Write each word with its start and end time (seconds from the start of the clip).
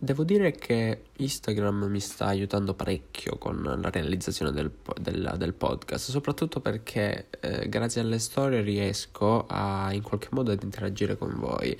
Devo 0.00 0.22
dire 0.22 0.52
che 0.52 1.06
Instagram 1.16 1.86
mi 1.86 1.98
sta 1.98 2.26
aiutando 2.26 2.72
parecchio 2.72 3.36
con 3.36 3.60
la 3.60 3.90
realizzazione 3.90 4.52
del, 4.52 4.70
del, 5.00 5.34
del 5.36 5.54
podcast, 5.54 6.10
soprattutto 6.10 6.60
perché 6.60 7.26
eh, 7.40 7.68
grazie 7.68 8.02
alle 8.02 8.20
storie 8.20 8.60
riesco 8.60 9.44
a 9.48 9.92
in 9.92 10.02
qualche 10.02 10.28
modo 10.30 10.52
ad 10.52 10.62
interagire 10.62 11.18
con 11.18 11.34
voi, 11.36 11.76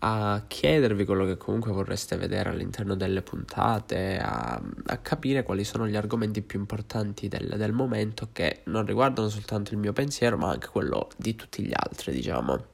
a 0.00 0.44
chiedervi 0.46 1.06
quello 1.06 1.24
che 1.24 1.38
comunque 1.38 1.72
vorreste 1.72 2.18
vedere 2.18 2.50
all'interno 2.50 2.94
delle 2.94 3.22
puntate, 3.22 4.18
a, 4.18 4.60
a 4.86 4.96
capire 4.98 5.42
quali 5.42 5.64
sono 5.64 5.88
gli 5.88 5.96
argomenti 5.96 6.42
più 6.42 6.58
importanti 6.58 7.28
del, 7.28 7.54
del 7.56 7.72
momento 7.72 8.28
che 8.32 8.60
non 8.64 8.84
riguardano 8.84 9.30
soltanto 9.30 9.72
il 9.72 9.78
mio 9.78 9.94
pensiero 9.94 10.36
ma 10.36 10.50
anche 10.50 10.68
quello 10.68 11.08
di 11.16 11.34
tutti 11.34 11.62
gli 11.62 11.72
altri, 11.74 12.12
diciamo. 12.12 12.64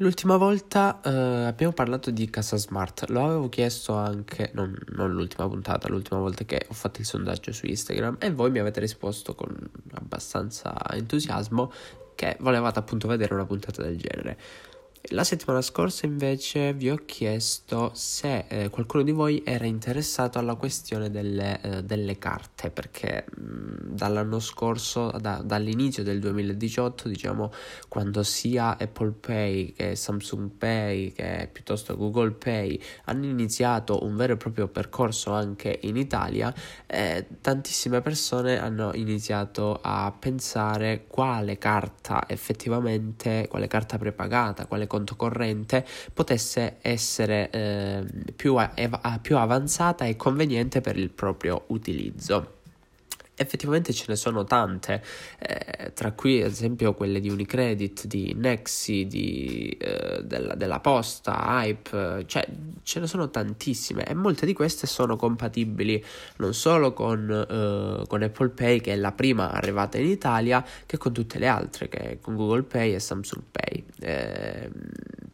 L'ultima 0.00 0.38
volta 0.38 0.98
eh, 1.04 1.10
abbiamo 1.10 1.74
parlato 1.74 2.10
di 2.10 2.30
casa 2.30 2.56
smart, 2.56 3.10
lo 3.10 3.22
avevo 3.22 3.50
chiesto 3.50 3.92
anche, 3.92 4.50
non, 4.54 4.74
non, 4.94 5.12
l'ultima 5.12 5.46
puntata, 5.46 5.88
l'ultima 5.88 6.18
volta 6.18 6.46
che 6.46 6.64
ho 6.66 6.72
fatto 6.72 7.00
il 7.00 7.06
sondaggio 7.06 7.52
su 7.52 7.66
Instagram 7.66 8.16
e 8.18 8.32
voi 8.32 8.50
mi 8.50 8.60
avete 8.60 8.80
risposto 8.80 9.34
con 9.34 9.54
abbastanza 9.92 10.74
entusiasmo 10.92 11.70
che 12.14 12.38
volevate 12.40 12.78
appunto 12.78 13.08
vedere 13.08 13.34
una 13.34 13.44
puntata 13.44 13.82
del 13.82 13.98
genere. 13.98 14.38
La 15.04 15.24
settimana 15.24 15.62
scorsa 15.62 16.04
invece 16.04 16.74
vi 16.74 16.90
ho 16.90 17.00
chiesto 17.06 17.90
se 17.94 18.44
eh, 18.48 18.68
qualcuno 18.68 19.02
di 19.02 19.12
voi 19.12 19.42
era 19.44 19.64
interessato 19.64 20.38
alla 20.38 20.56
questione 20.56 21.10
delle, 21.10 21.60
eh, 21.62 21.82
delle 21.82 22.18
carte, 22.18 22.70
perché 22.70 23.24
mh, 23.34 23.42
mm, 23.42 23.76
dall'anno 23.94 24.38
scorso, 24.40 25.10
da, 25.18 25.40
dall'inizio 25.42 26.02
del 26.02 26.20
2018, 26.20 27.08
diciamo, 27.08 27.50
quando 27.88 28.22
sia 28.22 28.76
Apple 28.76 29.12
Pay 29.18 29.72
che 29.72 29.96
Samsung 29.96 30.50
Pay 30.50 31.12
che 31.12 31.48
piuttosto 31.50 31.96
Google 31.96 32.32
Pay 32.32 32.80
hanno 33.06 33.24
iniziato 33.24 34.04
un 34.04 34.14
vero 34.14 34.34
e 34.34 34.36
proprio 34.36 34.68
percorso 34.68 35.32
anche 35.32 35.78
in 35.82 35.96
Italia, 35.96 36.54
eh, 36.86 37.26
tantissime 37.40 38.02
persone 38.02 38.60
hanno 38.60 38.92
iniziato 38.94 39.80
a 39.82 40.14
pensare 40.16 41.06
quale 41.08 41.56
carta 41.56 42.22
effettivamente, 42.28 43.46
quale 43.48 43.66
carta 43.66 43.96
prepagata, 43.96 44.66
quale 44.66 44.88
conto 44.90 45.14
corrente 45.14 45.86
potesse 46.12 46.78
essere 46.82 47.48
eh, 47.50 48.04
più, 48.34 48.56
più 49.22 49.36
avanzata 49.36 50.04
e 50.04 50.16
conveniente 50.16 50.80
per 50.80 50.98
il 50.98 51.10
proprio 51.10 51.62
utilizzo 51.68 52.58
effettivamente 53.40 53.94
ce 53.94 54.04
ne 54.08 54.16
sono 54.16 54.44
tante, 54.44 55.02
eh, 55.38 55.92
tra 55.94 56.12
cui 56.12 56.42
ad 56.42 56.50
esempio 56.50 56.92
quelle 56.92 57.20
di 57.20 57.30
Unicredit, 57.30 58.06
di 58.06 58.34
Nexi, 58.36 59.06
di, 59.06 59.70
eh, 59.80 60.22
della, 60.22 60.54
della, 60.54 60.80
Posta, 60.80 61.62
Hype, 61.62 62.24
cioè 62.26 62.46
ce 62.82 63.00
ne 63.00 63.06
sono 63.06 63.30
tantissime 63.30 64.04
e 64.04 64.12
molte 64.12 64.44
di 64.44 64.52
queste 64.52 64.86
sono 64.86 65.16
compatibili 65.16 66.04
non 66.36 66.52
solo 66.52 66.92
con, 66.92 67.30
eh, 67.30 68.06
con, 68.06 68.22
Apple 68.22 68.50
Pay, 68.50 68.80
che 68.80 68.92
è 68.92 68.96
la 68.96 69.12
prima 69.12 69.50
arrivata 69.50 69.96
in 69.96 70.06
Italia, 70.06 70.64
che 70.84 70.98
con 70.98 71.14
tutte 71.14 71.38
le 71.38 71.46
altre, 71.46 71.88
che 71.88 72.18
con 72.20 72.36
Google 72.36 72.64
Pay 72.64 72.94
e 72.94 73.00
Samsung 73.00 73.44
Pay. 73.50 73.84
Eh, 74.00 74.70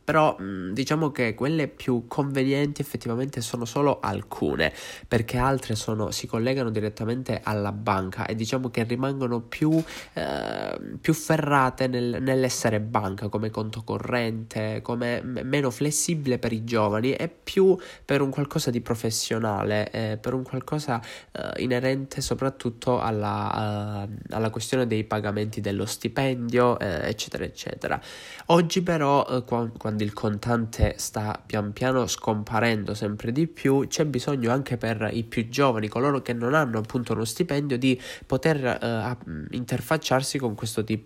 però 0.06 0.36
diciamo 0.38 1.10
che 1.10 1.34
quelle 1.34 1.66
più 1.66 2.04
convenienti 2.06 2.80
effettivamente 2.80 3.40
sono 3.40 3.64
solo 3.64 3.98
alcune, 3.98 4.72
perché 5.08 5.36
altre 5.36 5.74
sono, 5.74 6.12
si 6.12 6.28
collegano 6.28 6.70
direttamente 6.70 7.40
alla 7.42 7.72
banca 7.72 7.94
e 8.26 8.34
diciamo 8.34 8.70
che 8.70 8.84
rimangono 8.84 9.40
più, 9.40 9.82
eh, 10.12 10.78
più 11.00 11.14
ferrate 11.14 11.86
nel, 11.86 12.18
nell'essere 12.20 12.80
banca 12.80 13.28
come 13.28 13.50
conto 13.50 13.82
corrente, 13.82 14.80
come 14.82 15.22
meno 15.22 15.70
flessibile 15.70 16.38
per 16.38 16.52
i 16.52 16.64
giovani 16.64 17.12
e 17.12 17.28
più 17.28 17.76
per 18.04 18.20
un 18.20 18.30
qualcosa 18.30 18.70
di 18.70 18.80
professionale, 18.80 19.90
eh, 19.90 20.18
per 20.20 20.34
un 20.34 20.42
qualcosa 20.42 21.00
eh, 21.32 21.62
inerente 21.62 22.20
soprattutto 22.20 23.00
alla, 23.00 24.06
uh, 24.06 24.34
alla, 24.34 24.50
questione 24.50 24.86
dei 24.86 25.04
pagamenti 25.04 25.60
dello 25.60 25.86
stipendio, 25.86 26.78
eh, 26.78 27.08
eccetera, 27.08 27.44
eccetera. 27.44 28.00
Oggi 28.46 28.82
però, 28.82 29.26
eh, 29.28 29.44
quando 29.44 30.02
il 30.02 30.12
contante 30.12 30.94
sta 30.96 31.40
pian 31.44 31.72
piano 31.72 32.06
scomparendo 32.06 32.94
sempre 32.94 33.32
di 33.32 33.46
più, 33.46 33.86
c'è 33.86 34.04
bisogno 34.04 34.50
anche 34.52 34.76
per 34.76 35.10
i 35.12 35.24
più 35.24 35.48
giovani, 35.48 35.88
coloro 35.88 36.22
che 36.22 36.32
non 36.32 36.54
hanno 36.54 36.78
appunto 36.78 37.12
uno 37.12 37.24
stipendio, 37.24 37.78
di 37.78 37.85
poter 38.26 38.64
eh, 38.64 39.16
interfacciarsi 39.50 40.38
con 40.38 40.54
questo, 40.54 40.82
di, 40.82 41.02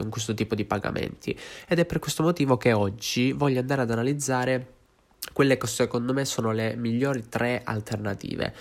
con 0.00 0.08
questo 0.08 0.34
tipo 0.34 0.54
di 0.54 0.64
pagamenti. 0.64 1.36
Ed 1.68 1.78
è 1.78 1.84
per 1.84 1.98
questo 1.98 2.22
motivo 2.22 2.56
che 2.56 2.72
oggi 2.72 3.32
voglio 3.32 3.60
andare 3.60 3.82
ad 3.82 3.90
analizzare 3.90 4.78
quelle 5.32 5.56
che 5.58 5.66
secondo 5.66 6.12
me 6.12 6.24
sono 6.24 6.50
le 6.50 6.74
migliori 6.76 7.28
tre 7.28 7.60
alternative 7.62 8.54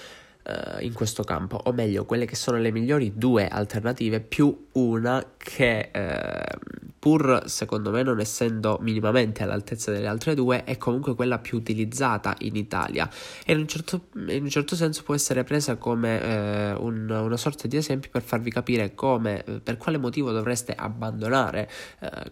uh, 0.43 0.83
in 0.83 0.93
questo 0.93 1.23
campo, 1.23 1.59
o 1.63 1.71
meglio, 1.71 2.05
quelle 2.05 2.25
che 2.25 2.35
sono 2.35 2.57
le 2.57 2.71
migliori 2.71 3.13
due 3.15 3.47
alternative 3.47 4.19
più 4.19 4.67
una 4.73 5.33
che 5.37 5.91
uh, 5.93 6.77
pur 6.99 7.43
secondo 7.45 7.91
me 7.91 8.03
non 8.03 8.19
essendo 8.19 8.77
minimamente 8.81 9.43
all'altezza 9.43 9.91
delle 9.91 10.07
altre 10.07 10.35
due, 10.35 10.63
è 10.63 10.77
comunque 10.77 11.15
quella 11.15 11.39
più 11.39 11.57
utilizzata 11.57 12.35
in 12.39 12.55
Italia 12.55 13.09
e 13.45 13.53
in 13.53 13.59
un 13.59 13.67
certo, 13.67 14.07
in 14.27 14.43
un 14.43 14.49
certo 14.49 14.75
senso 14.75 15.03
può 15.03 15.15
essere 15.15 15.43
presa 15.43 15.77
come 15.77 16.21
eh, 16.21 16.73
un, 16.73 17.09
una 17.09 17.37
sorta 17.37 17.67
di 17.67 17.77
esempio 17.77 18.09
per 18.11 18.21
farvi 18.21 18.51
capire 18.51 18.95
come, 18.95 19.43
per 19.63 19.77
quale 19.77 19.97
motivo 19.97 20.31
dovreste 20.31 20.73
abbandonare 20.75 21.69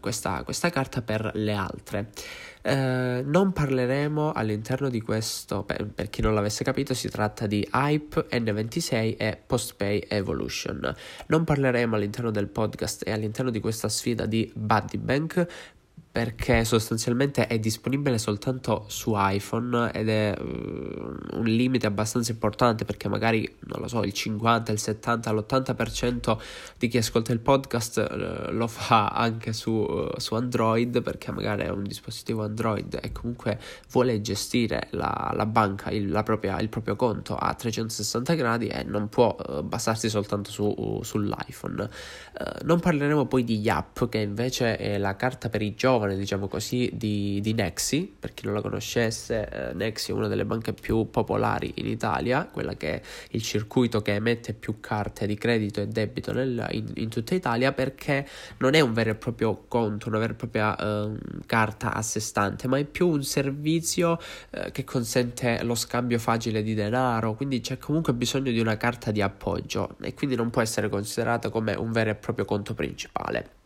questa, 0.02 0.44
questa 0.44 0.70
carta 0.70 1.02
per 1.02 1.32
le 1.36 1.54
altre. 1.54 2.10
Eh, 2.62 3.24
non 3.26 3.54
parleremo 3.54 4.32
all'interno 4.32 4.90
di 4.90 5.02
questo, 5.02 5.64
per, 5.64 5.86
per, 5.88 6.10
chi 6.10 6.22
non 6.22 6.34
l'avesse 6.34 6.64
capito, 6.64 6.94
si 6.94 7.10
tratta 7.10 7.48
di 7.48 7.68
Hype 7.72 8.28
N26 8.30 9.16
e 9.18 9.42
Postpay 9.46 10.06
Evolution. 10.08 10.94
Non 11.28 11.44
parleremo 11.44 11.96
all'interno 11.96 12.32
del 12.32 12.48
podcast 12.48 13.08
e 13.08 13.12
all'interno 13.12 13.52
di 13.52 13.60
questa 13.60 13.90
sfida 13.90 14.26
di 14.26 14.52
Buddy 14.56 14.98
Bank 14.98 15.48
perché 16.18 16.66
sostanzialmente 16.66 17.46
è 17.46 17.60
disponibile 17.60 18.18
soltanto 18.18 18.86
su 18.88 19.14
iPhone 19.16 19.92
ed 19.92 20.10
è 20.10 20.34
uh, 20.36 21.38
un 21.38 21.44
limite 21.44 21.86
abbastanza 21.86 22.32
importante 22.32 22.86
perché 22.86 23.08
magari, 23.08 23.48
non 23.68 23.82
lo 23.82 23.88
so, 23.88 24.02
il 24.02 24.14
50, 24.14 24.72
il 24.72 24.80
70, 24.80 25.32
l'80% 25.32 26.38
di 26.80 26.88
chi 26.88 26.98
ascolta 26.98 27.34
il 27.34 27.40
podcast 27.40 27.98
uh, 27.98 28.52
lo 28.52 28.66
fa 28.66 29.10
anche 29.10 29.54
su, 29.54 29.70
uh, 29.70 30.20
su, 30.20 30.34
Android 30.34 31.04
perché 31.04 31.32
magari 31.32 31.66
è 31.66 31.70
un 31.70 31.84
dispositivo 31.84 32.44
Android 32.44 32.98
e 33.00 33.12
comunque 33.12 33.60
vuole 33.92 34.20
gestire 34.20 34.88
la, 34.94 35.32
la 35.36 35.46
banca, 35.46 35.92
il, 35.92 36.10
la 36.10 36.24
propria, 36.24 36.60
il, 36.60 36.70
proprio 36.70 36.96
conto 36.96 37.36
a 37.36 37.54
360 37.54 38.34
gradi 38.34 38.70
e 38.70 38.82
non 38.82 39.08
può 39.08 39.36
basarsi 39.64 40.10
soltanto 40.10 40.50
su, 40.50 41.00
sull'iPhone. 41.04 41.88
non 42.64 42.80
parleremo 42.80 43.28
poi 43.28 43.44
di 43.44 43.60
Yap 43.60 44.10
che 44.10 44.18
invece 44.18 44.78
è 44.78 44.98
la 44.98 45.16
carta 45.16 45.50
per 45.50 45.62
i 45.62 45.76
giovani 45.76 46.07
giovane, 46.08 46.16
diciamo 46.16 46.48
così, 46.48 46.90
di, 46.94 47.40
di 47.42 47.54
Nexi, 47.54 48.14
per 48.18 48.34
chi 48.34 48.46
non 48.46 48.54
la 48.54 48.62
conoscesse, 48.62 49.50
eh, 49.50 49.74
Nexi 49.74 50.12
è 50.12 50.14
una 50.14 50.28
delle 50.28 50.46
banche 50.46 50.74
più 50.74 51.10
popolari 51.10 51.74
in 51.76 51.88
Italia, 51.88 52.46
quella 52.46 52.76
che 52.76 52.96
è 52.96 53.02
il 53.32 53.42
circuito 53.42 54.02
che 54.02 54.14
emette 54.14 54.54
più 54.54 54.80
carte 54.80 55.28
di 55.28 55.36
credito 55.36 55.82
e 55.82 55.88
debito 55.88 56.32
nel, 56.32 56.66
in, 56.72 56.86
in, 56.96 57.10
tutta 57.10 57.36
Italia, 57.36 57.74
perché 57.74 58.26
non 58.58 58.74
è 58.74 58.80
un 58.80 58.94
vero 58.94 59.12
e 59.12 59.16
proprio 59.16 59.66
conto, 59.68 60.08
una 60.08 60.20
vera 60.20 60.34
e 60.34 60.36
propria 60.36 60.76
eh, 60.76 61.12
carta 61.46 61.94
a 61.94 62.02
sé 62.02 62.20
stante, 62.20 62.68
ma 62.68 62.78
è 62.78 62.86
più 62.86 63.08
un 63.08 63.24
servizio 63.24 64.20
eh, 64.52 64.72
che 64.72 64.84
consente 64.84 65.64
lo 65.64 65.76
scambio 65.76 66.20
facile 66.20 66.64
di 66.64 66.74
denaro, 66.74 67.36
quindi 67.36 67.60
c'è 67.60 67.78
comunque 67.78 68.14
bisogno 68.14 68.52
di 68.52 68.60
una 68.60 68.78
carta 68.78 69.12
di 69.12 69.22
appoggio 69.22 69.96
e 70.02 70.14
quindi 70.14 70.36
non 70.36 70.50
può 70.50 70.62
essere 70.62 70.90
considerata 70.90 71.50
come 71.50 71.74
un 71.76 71.92
vero 71.92 72.12
e 72.12 72.16
proprio 72.16 72.46
conto 72.46 72.74
principale. 72.74 73.58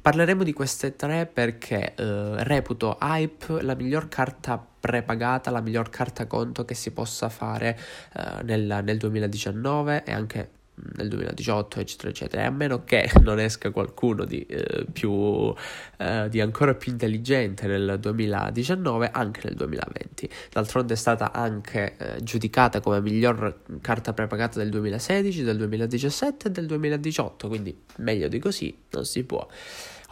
Parleremo 0.00 0.42
di 0.42 0.52
queste 0.52 0.96
tre 0.96 1.26
perché 1.26 1.94
eh, 1.94 2.44
reputo 2.44 2.98
Hype 3.00 3.62
la 3.62 3.74
miglior 3.74 4.08
carta 4.08 4.64
prepagata, 4.80 5.50
la 5.50 5.60
miglior 5.60 5.90
carta 5.90 6.26
conto 6.26 6.64
che 6.64 6.74
si 6.74 6.90
possa 6.92 7.28
fare 7.28 7.78
eh, 8.14 8.42
nel, 8.42 8.80
nel 8.82 8.96
2019 8.98 10.04
e 10.04 10.12
anche 10.12 10.50
nel 10.96 11.08
2018 11.08 11.80
eccetera 11.80 12.08
eccetera. 12.08 12.42
E 12.42 12.46
a 12.46 12.50
meno 12.50 12.84
che 12.84 13.10
non 13.22 13.38
esca 13.38 13.70
qualcuno 13.70 14.24
di, 14.24 14.44
eh, 14.46 14.86
più, 14.90 15.52
eh, 15.98 16.28
di 16.28 16.40
ancora 16.40 16.74
più 16.74 16.92
intelligente 16.92 17.66
nel 17.66 17.98
2019 18.00 19.10
anche 19.12 19.40
nel 19.44 19.54
2020 19.54 20.30
d'altronde 20.50 20.94
è 20.94 20.96
stata 20.96 21.32
anche 21.32 21.96
eh, 21.96 22.22
giudicata 22.22 22.80
come 22.80 23.00
miglior 23.00 23.60
carta 23.80 24.12
prepagata 24.12 24.58
del 24.58 24.70
2016 24.70 25.42
del 25.42 25.56
2017 25.56 26.48
e 26.48 26.50
del 26.50 26.66
2018 26.66 27.48
quindi 27.48 27.76
meglio 27.98 28.28
di 28.28 28.38
così 28.38 28.76
non 28.90 29.04
si 29.04 29.24
può 29.24 29.46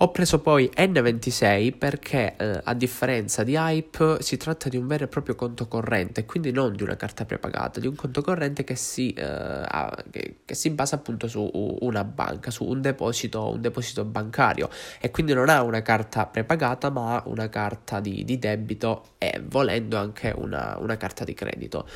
Ho 0.03 0.11
preso 0.13 0.41
poi 0.41 0.71
N26 0.75 1.77
perché 1.77 2.35
eh, 2.39 2.61
a 2.65 2.73
differenza 2.73 3.45
di 3.45 3.55
Hype 3.55 4.23
si 4.23 4.39
tratta 4.39 4.71
di 4.71 4.79
un 4.79 4.87
vero 4.87 5.05
e 5.05 5.09
proprio 5.09 5.35
conto 5.35 5.69
corrente, 5.69 6.25
quindi 6.25 6.53
non 6.53 6.75
di 6.75 6.83
una 6.83 6.97
carta 6.97 7.27
prepagata, 7.27 7.81
di 7.81 7.87
un 7.87 7.95
conto 7.95 8.23
corrente 8.23 8.65
che 8.65 8.77
si, 8.77 9.13
eh, 9.13 9.23
ha, 9.23 9.95
che, 10.11 10.37
che 10.47 10.55
si 10.55 10.71
basa 10.71 10.97
appunto 10.97 11.29
su 11.29 11.47
una 11.81 12.03
banca, 12.05 12.51
su 12.51 12.65
un 12.65 12.81
deposito, 12.81 13.53
un 13.53 13.61
deposito 13.61 14.07
bancario 14.07 14.71
e 14.99 15.11
quindi 15.11 15.35
non 15.35 15.51
ha 15.51 15.63
una 15.63 15.83
carta 15.83 16.25
prepagata 16.25 16.89
ma 16.89 17.17
ha 17.17 17.23
una 17.27 17.51
carta 17.51 18.01
di, 18.01 18.25
di 18.25 18.39
debito 18.39 19.17
e 19.19 19.43
volendo 19.45 19.99
anche 19.99 20.33
una, 20.35 20.79
una 20.81 20.97
carta 20.97 21.25
di 21.25 21.35
credito. 21.35 21.87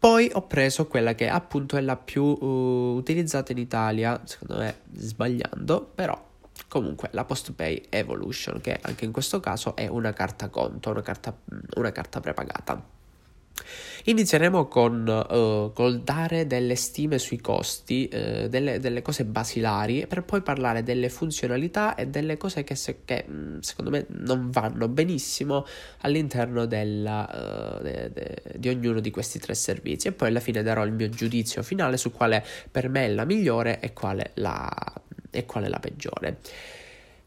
Poi 0.00 0.28
ho 0.32 0.48
preso 0.48 0.88
quella 0.88 1.14
che 1.14 1.28
appunto 1.28 1.76
è 1.76 1.80
la 1.80 1.96
più 1.96 2.24
uh, 2.24 2.96
utilizzata 2.96 3.52
in 3.52 3.58
Italia, 3.58 4.20
secondo 4.24 4.60
me 4.60 4.78
sbagliando, 4.94 5.92
però 5.94 6.30
comunque 6.68 7.08
la 7.12 7.24
Postpay 7.24 7.86
Evolution, 7.88 8.60
che 8.60 8.78
anche 8.80 9.04
in 9.04 9.12
questo 9.12 9.40
caso 9.40 9.76
è 9.76 9.86
una 9.86 10.12
carta 10.12 10.48
conto, 10.48 10.90
una 10.90 11.02
carta, 11.02 11.36
una 11.76 11.92
carta 11.92 12.20
prepagata. 12.20 13.00
Inizieremo 14.04 14.66
con 14.66 15.06
uh, 15.06 15.72
col 15.72 16.00
dare 16.00 16.46
delle 16.48 16.74
stime 16.74 17.18
sui 17.18 17.40
costi, 17.40 18.10
uh, 18.12 18.48
delle, 18.48 18.80
delle, 18.80 19.00
cose 19.00 19.24
basilari, 19.24 20.06
per 20.08 20.24
poi 20.24 20.42
parlare 20.42 20.82
delle 20.82 21.08
funzionalità 21.08 21.94
e 21.94 22.08
delle 22.08 22.36
cose 22.36 22.64
che, 22.64 22.74
se, 22.74 23.02
che 23.04 23.24
mm, 23.28 23.58
secondo 23.60 23.90
me 23.90 24.06
non 24.08 24.50
vanno 24.50 24.88
benissimo 24.88 25.64
all'interno 26.00 26.66
della, 26.66 27.78
uh, 27.78 27.82
de, 27.82 28.10
de, 28.12 28.42
di 28.56 28.68
ognuno 28.68 28.98
di 28.98 29.10
questi 29.10 29.38
tre 29.38 29.54
servizi. 29.54 30.08
E 30.08 30.12
poi 30.12 30.28
alla 30.28 30.40
fine 30.40 30.62
darò 30.64 30.84
il 30.84 30.92
mio 30.92 31.08
giudizio 31.08 31.62
finale 31.62 31.96
su 31.96 32.10
quale 32.10 32.44
per 32.70 32.88
me 32.88 33.04
è 33.04 33.08
la 33.08 33.24
migliore 33.24 33.78
e 33.78 33.92
quale 33.92 34.32
la, 34.34 34.68
e 35.32 35.44
quale 35.44 35.68
la 35.68 35.80
peggiore. 35.80 36.38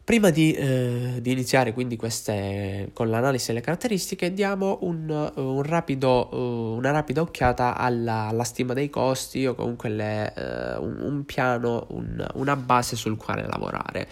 Prima 0.06 0.30
di, 0.30 0.52
eh, 0.52 1.18
di, 1.20 1.32
iniziare 1.32 1.72
quindi 1.72 1.96
queste, 1.96 2.90
con 2.92 3.10
l'analisi 3.10 3.48
delle 3.48 3.60
caratteristiche, 3.60 4.32
diamo 4.32 4.78
un, 4.82 5.32
un 5.34 5.62
rapido, 5.62 6.28
uh, 6.32 6.76
una 6.76 6.92
rapida 6.92 7.22
occhiata 7.22 7.76
alla, 7.76 8.28
alla, 8.28 8.44
stima 8.44 8.72
dei 8.72 8.88
costi 8.88 9.44
o 9.46 9.56
comunque 9.56 9.88
le, 9.88 10.32
uh, 10.36 10.80
un, 10.80 11.00
un, 11.00 11.24
piano, 11.24 11.86
un, 11.90 12.24
una 12.34 12.54
base 12.54 12.94
sul 12.94 13.16
quale 13.16 13.48
lavorare. 13.48 14.06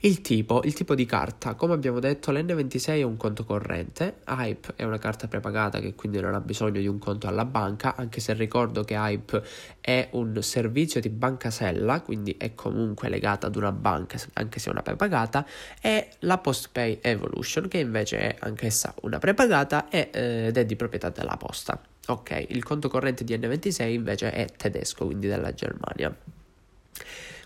Il 0.00 0.20
tipo, 0.20 0.62
il 0.62 0.74
tipo 0.74 0.94
di 0.94 1.04
carta, 1.06 1.54
come 1.54 1.74
abbiamo 1.74 1.98
detto, 1.98 2.30
l'N26 2.30 2.86
è 2.98 3.02
un 3.02 3.16
conto 3.16 3.44
corrente, 3.44 4.18
Hype 4.28 4.74
è 4.76 4.84
una 4.84 4.98
carta 4.98 5.26
prepagata 5.26 5.80
che 5.80 5.96
quindi 5.96 6.20
non 6.20 6.34
ha 6.34 6.40
bisogno 6.40 6.78
di 6.78 6.86
un 6.86 7.00
conto 7.00 7.26
alla 7.26 7.44
banca, 7.44 7.96
anche 7.96 8.20
se 8.20 8.32
ricordo 8.34 8.84
che 8.84 8.94
Hype 8.94 9.42
è 9.80 10.08
un 10.12 10.40
servizio 10.40 11.00
di 11.00 11.08
banca 11.08 11.50
sella, 11.50 12.00
quindi 12.00 12.36
è 12.38 12.54
comunque 12.54 13.08
legata 13.08 13.48
ad 13.48 13.56
una 13.56 13.72
banca, 13.72 14.16
anche 14.34 14.60
se 14.60 14.68
è 14.68 14.72
una 14.72 14.82
prepagata, 14.82 15.44
e 15.82 16.10
la 16.20 16.38
Postpay 16.38 17.00
Evolution, 17.02 17.66
che 17.66 17.78
invece 17.78 18.18
è 18.18 18.36
anch'essa 18.38 18.94
una 19.02 19.18
prepagata 19.18 19.88
ed 19.90 20.56
è 20.56 20.64
di 20.64 20.76
proprietà 20.76 21.08
della 21.08 21.36
posta. 21.36 21.80
Ok, 22.06 22.46
il 22.50 22.62
conto 22.62 22.88
corrente 22.88 23.24
di 23.24 23.36
N26 23.36 23.88
invece 23.90 24.30
è 24.30 24.46
tedesco, 24.46 25.06
quindi 25.06 25.26
della 25.26 25.52
Germania. 25.52 26.16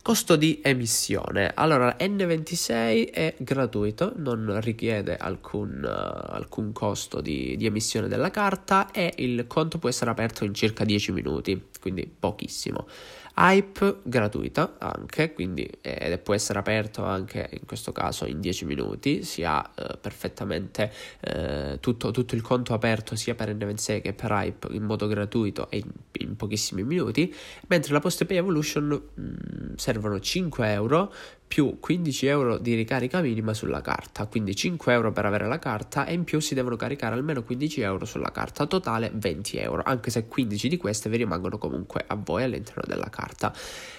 Costo 0.03 0.35
di 0.35 0.59
emissione. 0.65 1.53
Allora, 1.55 1.97
N26 1.97 3.13
è 3.13 3.37
gratuito, 3.39 4.13
non 4.17 4.61
richiede 4.61 5.17
alcun, 5.17 5.81
uh, 5.81 6.33
alcun 6.35 6.73
costo 6.73 7.21
di, 7.21 7.57
di, 7.57 7.67
emissione 7.67 8.09
della 8.09 8.33
carta 8.33 8.91
e 8.91 9.15
il 9.19 9.47
conto 9.47 9.79
può 9.79 9.89
essere 9.89 10.11
aperto 10.11 10.45
in 10.45 10.55
circa 10.55 10.85
10 10.85 11.13
minuti, 11.13 11.69
quindi 11.81 12.13
pochissimo. 12.19 12.89
Hype 13.35 14.01
gratuita 14.03 14.77
anche, 14.79 15.33
quindi 15.33 15.69
eh, 15.81 16.19
può 16.19 16.35
essere 16.35 16.59
aperto 16.59 17.05
anche 17.05 17.49
in 17.53 17.65
questo 17.67 17.91
caso 17.93 18.27
in 18.27 18.41
10 18.41 18.65
minuti, 18.67 19.23
si 19.25 19.43
ha 19.43 19.71
eh, 19.75 19.97
perfettamente 19.99 20.93
eh, 21.21 21.79
tutto, 21.81 22.11
tutto, 22.11 22.35
il 22.35 22.43
conto 22.43 22.75
aperto 22.75 23.17
sia 23.17 23.35
per 23.35 23.55
N26 23.55 24.03
che 24.03 24.13
per 24.13 24.31
Hype 24.31 24.69
in 24.73 24.83
modo 24.83 25.07
gratuito 25.07 25.71
e 25.71 25.79
in, 25.79 25.91
in 26.21 26.37
pochissimi 26.37 26.83
minuti, 26.83 27.35
mentre 27.69 27.93
la 27.93 28.01
Postpay 28.01 28.37
Evolution 28.37 28.85
mh, 28.85 29.23
mm, 29.23 29.75
servono 29.77 30.21
5 30.21 30.71
euro 30.71 31.13
più 31.53 31.77
15 31.81 32.27
euro 32.29 32.57
di 32.57 32.75
ricarica 32.75 33.21
minima 33.21 33.53
sulla 33.53 33.83
carta, 33.83 34.25
quindi 34.25 34.57
5 34.57 34.91
euro 34.91 35.13
per 35.13 35.27
avere 35.27 35.47
la 35.47 35.59
carta 35.59 36.07
e 36.07 36.15
in 36.15 36.25
più 36.25 36.41
si 36.41 36.55
devono 36.55 36.77
caricare 36.77 37.15
almeno 37.15 37.43
15 37.43 37.83
euro 37.83 38.07
sulla 38.07 38.31
carta, 38.31 38.65
totale 38.65 39.11
20 39.13 39.59
euro, 39.59 39.83
anche 39.85 40.09
se 40.09 40.27
15 40.29 40.69
di 40.69 40.79
queste 40.79 41.11
vi 41.11 41.19
rimangono 41.19 41.59
comunque 41.59 42.05
a 42.07 42.15
voi 42.15 42.45
all'interno 42.45 42.85
della 42.87 43.11
carta. 43.11 43.53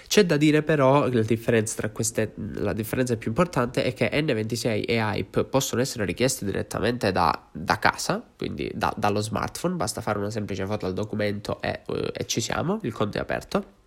C'è 0.08 0.26
da 0.26 0.36
dire 0.36 0.64
però 0.64 1.08
la 1.08 1.22
differenza 1.22 1.76
tra 1.76 1.90
queste, 1.90 2.32
la 2.54 2.72
differenza 2.72 3.16
più 3.16 3.28
importante 3.28 3.84
è 3.84 3.94
che 3.94 4.10
N26 4.12 4.82
e 4.84 4.96
Hype 4.96 5.44
possono 5.44 5.80
essere 5.80 6.04
richieste 6.04 6.44
direttamente 6.44 7.12
da, 7.12 7.50
da 7.52 7.78
casa, 7.78 8.20
quindi 8.36 8.68
da, 8.74 8.92
dallo 8.96 9.20
smartphone, 9.20 9.76
basta 9.76 10.00
fare 10.00 10.18
una 10.18 10.30
semplice 10.30 10.66
foto 10.66 10.86
al 10.86 10.92
documento 10.92 11.62
e, 11.62 11.82
e 12.12 12.26
ci 12.26 12.40
siamo, 12.40 12.80
il 12.82 12.92
conto 12.92 13.18
è 13.18 13.20
aperto. 13.20 13.82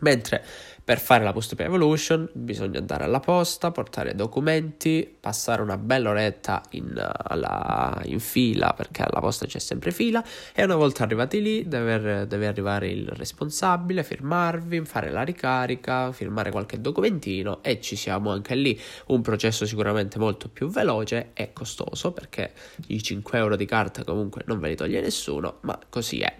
Mentre 0.00 0.44
per 0.88 1.00
fare 1.00 1.22
la 1.22 1.34
post 1.34 1.54
evolution 1.58 2.30
bisogna 2.32 2.78
andare 2.78 3.04
alla 3.04 3.20
posta, 3.20 3.70
portare 3.70 4.14
documenti, 4.14 5.16
passare 5.20 5.60
una 5.60 5.76
bella 5.76 6.08
oretta 6.08 6.62
in, 6.70 6.94
alla, 6.96 8.00
in, 8.04 8.20
fila 8.20 8.72
perché 8.74 9.02
alla 9.02 9.20
posta 9.20 9.44
c'è 9.44 9.58
sempre 9.58 9.90
fila 9.90 10.24
e 10.54 10.64
una 10.64 10.76
volta 10.76 11.02
arrivati 11.02 11.42
lì 11.42 11.68
deve, 11.68 12.26
deve, 12.26 12.46
arrivare 12.46 12.88
il 12.88 13.06
responsabile, 13.06 14.02
firmarvi, 14.02 14.80
fare 14.86 15.10
la 15.10 15.24
ricarica, 15.24 16.10
firmare 16.10 16.50
qualche 16.50 16.80
documentino 16.80 17.62
e 17.62 17.82
ci 17.82 17.94
siamo 17.94 18.30
anche 18.30 18.54
lì. 18.54 18.80
Un 19.08 19.20
processo 19.20 19.66
sicuramente 19.66 20.18
molto 20.18 20.48
più 20.48 20.68
veloce 20.68 21.32
e 21.34 21.52
costoso 21.52 22.12
perché 22.12 22.52
i 22.86 23.02
5 23.02 23.36
euro 23.36 23.56
di 23.56 23.66
carta 23.66 24.04
comunque 24.04 24.42
non 24.46 24.58
ve 24.58 24.68
li 24.68 24.74
toglie 24.74 25.02
nessuno, 25.02 25.58
ma 25.60 25.78
così 25.90 26.20
è. 26.20 26.34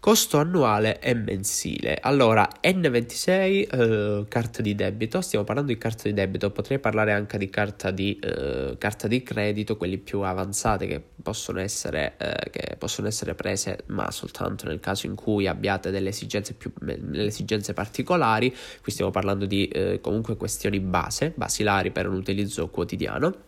Costo 0.00 0.38
annuale 0.38 1.00
e 1.00 1.12
mensile. 1.12 1.98
Allora, 2.00 2.48
N26, 2.62 3.66
eh, 3.68 4.24
carta 4.28 4.62
di 4.62 4.76
debito, 4.76 5.20
stiamo 5.20 5.44
parlando 5.44 5.72
di 5.72 5.78
carta 5.78 6.04
di 6.04 6.14
debito, 6.14 6.52
potrei 6.52 6.78
parlare 6.78 7.12
anche 7.12 7.36
di 7.36 7.50
carta 7.50 7.90
di, 7.90 8.16
eh, 8.22 8.76
carta 8.78 9.08
di 9.08 9.24
credito, 9.24 9.76
quelli 9.76 9.98
più 9.98 10.20
avanzate 10.20 10.86
che 10.86 11.02
possono, 11.20 11.58
essere, 11.58 12.14
eh, 12.16 12.48
che 12.50 12.76
possono 12.76 13.08
essere 13.08 13.34
prese, 13.34 13.80
ma 13.86 14.08
soltanto 14.12 14.68
nel 14.68 14.78
caso 14.78 15.06
in 15.06 15.16
cui 15.16 15.48
abbiate 15.48 15.90
delle 15.90 16.10
esigenze, 16.10 16.54
più, 16.54 16.70
delle 16.80 17.26
esigenze 17.26 17.72
particolari. 17.72 18.54
Qui 18.80 18.92
stiamo 18.92 19.10
parlando 19.10 19.46
di 19.46 19.66
eh, 19.66 19.98
comunque 20.00 20.36
questioni 20.36 20.78
base, 20.78 21.32
basilari 21.34 21.90
per 21.90 22.06
un 22.06 22.14
utilizzo 22.14 22.68
quotidiano. 22.68 23.46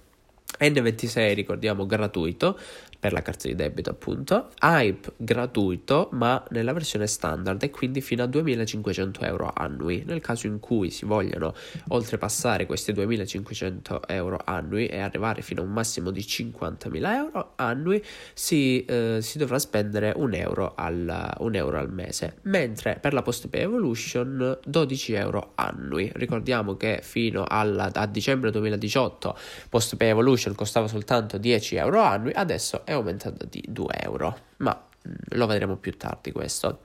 N26 0.59 1.35
ricordiamo 1.35 1.87
gratuito, 1.87 2.59
per 3.01 3.15
la 3.15 3.23
carta 3.23 3.49
di 3.49 3.55
debito 3.55 3.89
appunto, 3.89 4.51
Hype 4.61 5.15
gratuito 5.17 6.11
ma 6.13 6.45
nella 6.51 6.75
versione 6.75 7.07
standard 7.07 7.63
e 7.63 7.71
quindi 7.71 8.03
fino 8.03 8.23
a 8.23 8.27
2500 8.27 9.23
euro 9.23 9.51
annui. 9.55 10.05
Nel 10.07 10.21
caso 10.21 10.47
in 10.47 10.61
cui 10.61 10.91
si 10.91 11.07
vogliano 11.07 11.55
oltrepassare 11.89 12.67
questi 12.67 12.93
2500 12.93 14.07
euro 14.07 14.39
annui 14.45 14.87
e 14.87 15.01
arrivare 15.01 15.41
fino 15.41 15.63
a 15.63 15.65
un 15.65 15.73
massimo 15.73 16.11
di 16.11 16.21
50.000 16.21 17.15
euro 17.15 17.53
annui 17.57 18.05
si, 18.35 18.85
eh, 18.85 19.19
si 19.23 19.39
dovrà 19.39 19.59
spendere 19.59 20.13
un 20.15 20.35
euro, 20.35 20.75
al, 20.77 21.35
un 21.39 21.55
euro 21.55 21.79
al 21.79 21.91
mese, 21.91 22.37
mentre 22.43 22.99
per 23.01 23.15
la 23.15 23.23
Postpay 23.23 23.63
Evolution 23.63 24.59
12 24.63 25.13
euro 25.15 25.53
annui. 25.55 26.13
Ricordiamo 26.15 26.77
che 26.77 27.01
fino 27.03 27.45
alla, 27.49 27.91
a 27.93 28.07
dicembre 28.07 28.51
2018 28.51 29.39
Postpay 29.71 30.09
Evolution 30.09 30.55
costava 30.55 30.87
soltanto 30.87 31.39
10 31.39 31.77
euro 31.77 32.01
annui, 32.03 32.33
adesso 32.35 32.83
è 32.91 32.95
aumentato 32.95 33.47
di 33.47 33.65
2 33.69 33.95
euro, 34.03 34.37
ma 34.59 34.77
mm, 34.77 35.13
lo 35.37 35.47
vedremo 35.47 35.77
più 35.77 35.97
tardi 35.97 36.33
questo. 36.33 36.81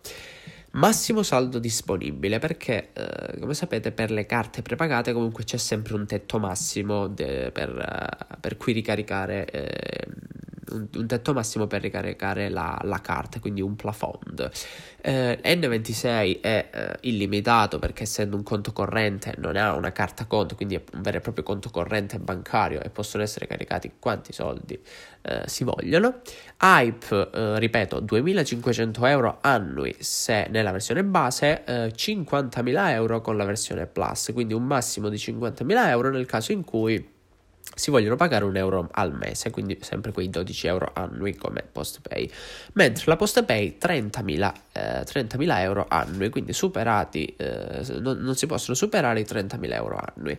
Massimo 0.72 1.24
saldo 1.24 1.58
disponibile 1.58 2.38
perché, 2.38 2.90
eh, 2.94 3.40
come 3.40 3.54
sapete, 3.54 3.92
per 3.92 4.12
le 4.12 4.26
carte 4.26 4.62
prepagate 4.62 5.14
comunque 5.14 5.46
c'è 5.46 5.58
sempre 5.58 5.96
un 5.96 6.06
tetto 6.06 6.38
massimo 6.38 7.08
de- 7.08 7.50
per, 7.52 7.70
uh, 7.70 8.40
per, 8.40 8.58
cui 8.58 8.74
ricaricare 8.74 9.46
eh, 9.46 10.08
un, 10.72 10.88
un, 10.94 11.08
tetto 11.08 11.34
massimo 11.34 11.68
per 11.68 11.82
ricaricare 11.82 12.50
la, 12.50 12.80
la 12.84 13.02
carta, 13.02 13.40
quindi 13.40 13.62
un 13.62 13.76
plafond. 13.76 14.50
Eh, 15.02 15.40
N26 15.44 16.42
è 16.42 16.70
eh, 16.72 16.98
illimitato 17.02 17.80
perché 17.80 18.04
essendo 18.04 18.36
un 18.36 18.44
conto 18.44 18.74
corrente 18.74 19.36
non 19.38 19.56
ha 19.56 19.74
una 19.74 19.92
carta 19.92 20.26
conto, 20.26 20.56
quindi 20.56 20.76
è 20.76 20.84
un 20.94 21.02
vero 21.02 21.18
e 21.18 21.22
proprio 21.22 21.44
conto 21.44 21.70
corrente 21.70 22.18
bancario 22.20 22.82
e 22.82 22.90
possono 22.90 23.24
essere 23.24 23.48
caricati 23.48 23.94
quanti 24.00 24.34
soldi 24.34 24.80
eh, 25.22 25.44
si 25.46 25.64
vogliono. 25.64 26.22
Hype, 26.62 27.30
eh, 27.34 27.60
ripeto, 27.60 28.00
2500 28.00 29.06
euro 29.06 29.38
annui 29.42 29.96
se 30.00 30.48
nella 30.50 30.72
versione 30.72 31.04
base, 31.04 31.64
50.000 31.66 32.88
eh, 32.88 32.92
euro 32.92 33.22
con 33.22 33.38
la 33.38 33.46
versione 33.46 33.86
plus, 33.86 34.32
quindi 34.34 34.54
un 34.54 34.64
massimo 34.64 35.10
di 35.10 35.18
50.000 35.18 35.88
euro 35.88 36.10
nel 36.10 36.26
caso 36.26 36.52
in 36.52 36.64
cui 36.64 37.14
si 37.74 37.92
vogliono 37.92 38.16
pagare 38.16 38.46
un 38.46 38.56
euro 38.56 38.88
al 38.92 39.14
mese, 39.14 39.50
quindi 39.50 39.78
sempre 39.82 40.12
quei 40.12 40.30
12 40.30 40.68
euro 40.68 40.92
annui 40.94 41.36
come 41.36 41.64
postpay, 41.70 42.30
mentre 42.74 43.04
la 43.08 43.16
postpay 43.16 43.78
30.000, 43.80 44.54
eh, 44.72 45.04
30.000 45.04 45.60
euro 45.62 45.86
annui, 45.88 46.30
quindi 46.30 46.54
superati, 46.54 47.26
eh, 47.38 47.84
non, 48.00 48.18
non, 48.20 48.36
si 48.36 48.46
possono 48.46 48.76
superare 48.76 49.20
i 49.20 49.26
30.000 49.26 49.74
euro 49.74 50.00
annui. 50.02 50.38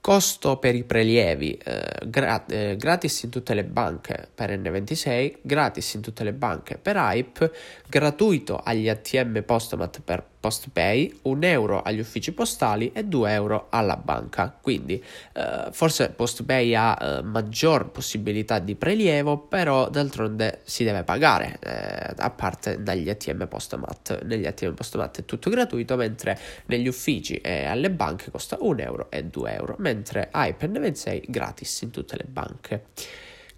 Costo 0.00 0.58
per 0.58 0.74
i 0.74 0.84
prelievi, 0.84 1.56
eh, 1.56 2.00
gra- 2.04 2.44
eh, 2.44 2.76
gratis 2.76 3.22
in 3.22 3.30
tutte 3.30 3.54
le 3.54 3.64
banche 3.64 4.28
per 4.34 4.50
N26, 4.50 5.36
gratis 5.40 5.94
in 5.94 6.02
tutte 6.02 6.24
le 6.24 6.34
banche 6.34 6.76
per 6.76 6.96
Hype, 6.96 7.50
gratuito 7.88 8.58
agli 8.58 8.90
ATM 8.90 9.42
Postomat 9.42 10.02
per 10.04 10.32
PostPay, 10.44 11.20
1 11.22 11.46
euro 11.46 11.80
agli 11.80 12.00
uffici 12.00 12.32
postali 12.32 12.92
e 12.92 13.04
2 13.04 13.32
euro 13.32 13.68
alla 13.70 13.96
banca. 13.96 14.54
Quindi 14.60 15.02
eh, 15.32 15.68
forse 15.70 16.10
PostPay 16.10 16.74
ha 16.74 16.98
eh, 17.00 17.22
maggior 17.22 17.90
possibilità 17.90 18.58
di 18.58 18.74
prelievo, 18.74 19.38
però 19.38 19.88
d'altronde 19.88 20.60
si 20.64 20.84
deve 20.84 21.02
pagare, 21.02 21.56
eh, 21.60 22.12
a 22.18 22.28
parte 22.28 22.82
dagli 22.82 23.08
ATM 23.08 23.46
Postomat. 23.46 24.22
Negli 24.24 24.44
ATM 24.44 24.74
Postomat 24.74 25.20
è 25.20 25.24
tutto 25.24 25.48
gratuito, 25.48 25.96
mentre 25.96 26.38
negli 26.66 26.88
uffici 26.88 27.36
e 27.36 27.64
alle 27.64 27.90
banche 27.90 28.30
costa 28.30 28.58
1 28.60 28.82
euro 28.82 29.10
e 29.10 29.24
2 29.24 29.54
euro, 29.54 29.76
mentre 29.78 30.28
Hype 30.30 30.66
N26 30.66 31.22
gratis 31.26 31.80
in 31.80 31.90
tutte 31.90 32.18
le 32.18 32.26
banche. 32.28 32.84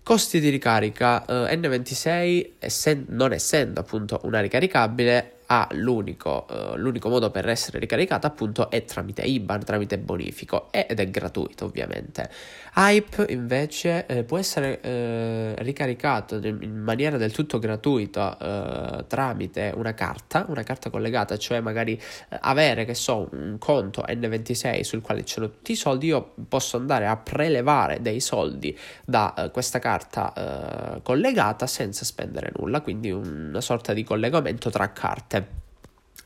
Costi 0.04 0.38
di 0.38 0.50
ricarica 0.50 1.24
eh, 1.24 1.56
N26, 1.56 2.50
essen- 2.60 3.06
non 3.08 3.32
essendo 3.32 3.80
appunto 3.80 4.20
una 4.22 4.38
ricaricabile, 4.38 5.35
ha 5.46 5.68
l'unico, 5.72 6.46
uh, 6.48 6.76
l'unico, 6.76 7.08
modo 7.08 7.30
per 7.30 7.48
essere 7.48 7.78
ricaricata 7.78 8.26
appunto 8.26 8.70
è 8.70 8.84
tramite 8.84 9.22
IBAN, 9.22 9.64
tramite 9.64 9.98
bonifico 9.98 10.68
ed 10.70 10.98
è 10.98 11.08
gratuito 11.08 11.66
ovviamente. 11.66 12.28
Hype 12.74 13.26
invece 13.30 14.04
eh, 14.06 14.24
può 14.24 14.36
essere 14.36 14.80
eh, 14.82 15.54
ricaricato 15.58 16.36
in 16.36 16.82
maniera 16.82 17.16
del 17.16 17.32
tutto 17.32 17.58
gratuita 17.58 18.98
eh, 18.98 19.06
tramite 19.06 19.72
una 19.74 19.94
carta, 19.94 20.44
una 20.48 20.62
carta 20.62 20.90
collegata, 20.90 21.38
cioè 21.38 21.60
magari 21.60 21.94
eh, 21.94 22.38
avere 22.40 22.84
che 22.84 22.94
so 22.94 23.28
un 23.32 23.56
conto 23.58 24.04
N26 24.06 24.82
sul 24.82 25.00
quale 25.00 25.24
ci 25.24 25.34
sono 25.34 25.48
tutti 25.48 25.72
i 25.72 25.76
soldi, 25.76 26.08
io 26.08 26.34
posso 26.48 26.76
andare 26.76 27.06
a 27.06 27.16
prelevare 27.16 28.02
dei 28.02 28.20
soldi 28.20 28.76
da 29.04 29.32
eh, 29.34 29.50
questa 29.50 29.78
carta 29.78 31.00
collegata 31.02 31.66
senza 31.66 32.04
spendere 32.04 32.52
nulla, 32.56 32.80
quindi 32.80 33.10
una 33.10 33.60
sorta 33.60 33.92
di 33.92 34.04
collegamento 34.04 34.70
tra 34.70 34.92
carte 34.92 35.35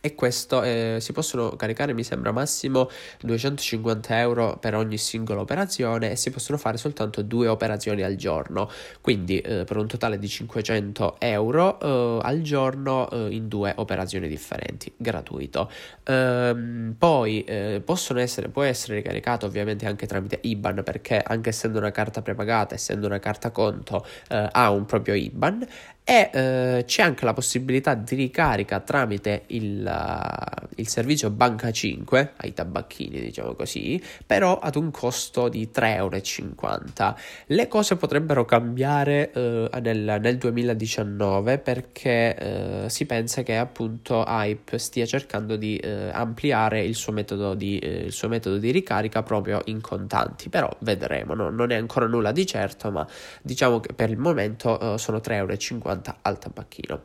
e 0.00 0.14
questo 0.14 0.62
eh, 0.62 0.98
si 1.00 1.12
possono 1.12 1.56
caricare 1.56 1.92
mi 1.92 2.04
sembra 2.04 2.32
massimo 2.32 2.88
250 3.20 4.18
euro 4.18 4.56
per 4.58 4.74
ogni 4.74 4.96
singola 4.96 5.40
operazione 5.40 6.12
e 6.12 6.16
si 6.16 6.30
possono 6.30 6.56
fare 6.58 6.78
soltanto 6.78 7.22
due 7.22 7.48
operazioni 7.48 8.02
al 8.02 8.16
giorno. 8.16 8.70
Quindi 9.00 9.38
eh, 9.40 9.64
per 9.64 9.76
un 9.76 9.86
totale 9.86 10.18
di 10.18 10.28
500 10.28 11.16
euro 11.18 11.80
eh, 11.80 12.18
al 12.22 12.40
giorno 12.40 13.10
eh, 13.10 13.28
in 13.30 13.48
due 13.48 13.72
operazioni 13.76 14.28
differenti 14.28 14.92
gratuito. 14.96 15.70
Ehm, 16.04 16.94
poi 16.96 17.44
eh, 17.44 17.82
possono 17.84 18.20
essere 18.20 18.48
può 18.48 18.62
essere 18.62 18.96
ricaricato 18.96 19.46
ovviamente 19.46 19.86
anche 19.86 20.06
tramite 20.06 20.38
IBAN 20.42 20.82
perché 20.84 21.22
anche 21.22 21.50
essendo 21.50 21.78
una 21.78 21.90
carta 21.90 22.22
prepagata 22.22 22.74
essendo 22.74 23.06
una 23.06 23.18
carta 23.18 23.50
conto 23.50 24.04
eh, 24.28 24.48
ha 24.50 24.70
un 24.70 24.84
proprio 24.86 25.14
IBAN 25.14 25.66
e 26.10 26.28
eh, 26.32 26.84
c'è 26.88 27.02
anche 27.02 27.24
la 27.24 27.32
possibilità 27.32 27.94
di 27.94 28.16
ricarica 28.16 28.80
tramite 28.80 29.44
il, 29.48 29.86
uh, 29.86 30.66
il, 30.74 30.88
servizio 30.88 31.30
Banca 31.30 31.70
5 31.70 32.32
ai 32.38 32.52
tabacchini, 32.52 33.20
diciamo 33.20 33.54
così, 33.54 34.02
però 34.26 34.58
ad 34.58 34.74
un 34.74 34.90
costo 34.90 35.48
di 35.48 35.70
3,50 35.72 35.86
euro. 35.94 37.16
Le 37.46 37.68
cose 37.68 37.94
potrebbero 37.94 38.44
cambiare 38.44 39.30
uh, 39.32 39.78
nel, 39.80 40.18
nel, 40.20 40.36
2019 40.36 41.58
perché 41.58 42.82
uh, 42.84 42.88
si 42.88 43.06
pensa 43.06 43.44
che 43.44 43.56
appunto 43.56 44.24
Hype 44.26 44.78
stia 44.78 45.06
cercando 45.06 45.54
di 45.54 45.80
ampliare 46.12 46.82
il 46.82 46.96
suo, 46.96 47.12
di, 47.54 47.78
il 47.84 48.10
suo 48.10 48.26
metodo 48.26 48.58
di 48.58 48.72
ricarica 48.72 49.22
proprio 49.22 49.60
in 49.66 49.80
contanti, 49.80 50.48
però 50.48 50.68
vedremo, 50.80 51.34
no? 51.34 51.50
non 51.50 51.70
è 51.70 51.76
ancora 51.76 52.06
nulla 52.08 52.32
di 52.32 52.44
certo, 52.46 52.90
ma 52.90 53.06
diciamo 53.42 53.78
che 53.78 53.92
per 53.92 54.10
il 54.10 54.18
momento 54.18 54.96
sono 54.96 55.18
3,50 55.18 55.34
euro 55.34 55.98
al 56.22 56.38
tabacchino. 56.38 57.02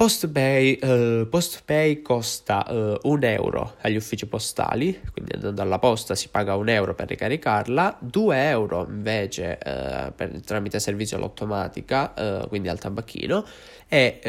PostPay, 0.00 0.78
uh, 0.80 1.28
PostPay 1.28 2.00
costa 2.00 2.64
uh, 2.70 2.98
un 3.02 3.22
euro 3.22 3.74
agli 3.82 3.96
uffici 3.96 4.24
postali, 4.26 4.98
quindi 5.12 5.34
andando 5.34 5.60
alla 5.60 5.78
posta 5.78 6.14
si 6.14 6.30
paga 6.30 6.56
un 6.56 6.70
euro 6.70 6.94
per 6.94 7.06
ricaricarla, 7.06 7.98
2 8.00 8.48
euro 8.48 8.86
invece 8.88 9.58
uh, 9.62 10.10
per, 10.14 10.40
tramite 10.40 10.80
servizio 10.80 11.18
all'automatica, 11.18 12.14
uh, 12.16 12.48
quindi 12.48 12.70
al 12.70 12.78
tabacchino, 12.78 13.44
e, 13.86 14.20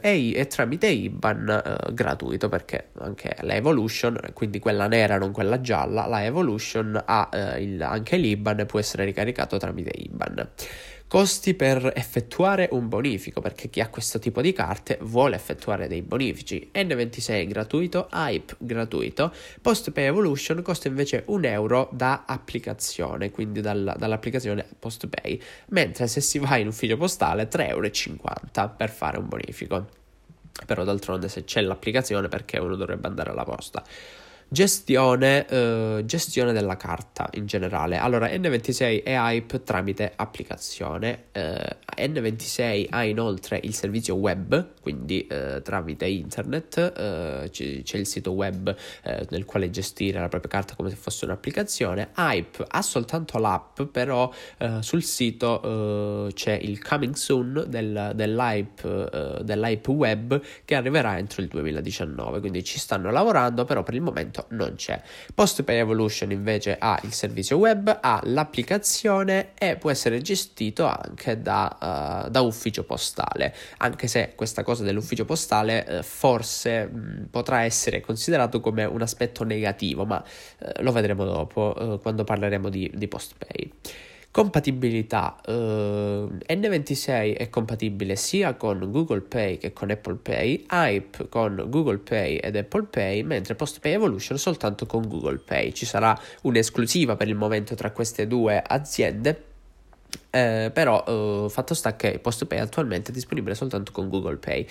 e, 0.00 0.32
e 0.34 0.46
tramite 0.46 0.86
IBAN 0.86 1.90
gratuito 1.92 2.48
perché 2.48 2.86
anche 3.00 3.36
la 3.40 3.56
Evolution, 3.56 4.18
quindi 4.32 4.58
quella 4.58 4.86
nera 4.86 5.18
non 5.18 5.32
quella 5.32 5.60
gialla, 5.60 6.06
la 6.06 6.24
Evolution 6.24 6.98
ha 7.04 7.28
il, 7.58 7.82
anche 7.82 8.16
l'IBAN 8.16 8.60
e 8.60 8.64
può 8.64 8.78
essere 8.78 9.04
ricaricato 9.04 9.58
tramite 9.58 9.90
IBAN. 9.94 10.48
Costi 11.10 11.54
per 11.54 11.92
effettuare 11.96 12.68
un 12.70 12.88
bonifico, 12.88 13.40
perché 13.40 13.68
chi 13.68 13.80
ha 13.80 13.88
questo 13.88 14.20
tipo 14.20 14.40
di 14.40 14.52
carte 14.52 14.96
vuole 15.02 15.34
effettuare 15.34 15.88
dei 15.88 16.02
bonifici. 16.02 16.70
N26 16.72 17.48
gratuito, 17.48 18.08
Hype 18.12 18.54
gratuito, 18.58 19.34
PostPay 19.60 20.04
Evolution 20.04 20.62
costa 20.62 20.86
invece 20.86 21.24
un 21.26 21.44
euro 21.44 21.88
da 21.90 22.22
applicazione, 22.28 23.32
quindi 23.32 23.60
dal, 23.60 23.96
dall'applicazione 23.98 24.64
PostPay, 24.78 25.42
mentre 25.70 26.06
se 26.06 26.20
si 26.20 26.38
va 26.38 26.58
in 26.58 26.68
ufficio 26.68 26.96
postale 26.96 27.48
3,50 27.48 27.58
euro 27.70 28.74
per 28.76 28.90
fare 28.90 29.18
un 29.18 29.26
bonifico. 29.26 29.88
Però 30.64 30.84
d'altronde 30.84 31.28
se 31.28 31.42
c'è 31.42 31.60
l'applicazione 31.60 32.28
perché 32.28 32.60
uno 32.60 32.76
dovrebbe 32.76 33.08
andare 33.08 33.30
alla 33.30 33.42
posta. 33.42 33.82
Gestione, 34.52 35.46
eh, 35.46 36.02
gestione, 36.04 36.52
della 36.52 36.76
carta 36.76 37.28
in 37.34 37.46
generale. 37.46 37.98
Allora, 37.98 38.26
N26 38.26 39.04
è 39.04 39.14
Hype 39.16 39.62
tramite 39.62 40.12
applicazione. 40.16 41.26
Eh, 41.30 41.76
N26 41.96 42.86
ha 42.90 43.04
inoltre 43.04 43.60
il 43.62 43.72
servizio 43.72 44.16
web, 44.16 44.72
quindi 44.80 45.24
eh, 45.28 45.62
tramite 45.62 46.06
internet. 46.06 46.78
Eh, 46.78 47.48
c- 47.50 47.82
c'è 47.84 47.98
il 47.98 48.08
sito 48.08 48.32
web 48.32 48.74
eh, 49.04 49.24
nel 49.30 49.44
quale 49.44 49.70
gestire 49.70 50.18
la 50.18 50.26
propria 50.26 50.50
carta 50.50 50.74
come 50.74 50.90
se 50.90 50.96
fosse 50.96 51.26
un'applicazione. 51.26 52.10
Hype 52.16 52.64
ha 52.66 52.82
soltanto 52.82 53.38
l'app, 53.38 53.82
però 53.82 54.32
eh, 54.58 54.78
sul 54.80 55.04
sito 55.04 56.28
c'è 56.34 56.58
il 56.60 56.82
coming 56.82 57.14
soon 57.14 57.66
del, 57.68 58.12
dell'hype, 58.16 59.42
dell'hype 59.44 59.90
web 59.92 60.42
che 60.64 60.74
arriverà 60.74 61.18
entro 61.18 61.40
il 61.40 61.46
2019. 61.46 62.40
Quindi 62.40 62.64
ci 62.64 62.80
stanno 62.80 63.12
lavorando, 63.12 63.64
però 63.64 63.84
per 63.84 63.94
il 63.94 64.00
momento 64.00 64.38
momento 64.40 64.46
non 64.50 64.74
c'è. 64.76 65.00
PostPay 65.34 65.78
Evolution 65.78 66.30
invece 66.30 66.76
ha 66.78 66.98
il 67.02 67.12
servizio 67.12 67.58
web, 67.58 67.98
ha 68.00 68.20
l'applicazione 68.24 69.52
e 69.58 69.76
può 69.76 69.90
essere 69.90 70.20
gestito 70.20 70.86
anche 70.86 71.40
da, 71.40 72.24
uh, 72.26 72.30
da 72.30 72.40
ufficio 72.40 72.84
postale, 72.84 73.54
anche 73.78 74.06
se 74.06 74.32
questa 74.34 74.62
cosa 74.62 74.84
dell'ufficio 74.84 75.24
postale 75.24 75.84
uh, 75.88 76.02
forse 76.02 76.86
mh, 76.86 77.26
potrà 77.30 77.62
essere 77.62 78.00
considerato 78.00 78.60
come 78.60 78.84
un 78.84 79.02
aspetto 79.02 79.44
negativo, 79.44 80.04
ma 80.04 80.22
uh, 80.58 80.82
lo 80.82 80.92
vedremo 80.92 81.24
dopo 81.24 81.98
quando 82.02 82.24
parleremo 82.24 82.68
di, 82.68 82.90
di 82.94 83.08
PostPay. 83.08 83.72
Compatibilità 84.32 85.40
uh, 85.44 85.50
N26 85.50 87.36
è 87.36 87.50
compatibile 87.50 88.14
sia 88.14 88.54
con 88.54 88.88
Google 88.88 89.22
Pay 89.22 89.58
che 89.58 89.72
con 89.72 89.90
Apple 89.90 90.18
Pay, 90.22 90.66
Hype 90.70 91.28
con 91.28 91.64
Google 91.66 91.98
Pay 91.98 92.36
ed 92.36 92.54
Apple 92.54 92.84
Pay, 92.84 93.24
mentre 93.24 93.56
PostPay 93.56 93.94
Evolution 93.94 94.38
soltanto 94.38 94.86
con 94.86 95.08
Google 95.08 95.38
Pay. 95.38 95.72
Ci 95.72 95.84
sarà 95.84 96.16
un'esclusiva 96.42 97.16
per 97.16 97.26
il 97.26 97.34
momento 97.34 97.74
tra 97.74 97.90
queste 97.90 98.28
due 98.28 98.62
aziende. 98.64 99.46
Eh, 100.30 100.70
però 100.72 101.02
uh, 101.04 101.48
fatto 101.48 101.74
sta 101.74 101.96
che 101.96 102.20
PostPay 102.20 102.60
attualmente 102.60 103.10
è 103.10 103.12
disponibile 103.12 103.56
soltanto 103.56 103.90
con 103.90 104.08
Google 104.08 104.36
Pay. 104.36 104.64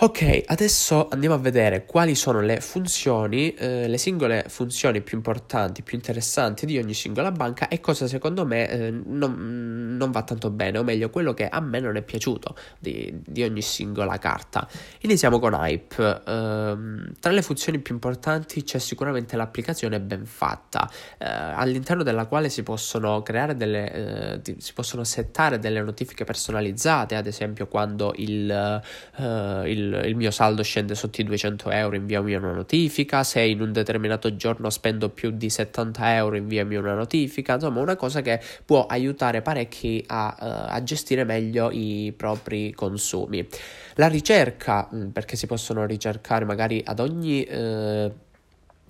Ok, 0.00 0.44
adesso 0.46 1.08
andiamo 1.08 1.34
a 1.34 1.38
vedere 1.38 1.84
quali 1.84 2.14
sono 2.14 2.40
le 2.40 2.60
funzioni, 2.60 3.52
eh, 3.54 3.88
le 3.88 3.98
singole 3.98 4.44
funzioni 4.46 5.00
più 5.00 5.16
importanti, 5.16 5.82
più 5.82 5.96
interessanti 5.96 6.66
di 6.66 6.78
ogni 6.78 6.94
singola 6.94 7.32
banca 7.32 7.66
e 7.66 7.80
cosa 7.80 8.06
secondo 8.06 8.46
me 8.46 8.70
eh, 8.70 8.90
non, 8.92 9.96
non, 9.98 10.10
va 10.12 10.22
tanto 10.22 10.50
bene, 10.50 10.78
o 10.78 10.84
meglio 10.84 11.10
quello 11.10 11.34
che 11.34 11.48
a 11.48 11.58
me 11.58 11.80
non 11.80 11.96
è 11.96 12.02
piaciuto 12.02 12.54
di, 12.78 13.12
di 13.26 13.42
ogni 13.42 13.60
singola 13.60 14.18
carta. 14.18 14.68
Iniziamo 15.00 15.40
con 15.40 15.54
Hype. 15.54 16.22
Eh, 16.24 16.76
tra 17.18 17.32
le 17.32 17.42
funzioni 17.42 17.80
più 17.80 17.94
importanti 17.94 18.62
c'è 18.62 18.78
sicuramente 18.78 19.36
l'applicazione 19.36 19.98
ben 19.98 20.26
fatta, 20.26 20.88
eh, 21.18 21.26
all'interno 21.26 22.04
della 22.04 22.26
quale 22.26 22.50
si 22.50 22.62
possono 22.62 23.22
creare 23.22 23.56
delle, 23.56 24.40
eh, 24.44 24.54
si 24.58 24.74
possono 24.74 25.02
settare 25.02 25.58
delle 25.58 25.82
notifiche 25.82 26.22
personalizzate, 26.22 27.16
ad 27.16 27.26
esempio 27.26 27.66
quando 27.66 28.12
il, 28.14 28.48
eh, 28.48 29.86
il 29.94 30.16
mio 30.16 30.30
saldo 30.30 30.62
scende 30.62 30.94
sotto 30.94 31.20
i 31.20 31.24
200 31.24 31.70
euro, 31.70 31.96
inviami 31.96 32.34
una 32.34 32.52
notifica, 32.52 33.24
se 33.24 33.40
in 33.40 33.60
un 33.60 33.72
determinato 33.72 34.34
giorno 34.36 34.70
spendo 34.70 35.08
più 35.08 35.30
di 35.30 35.50
70 35.50 36.16
euro, 36.16 36.36
inviami 36.36 36.76
una 36.76 36.94
notifica, 36.94 37.54
insomma 37.54 37.80
una 37.80 37.96
cosa 37.96 38.20
che 38.20 38.40
può 38.64 38.86
aiutare 38.86 39.42
parecchi 39.42 40.04
a, 40.06 40.36
uh, 40.38 40.74
a 40.74 40.82
gestire 40.82 41.24
meglio 41.24 41.70
i 41.70 42.12
propri 42.16 42.72
consumi. 42.72 43.46
La 43.94 44.08
ricerca, 44.08 44.88
mm, 44.94 45.08
perché 45.08 45.36
si 45.36 45.46
possono 45.46 45.84
ricercare 45.86 46.44
magari 46.44 46.82
ad 46.84 47.00
ogni... 47.00 47.46
Uh, 47.48 48.26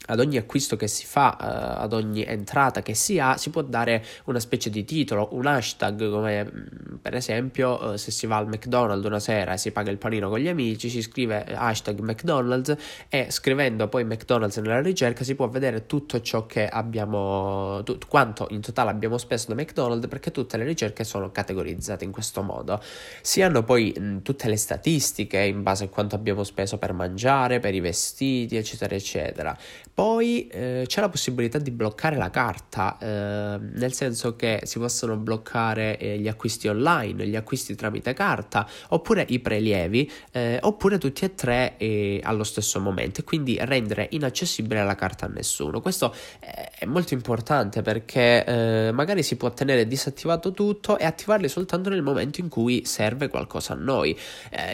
ad 0.09 0.21
ogni 0.21 0.37
acquisto 0.37 0.77
che 0.77 0.89
si 0.89 1.07
fa, 1.07 1.37
uh, 1.39 1.83
ad 1.83 1.93
ogni 1.93 2.25
entrata 2.25 2.83
che 2.83 2.95
si 2.95 3.19
ha, 3.19 3.37
si 3.37 3.51
può 3.51 3.63
dare 3.63 4.05
una 4.25 4.41
specie 4.41 4.71
di 4.71 4.85
titolo, 4.85 5.29
un 5.33 5.47
hashtag, 5.47 6.11
come 6.11 6.45
mm, 6.45 6.97
per 7.03 7.15
esempio 7.15 7.93
uh, 7.93 7.97
se 7.97 8.11
si 8.11 8.27
va 8.27 8.37
al 8.37 8.49
McDonald's 8.49 9.07
una 9.07 9.21
sera 9.21 9.53
e 9.53 9.59
si 9.59 9.71
paga 9.71 9.91
il 9.91 9.99
panino 9.99 10.29
con 10.29 10.39
gli 10.39 10.49
amici, 10.49 10.89
si 10.89 11.03
scrive 11.03 11.45
hashtag 11.45 12.01
McDonald's 12.01 12.75
e 13.09 13.31
scrivendo 13.31 13.89
poi 13.89 14.05
McDonald's 14.05 14.57
nella 14.59 14.81
ricerca 14.81 15.25
si 15.25 15.35
può 15.35 15.49
vedere 15.49 15.87
tutto 15.87 16.21
ciò 16.21 16.47
che 16.47 16.67
abbiamo, 16.67 17.83
t- 17.85 18.07
quanto 18.07 18.47
in 18.51 18.61
totale 18.61 18.91
abbiamo 18.91 19.19
speso 19.19 19.49
da 19.49 19.55
McDonald's 19.55 20.09
perché 20.09 20.31
tutte 20.31 20.57
le 20.57 20.65
ricerche 20.65 21.05
sono 21.05 21.31
categorizzate 21.31 22.05
in 22.05 22.13
questo 22.13 22.43
modo. 22.43 22.81
Si 23.21 23.43
hanno 23.43 23.63
poi 23.63 23.95
mh, 23.97 24.03
mm, 24.03 24.19
tutte 24.23 24.49
le 24.49 24.57
statistiche 24.57 25.39
in 25.39 25.63
base 25.63 25.85
a 25.85 25.89
quanto 25.89 26.15
abbiamo 26.15 26.45
speso 26.45 26.79
per 26.79 26.93
mangiare, 26.93 27.61
per 27.61 27.75
i 27.75 27.81
vestiti, 27.81 28.57
eccetera, 28.57 28.95
eccetera. 28.95 29.57
Poi 29.99 30.47
eh, 30.47 30.85
c'è 30.87 31.01
la 31.01 31.09
possibilità 31.09 31.59
di 31.59 31.73
bloccare 31.73 32.15
la 32.15 32.31
carta, 32.31 32.97
eh, 33.01 33.59
nel 33.59 33.93
senso 33.93 34.37
che 34.37 34.61
si 34.63 34.79
possono 34.79 35.17
bloccare 35.17 35.99
eh, 35.99 36.19
gli 36.21 36.29
acquisti 36.29 36.69
online, 36.69 37.27
gli 37.27 37.35
acquisti 37.35 37.75
tramite 37.75 38.15
carta, 38.15 38.65
oppure 38.91 39.27
i 39.29 39.41
prelievi, 39.41 40.09
eh, 40.31 40.61
oppure 40.63 40.99
tutti 40.99 41.25
e 41.25 41.35
tre 41.35 41.77
eh, 41.79 42.21
allo 42.23 42.45
stesso 42.45 42.79
momento, 42.79 43.23
e 43.23 43.25
quindi 43.25 43.59
rendere 43.61 44.07
inaccessibile 44.13 44.85
la 44.85 44.95
carta 44.95 45.27
a 45.27 45.31
nessuno. 45.31 45.81
Questo 45.81 46.15
è 46.39 46.85
molto 46.85 47.15
importante 47.15 47.83
perché 47.83 48.45
eh, 48.45 48.93
magari 48.93 49.25
si 49.25 49.35
può 49.35 49.51
tenere 49.51 49.89
disattivato 49.89 50.53
tutto 50.53 50.97
e 50.97 51.07
attivarli 51.07 51.49
soltanto 51.49 51.91
nel 51.91 52.03
momento 52.03 52.41
in 52.41 52.49
cui 52.49 52.85
serve 52.85 53.27
qualcosa 53.27 53.73
a 53.73 53.77
noi, 53.77 54.17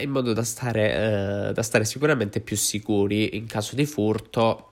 in 0.01 0.11
modo 0.11 0.33
da 0.33 0.43
stare, 0.43 1.49
da 1.51 1.63
stare 1.63 1.83
sicuramente 1.83 2.41
più 2.41 2.55
sicuri 2.55 3.35
in 3.37 3.47
caso 3.47 3.75
di 3.75 3.87
furto 3.87 4.69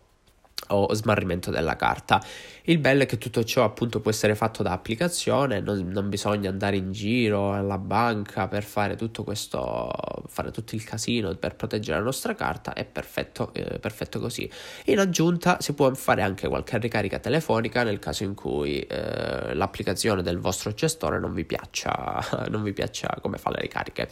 o 0.68 0.94
smarrimento 0.94 1.52
della 1.52 1.76
carta. 1.76 2.24
Il 2.64 2.78
bello 2.78 3.04
è 3.04 3.06
che 3.06 3.18
tutto 3.18 3.44
ciò 3.44 3.66
appunto 3.66 4.00
può 4.00 4.10
essere 4.10 4.36
fatto 4.36 4.64
da 4.64 4.72
applicazione, 4.72 5.60
non, 5.60 5.86
non 5.88 6.08
bisogna 6.08 6.50
andare 6.50 6.78
in 6.78 6.94
giro 6.94 7.54
alla 7.54 7.78
banca 7.78 8.48
per 8.48 8.64
fare 8.64 8.96
tutto 8.96 9.24
questo, 9.24 9.92
fare 10.28 10.52
tutto 10.52 10.76
il 10.76 10.84
casino 10.84 11.36
per 11.36 11.56
proteggere 11.56 11.98
la 11.98 12.04
nostra 12.06 12.36
carta, 12.36 12.74
è 12.74 12.86
perfetto, 12.86 13.54
eh, 13.54 13.80
perfetto 13.80 14.20
così. 14.20 14.50
In 14.86 15.00
aggiunta 15.00 15.58
si 15.60 15.74
può 15.74 15.94
fare 15.94 16.22
anche 16.22 16.48
qualche 16.48 16.78
ricarica 16.78 17.20
telefonica 17.20 17.84
nel 17.84 18.00
caso 18.00 18.24
in 18.24 18.34
cui 18.34 18.80
eh, 18.80 19.54
l'applicazione 19.54 20.22
del 20.22 20.40
vostro 20.40 20.74
gestore 20.74 21.20
non 21.20 21.34
vi 21.34 21.44
piaccia, 21.44 22.48
non 22.50 22.64
vi 22.64 22.72
piaccia 22.72 23.18
come 23.22 23.38
fa 23.38 23.50
le 23.50 23.60
ricariche. 23.60 24.10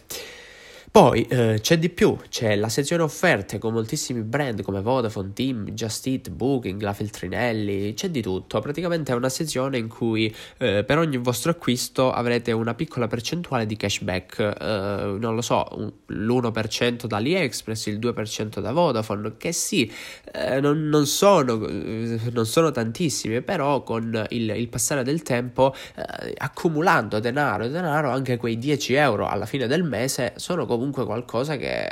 Poi 0.92 1.26
eh, 1.30 1.60
c'è 1.62 1.80
di 1.80 1.88
più, 1.88 2.18
c'è 2.28 2.58
la 2.58 2.68
sezione 2.68 3.02
offerte 3.02 3.60
con 3.60 3.72
moltissimi 3.72 4.24
brand 4.24 4.62
come 4.62 4.82
Vodafone, 4.82 5.32
Team, 5.32 5.70
Just 5.70 6.06
Eat, 6.06 6.30
Booking, 6.32 6.82
La 6.82 6.92
Feltrinelli, 6.92 7.94
c'è 7.94 8.10
di 8.10 8.22
tutto. 8.22 8.60
Praticamente 8.60 9.14
è 9.14 9.16
una 9.16 9.30
sezione 9.30 9.78
in 9.78 9.88
cui 9.88 10.36
eh, 10.58 10.84
per 10.84 10.98
ogni 10.98 11.16
vostro 11.16 11.52
acquisto 11.52 12.12
avrete 12.12 12.52
una 12.52 12.74
piccola 12.74 13.08
percentuale 13.08 13.66
di 13.66 13.78
cashback, 13.78 14.40
eh, 14.40 15.16
non 15.18 15.34
lo 15.34 15.42
so, 15.42 15.66
un, 15.78 15.94
l'1% 16.08 17.06
da 17.06 17.16
AliExpress, 17.16 17.86
il 17.86 17.98
2% 17.98 18.60
da 18.60 18.74
Vodafone, 18.74 19.36
che 19.38 19.54
sì, 19.54 19.90
eh, 20.34 20.60
non, 20.60 20.90
non, 20.90 21.06
sono, 21.06 21.68
eh, 21.68 22.20
non, 22.34 22.46
sono, 22.46 22.70
tantissimi, 22.72 23.42
però 23.42 23.84
con 23.84 24.26
il, 24.32 24.50
il 24.58 24.68
passare 24.68 25.04
del 25.04 25.22
tempo, 25.22 25.74
eh, 25.96 26.34
accumulando 26.38 27.22
denaro 27.22 27.64
e 27.64 27.70
denaro, 27.70 28.10
anche 28.10 28.36
quei 28.36 28.58
10 28.58 28.94
euro 28.96 29.30
alla 29.30 29.46
fine 29.46 29.68
del 29.68 29.84
mese 29.84 30.34
sono 30.36 30.66
comunque 30.66 30.80
comunque 30.82 31.06
qualcosa 31.06 31.58
che 31.58 31.88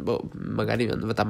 boh, 0.00 0.30
magari 0.34 0.88
andate 0.88 1.20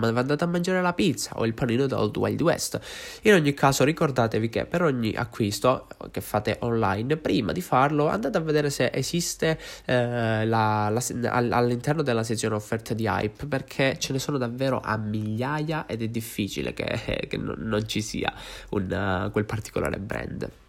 a 0.44 0.46
mangiare 0.46 0.82
la 0.82 0.92
pizza 0.92 1.32
o 1.36 1.46
il 1.46 1.54
panino 1.54 1.86
da 1.86 1.98
Old 1.98 2.14
Wild 2.18 2.42
West. 2.42 2.78
In 3.22 3.32
ogni 3.32 3.54
caso 3.54 3.84
ricordatevi 3.84 4.50
che 4.50 4.66
per 4.66 4.82
ogni 4.82 5.14
acquisto 5.14 5.86
che 6.10 6.20
fate 6.20 6.58
online, 6.60 7.16
prima 7.16 7.52
di 7.52 7.62
farlo 7.62 8.08
andate 8.08 8.36
a 8.36 8.40
vedere 8.42 8.68
se 8.68 8.90
esiste 8.92 9.58
eh, 9.86 10.44
la, 10.44 10.90
la, 10.90 11.30
all'interno 11.30 12.02
della 12.02 12.22
sezione 12.22 12.54
offerte 12.54 12.94
di 12.94 13.06
Hype 13.06 13.46
perché 13.46 13.96
ce 13.98 14.12
ne 14.12 14.18
sono 14.18 14.36
davvero 14.36 14.80
a 14.84 14.98
migliaia 14.98 15.86
ed 15.86 16.02
è 16.02 16.08
difficile 16.08 16.74
che, 16.74 17.24
che 17.28 17.36
non, 17.38 17.82
ci 17.86 18.02
sia 18.02 18.30
un, 18.70 19.30
quel 19.32 19.44
particolare 19.46 19.98
brand. 19.98 20.63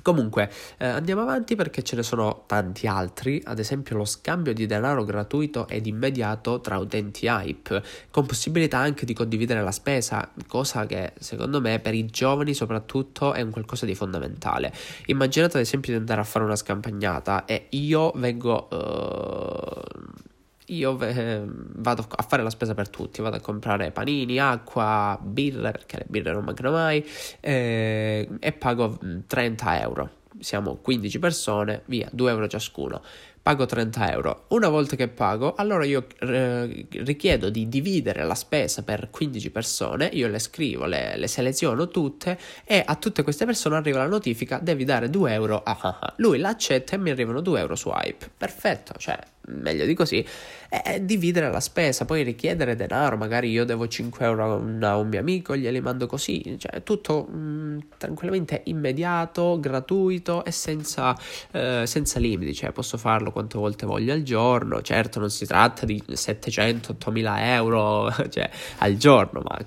Comunque, 0.00 0.50
eh, 0.78 0.86
andiamo 0.86 1.20
avanti 1.20 1.54
perché 1.54 1.82
ce 1.82 1.96
ne 1.96 2.02
sono 2.02 2.44
tanti 2.46 2.86
altri, 2.86 3.42
ad 3.44 3.58
esempio 3.58 3.96
lo 3.96 4.04
scambio 4.04 4.54
di 4.54 4.64
denaro 4.66 5.04
gratuito 5.04 5.68
ed 5.68 5.86
immediato 5.86 6.60
tra 6.60 6.78
utenti 6.78 7.26
Hype, 7.26 7.82
con 8.10 8.24
possibilità 8.24 8.78
anche 8.78 9.04
di 9.04 9.12
condividere 9.12 9.62
la 9.62 9.72
spesa, 9.72 10.30
cosa 10.46 10.86
che 10.86 11.12
secondo 11.18 11.60
me 11.60 11.78
per 11.78 11.94
i 11.94 12.06
giovani 12.06 12.54
soprattutto 12.54 13.34
è 13.34 13.42
un 13.42 13.50
qualcosa 13.50 13.84
di 13.84 13.94
fondamentale. 13.94 14.72
Immaginate 15.06 15.58
ad 15.58 15.62
esempio 15.62 15.92
di 15.92 15.98
andare 15.98 16.20
a 16.20 16.24
fare 16.24 16.44
una 16.44 16.56
scampagnata 16.56 17.44
e 17.44 17.66
io 17.70 18.12
vengo... 18.16 18.68
Uh, 18.70 20.30
io 20.74 20.98
eh, 21.00 21.42
vado 21.46 22.06
a 22.08 22.22
fare 22.22 22.42
la 22.42 22.50
spesa 22.50 22.74
per 22.74 22.88
tutti, 22.88 23.20
vado 23.22 23.36
a 23.36 23.40
comprare 23.40 23.90
panini, 23.90 24.38
acqua, 24.38 25.18
birre, 25.20 25.70
perché 25.72 25.98
le 25.98 26.06
birre 26.08 26.32
non 26.32 26.44
mancano 26.44 26.70
mai, 26.70 27.04
eh, 27.40 28.28
e 28.38 28.52
pago 28.52 28.98
30 29.26 29.64
mm, 29.64 29.74
euro. 29.82 30.10
Siamo 30.38 30.76
15 30.76 31.18
persone, 31.18 31.82
via, 31.86 32.08
2 32.10 32.30
euro 32.30 32.48
ciascuno 32.48 33.02
pago 33.42 33.66
30 33.66 34.12
euro. 34.12 34.44
Una 34.48 34.68
volta 34.68 34.94
che 34.94 35.08
pago, 35.08 35.54
allora 35.56 35.84
io 35.84 36.06
eh, 36.20 36.86
richiedo 36.90 37.50
di 37.50 37.68
dividere 37.68 38.24
la 38.24 38.36
spesa 38.36 38.82
per 38.82 39.10
15 39.10 39.50
persone, 39.50 40.08
io 40.12 40.28
le 40.28 40.38
scrivo, 40.38 40.86
le, 40.86 41.16
le, 41.16 41.26
seleziono 41.26 41.88
tutte 41.88 42.38
e 42.64 42.82
a 42.84 42.94
tutte 42.94 43.24
queste 43.24 43.44
persone 43.44 43.76
arriva 43.76 43.98
la 43.98 44.06
notifica 44.06 44.60
devi 44.62 44.84
dare 44.84 45.10
2 45.10 45.32
euro. 45.32 45.62
Ah, 45.64 45.78
ah. 45.80 46.14
Lui 46.18 46.38
l'accetta 46.38 46.94
e 46.94 46.98
mi 46.98 47.10
arrivano 47.10 47.40
2 47.40 47.58
euro 47.58 47.74
su 47.74 47.88
Hype. 47.88 48.30
Perfetto, 48.36 48.94
cioè 48.96 49.18
meglio 49.48 49.84
di 49.84 49.94
così, 49.94 50.24
è 50.68 51.00
dividere 51.00 51.50
la 51.50 51.60
spesa, 51.60 52.04
poi 52.04 52.22
richiedere 52.22 52.76
denaro, 52.76 53.16
magari 53.16 53.50
io 53.50 53.64
devo 53.64 53.86
5 53.86 54.24
euro 54.24 54.52
a 54.52 54.96
un, 54.96 55.08
mio 55.08 55.20
amico, 55.20 55.56
glieli 55.56 55.80
mando 55.80 56.06
così, 56.06 56.56
cioè 56.58 56.82
tutto 56.82 57.24
mh, 57.24 57.36
mm, 57.36 57.78
tranquillamente 57.98 58.62
immediato, 58.66 59.58
gratuito 59.60 60.44
e 60.44 60.50
senza, 60.50 61.16
eh, 61.50 61.82
senza 61.86 62.18
limiti, 62.18 62.54
cioè 62.54 62.72
posso 62.72 62.96
farlo 62.96 63.32
quante 63.32 63.58
volte 63.58 63.84
voglio 63.84 64.12
al 64.12 64.22
giorno, 64.22 64.80
certo 64.82 65.18
non 65.18 65.30
si 65.30 65.44
tratta 65.46 65.84
di 65.84 66.02
700-8000 66.08 67.34
euro 67.38 68.10
cioè, 68.30 68.50
al 68.78 68.96
giorno, 68.96 69.42
ma 69.42 69.58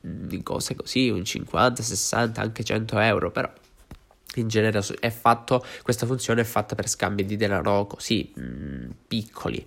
di 0.00 0.42
cose 0.42 0.74
così, 0.74 1.10
un 1.10 1.24
50, 1.24 1.82
60, 1.82 2.40
anche 2.40 2.64
100 2.64 2.98
euro, 2.98 3.30
però 3.30 3.50
in 4.40 4.48
genere 4.48 4.80
è 5.00 5.10
fatto, 5.10 5.64
questa 5.82 6.06
funzione 6.06 6.42
è 6.42 6.44
fatta 6.44 6.74
per 6.74 6.88
scambi 6.88 7.24
di 7.24 7.36
denaro 7.36 7.86
così 7.86 8.32
mh, 8.34 8.42
mm, 8.42 8.90
piccoli. 9.06 9.66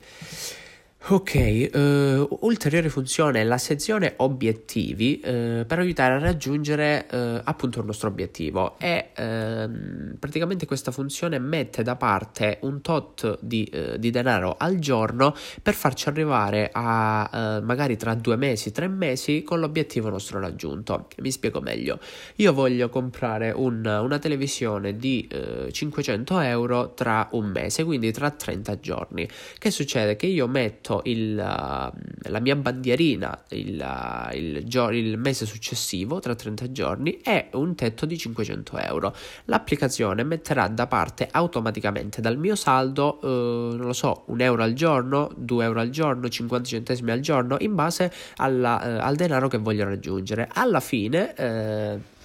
Ok, 1.10 1.70
uh, 1.74 2.38
ulteriore 2.41 2.89
funzione 2.89 3.46
la 3.46 3.58
sezione 3.58 4.15
obiettivi 4.17 5.22
uh, 5.24 5.65
per 5.65 5.80
aiutare 5.80 6.15
a 6.15 6.20
raggiungere 6.20 7.08
uh, 7.10 7.39
appunto 7.46 7.80
il 7.80 7.86
nostro 7.86 8.10
obiettivo 8.10 8.78
e 8.78 9.12
uh, 9.15 10.17
praticamente 10.20 10.65
questa 10.65 10.91
funzione 10.91 11.39
mette 11.39 11.82
da 11.82 11.96
parte 11.96 12.58
un 12.63 12.82
tot 12.82 13.39
di, 13.39 13.72
di 13.98 14.10
denaro 14.10 14.58
al 14.58 14.80
giorno 14.80 15.34
per 15.62 15.76
farci 15.76 16.10
arrivare 16.10 16.72
a 16.74 17.62
magari 17.63 17.96
tra 17.96 18.13
due 18.13 18.36
mesi, 18.36 18.72
tre 18.72 18.89
mesi 18.89 19.43
con 19.43 19.62
l'obiettivo 19.62 20.10
nostro 20.10 20.41
raggiunto. 20.41 21.08
Mi 21.20 21.32
spiego 21.32 21.62
meglio, 21.62 22.00
io 22.36 22.52
voglio 22.52 22.89
comprare 22.89 23.52
un, 23.52 23.86
una 23.86 24.20
televisione 24.20 24.98
di 24.98 25.28
500 25.72 26.39
euro 26.39 26.93
tra 26.93 27.30
un 27.32 27.46
mese, 27.46 27.84
quindi 27.86 28.12
tra 28.12 28.30
30 28.30 28.80
giorni. 28.80 29.28
Che 29.58 29.72
succede? 29.72 30.15
Che 30.15 30.26
io 30.26 30.48
metto 30.48 30.97
il, 31.06 31.36
la 31.36 32.40
mia 32.40 32.56
bandierina 32.56 33.44
il, 33.50 33.86
il, 34.34 34.66
il, 34.92 35.18
mese 35.18 35.46
successivo, 35.46 36.20
tra 36.20 36.36
30 36.36 36.72
giorni, 36.72 37.20
è 37.22 37.50
un 37.54 37.76
tetto 37.76 38.06
di 38.06 38.18
500 38.18 38.78
euro. 38.78 39.16
L'applicazione 39.46 40.24
metterà 40.24 40.68
da 40.68 40.88
parte 40.88 41.28
automaticamente 41.32 42.22
dal 42.22 42.38
mio 42.38 42.56
saldo, 42.56 43.20
eh, 43.22 43.76
non 43.76 43.86
lo 43.86 43.94
so, 43.94 44.24
un 44.28 44.42
euro 44.42 44.64
al 44.64 44.74
giorno, 44.74 45.32
2 45.36 45.64
euro 45.64 45.80
al 45.80 45.90
giorno, 45.90 46.28
50 46.28 46.68
centesimi 46.68 47.12
al 47.12 47.20
giorno, 47.20 47.58
in 47.60 47.76
base 47.76 48.12
alla, 48.38 48.82
eh, 48.82 49.00
al 49.00 49.16
denaro 49.16 49.48
che 49.48 49.58
voglio 49.58 49.86
raggiungere. 49.86 50.50
Alla 50.54 50.80
fine... 50.80 51.34
Eh, 51.36 52.16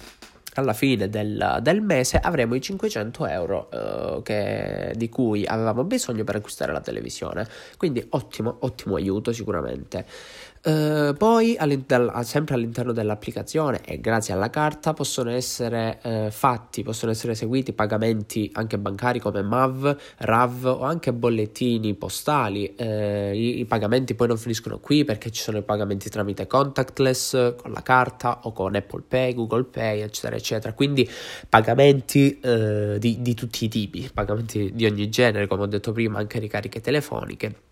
alla 0.55 0.73
fine 0.73 1.09
del, 1.09 1.59
del, 1.61 1.81
mese 1.81 2.17
avremo 2.17 2.55
i 2.55 2.61
500 2.61 3.25
euro 3.27 3.69
uh, 3.71 4.21
che, 4.21 4.93
di 4.95 5.09
cui 5.09 5.45
avevamo 5.45 5.83
bisogno 5.83 6.23
per 6.23 6.35
acquistare 6.35 6.71
la 6.71 6.81
televisione. 6.81 7.47
Quindi 7.77 8.05
ottimo, 8.09 8.57
ottimo 8.59 8.95
aiuto 8.95 9.31
sicuramente. 9.31 10.05
Uh, 10.65 11.13
poi 11.17 11.57
all'inter- 11.57 12.23
sempre 12.23 12.55
all'interno 12.55 12.93
dell'applicazione 12.93 13.81
e 13.83 13.99
grazie 13.99 14.33
alla 14.33 14.49
carta 14.49 14.93
possono 14.93 15.29
essere 15.29 15.99
uh, 16.03 16.31
fatti, 16.31 16.83
possono 16.83 17.11
essere 17.11 17.33
eseguiti 17.33 17.73
pagamenti 17.73 18.49
anche 18.53 18.77
bancari 18.77 19.19
come 19.19 19.41
MAV, 19.41 19.97
RAV 20.19 20.63
o 20.63 20.83
anche 20.83 21.11
bollettini 21.11 21.95
postali. 21.95 22.75
Uh, 22.77 23.33
i-, 23.33 23.59
i, 23.59 23.65
pagamenti 23.65 24.15
poi 24.15 24.29
non 24.29 24.37
finiscono 24.37 24.79
qui 24.79 25.03
perché 25.03 25.31
ci 25.31 25.41
sono 25.41 25.57
i 25.57 25.63
pagamenti 25.63 26.09
tramite 26.09 26.47
contactless 26.47 27.55
con 27.57 27.73
la 27.73 27.81
carta 27.81 28.39
o 28.43 28.53
con 28.53 28.73
Apple 28.73 29.03
Pay, 29.05 29.33
Google 29.33 29.65
Pay, 29.65 29.99
eccetera, 29.99 30.37
eccetera. 30.37 30.71
Quindi 30.71 31.09
pagamenti 31.49 32.39
di, 32.39 33.21
di 33.21 33.33
tutti 33.33 33.65
i 33.65 33.67
tipi, 33.67 34.09
pagamenti 34.13 34.71
di 34.73 34.85
ogni 34.85 35.09
genere, 35.09 35.45
come 35.47 35.63
ho 35.63 35.67
detto 35.67 35.91
prima, 35.91 36.19
anche 36.19 36.39
ricariche 36.39 36.79
telefoniche. 36.79 37.71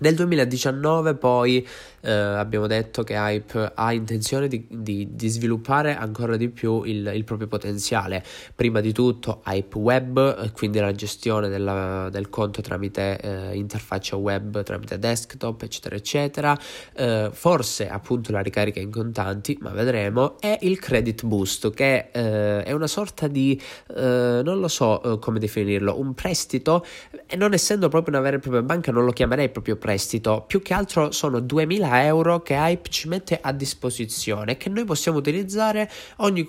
Nel 0.00 0.14
2019 0.16 1.14
poi 1.14 1.66
eh, 2.02 2.10
abbiamo 2.10 2.66
detto 2.66 3.02
che 3.04 3.14
Hype 3.14 3.72
ha 3.74 3.92
intenzione 3.92 4.48
di, 4.48 4.66
di, 4.68 5.08
di 5.12 5.28
sviluppare 5.28 5.96
ancora 5.96 6.36
di 6.36 6.48
più 6.48 6.82
il, 6.82 7.10
il, 7.14 7.24
proprio 7.24 7.46
potenziale. 7.46 8.24
Prima 8.54 8.80
di 8.80 8.92
tutto 8.92 9.42
Hype 9.46 9.78
Web, 9.78 10.42
eh, 10.42 10.52
quindi 10.52 10.80
la 10.80 10.92
gestione 10.92 11.48
della, 11.48 12.08
del 12.10 12.28
conto 12.28 12.60
tramite 12.60 13.18
eh, 13.20 13.56
interfaccia 13.56 14.16
web, 14.16 14.62
tramite 14.62 14.98
desktop, 14.98 15.62
eccetera, 15.62 15.94
eccetera. 15.94 16.58
Eh, 16.94 17.30
forse 17.32 17.88
appunto 17.88 18.32
la 18.32 18.40
ricarica 18.40 18.80
in 18.80 18.90
contanti, 18.90 19.56
ma 19.60 19.70
vedremo. 19.70 20.40
E 20.40 20.58
il 20.62 20.80
Credit 20.80 21.24
Boost, 21.24 21.72
che 21.72 22.08
eh, 22.12 22.64
è 22.64 22.72
una 22.72 22.88
sorta 22.88 23.28
di, 23.28 23.60
eh, 23.96 24.40
non 24.44 24.58
lo 24.58 24.68
so 24.68 25.18
come 25.20 25.38
definirlo, 25.38 25.98
un 25.98 26.14
prestito. 26.14 26.84
E 27.26 27.36
non 27.36 27.52
essendo 27.52 27.88
proprio 27.88 28.14
una 28.14 28.22
vera 28.22 28.36
e 28.36 28.40
propria 28.40 28.62
banca, 28.62 28.90
non 28.90 29.04
lo 29.04 29.12
chiamerei 29.12 29.50
proprio 29.50 29.76
prestito. 29.76 30.44
Più 30.46 30.62
che 30.62 30.74
altro 30.74 31.12
sono 31.12 31.38
2000 31.38 31.91
euro 32.00 32.42
che 32.42 32.54
Hype 32.54 32.88
ci 32.88 33.08
mette 33.08 33.38
a 33.40 33.52
disposizione 33.52 34.56
che 34.56 34.68
noi 34.68 34.84
possiamo 34.84 35.18
utilizzare 35.18 35.90
ogni, 36.16 36.48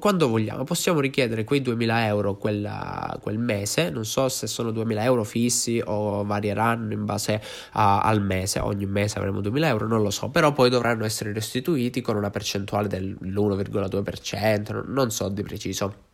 quando 0.00 0.28
vogliamo. 0.28 0.64
Possiamo 0.64 1.00
richiedere 1.00 1.44
quei 1.44 1.62
2000 1.62 2.06
euro 2.06 2.36
quella, 2.36 3.18
quel 3.20 3.38
mese, 3.38 3.90
non 3.90 4.04
so 4.04 4.28
se 4.28 4.46
sono 4.46 4.70
2000 4.70 5.02
euro 5.04 5.24
fissi 5.24 5.82
o 5.84 6.24
varieranno 6.24 6.92
in 6.92 7.04
base 7.04 7.40
a, 7.72 8.00
al 8.00 8.22
mese, 8.22 8.58
ogni 8.58 8.86
mese 8.86 9.18
avremo 9.18 9.40
2000 9.40 9.68
euro, 9.68 9.86
non 9.86 10.02
lo 10.02 10.10
so, 10.10 10.28
però 10.28 10.52
poi 10.52 10.70
dovranno 10.70 11.04
essere 11.04 11.32
restituiti 11.32 12.00
con 12.00 12.16
una 12.16 12.30
percentuale 12.30 12.88
dell'1,2%, 12.88 14.84
non 14.86 15.10
so 15.10 15.28
di 15.28 15.42
preciso. 15.42 16.11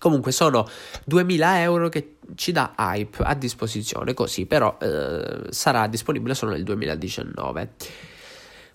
Comunque 0.00 0.32
sono 0.32 0.66
2000 1.04 1.60
euro 1.60 1.90
che 1.90 2.16
ci 2.34 2.52
dà 2.52 2.74
Hype 2.76 3.22
a 3.22 3.34
disposizione, 3.34 4.14
così 4.14 4.46
però 4.46 4.78
eh, 4.80 5.42
sarà 5.50 5.86
disponibile 5.88 6.34
solo 6.34 6.52
nel 6.52 6.64
2019. 6.64 7.72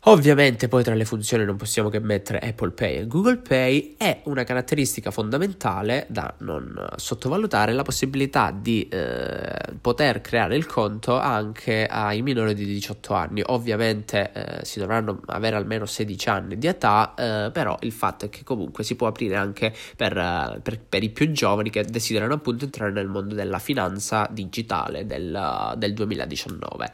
Ovviamente 0.08 0.68
poi 0.68 0.84
tra 0.84 0.94
le 0.94 1.04
funzioni 1.04 1.46
non 1.46 1.56
possiamo 1.56 1.90
che 1.90 2.00
mettere 2.00 2.38
Apple 2.38 2.70
Pay 2.72 2.98
e 2.98 3.08
Google 3.08 3.38
Pay 3.38 3.96
e 3.98 4.20
una 4.26 4.44
caratteristica 4.44 5.10
fondamentale 5.10 6.06
da 6.10 6.32
non 6.40 6.90
sottovalutare 6.96 7.74
la 7.74 7.82
possibilità 7.82 8.56
di 8.56 8.88
eh, 8.88 9.58
poter 9.82 10.22
creare 10.22 10.56
il 10.56 10.68
conto 10.68 11.18
anche 11.18 11.88
ai 11.88 12.22
minori 12.22 12.54
di 12.54 12.66
18 12.66 13.14
anni. 13.16 13.42
Ovviamente 13.48 14.32
eh, 14.32 14.64
si 14.64 14.78
dovranno 14.78 15.22
avere 15.26 15.56
almeno 15.56 15.88
16 15.88 16.30
anni 16.30 16.60
di 16.60 16.68
età, 16.68 17.16
eh, 17.18 17.50
però 17.52 17.76
il 17.82 17.92
fatto 17.92 18.26
è 18.26 18.30
che 18.30 18.44
comunque 18.44 18.84
si 18.84 18.96
può 18.96 19.08
aprire 19.08 19.38
anche 19.38 19.74
per, 19.96 20.16
eh, 20.16 20.60
per, 20.62 20.82
per, 20.88 21.02
i 21.02 21.10
più 21.10 21.32
giovani 21.32 21.72
che 21.72 21.84
desiderano 21.84 22.36
appunto 22.36 22.66
entrare 22.66 22.92
nel 22.92 23.08
mondo 23.08 23.34
della 23.34 23.58
finanza 23.58 24.28
digitale 24.30 25.08
del, 25.08 25.74
del 25.78 25.94
2019. 25.96 26.92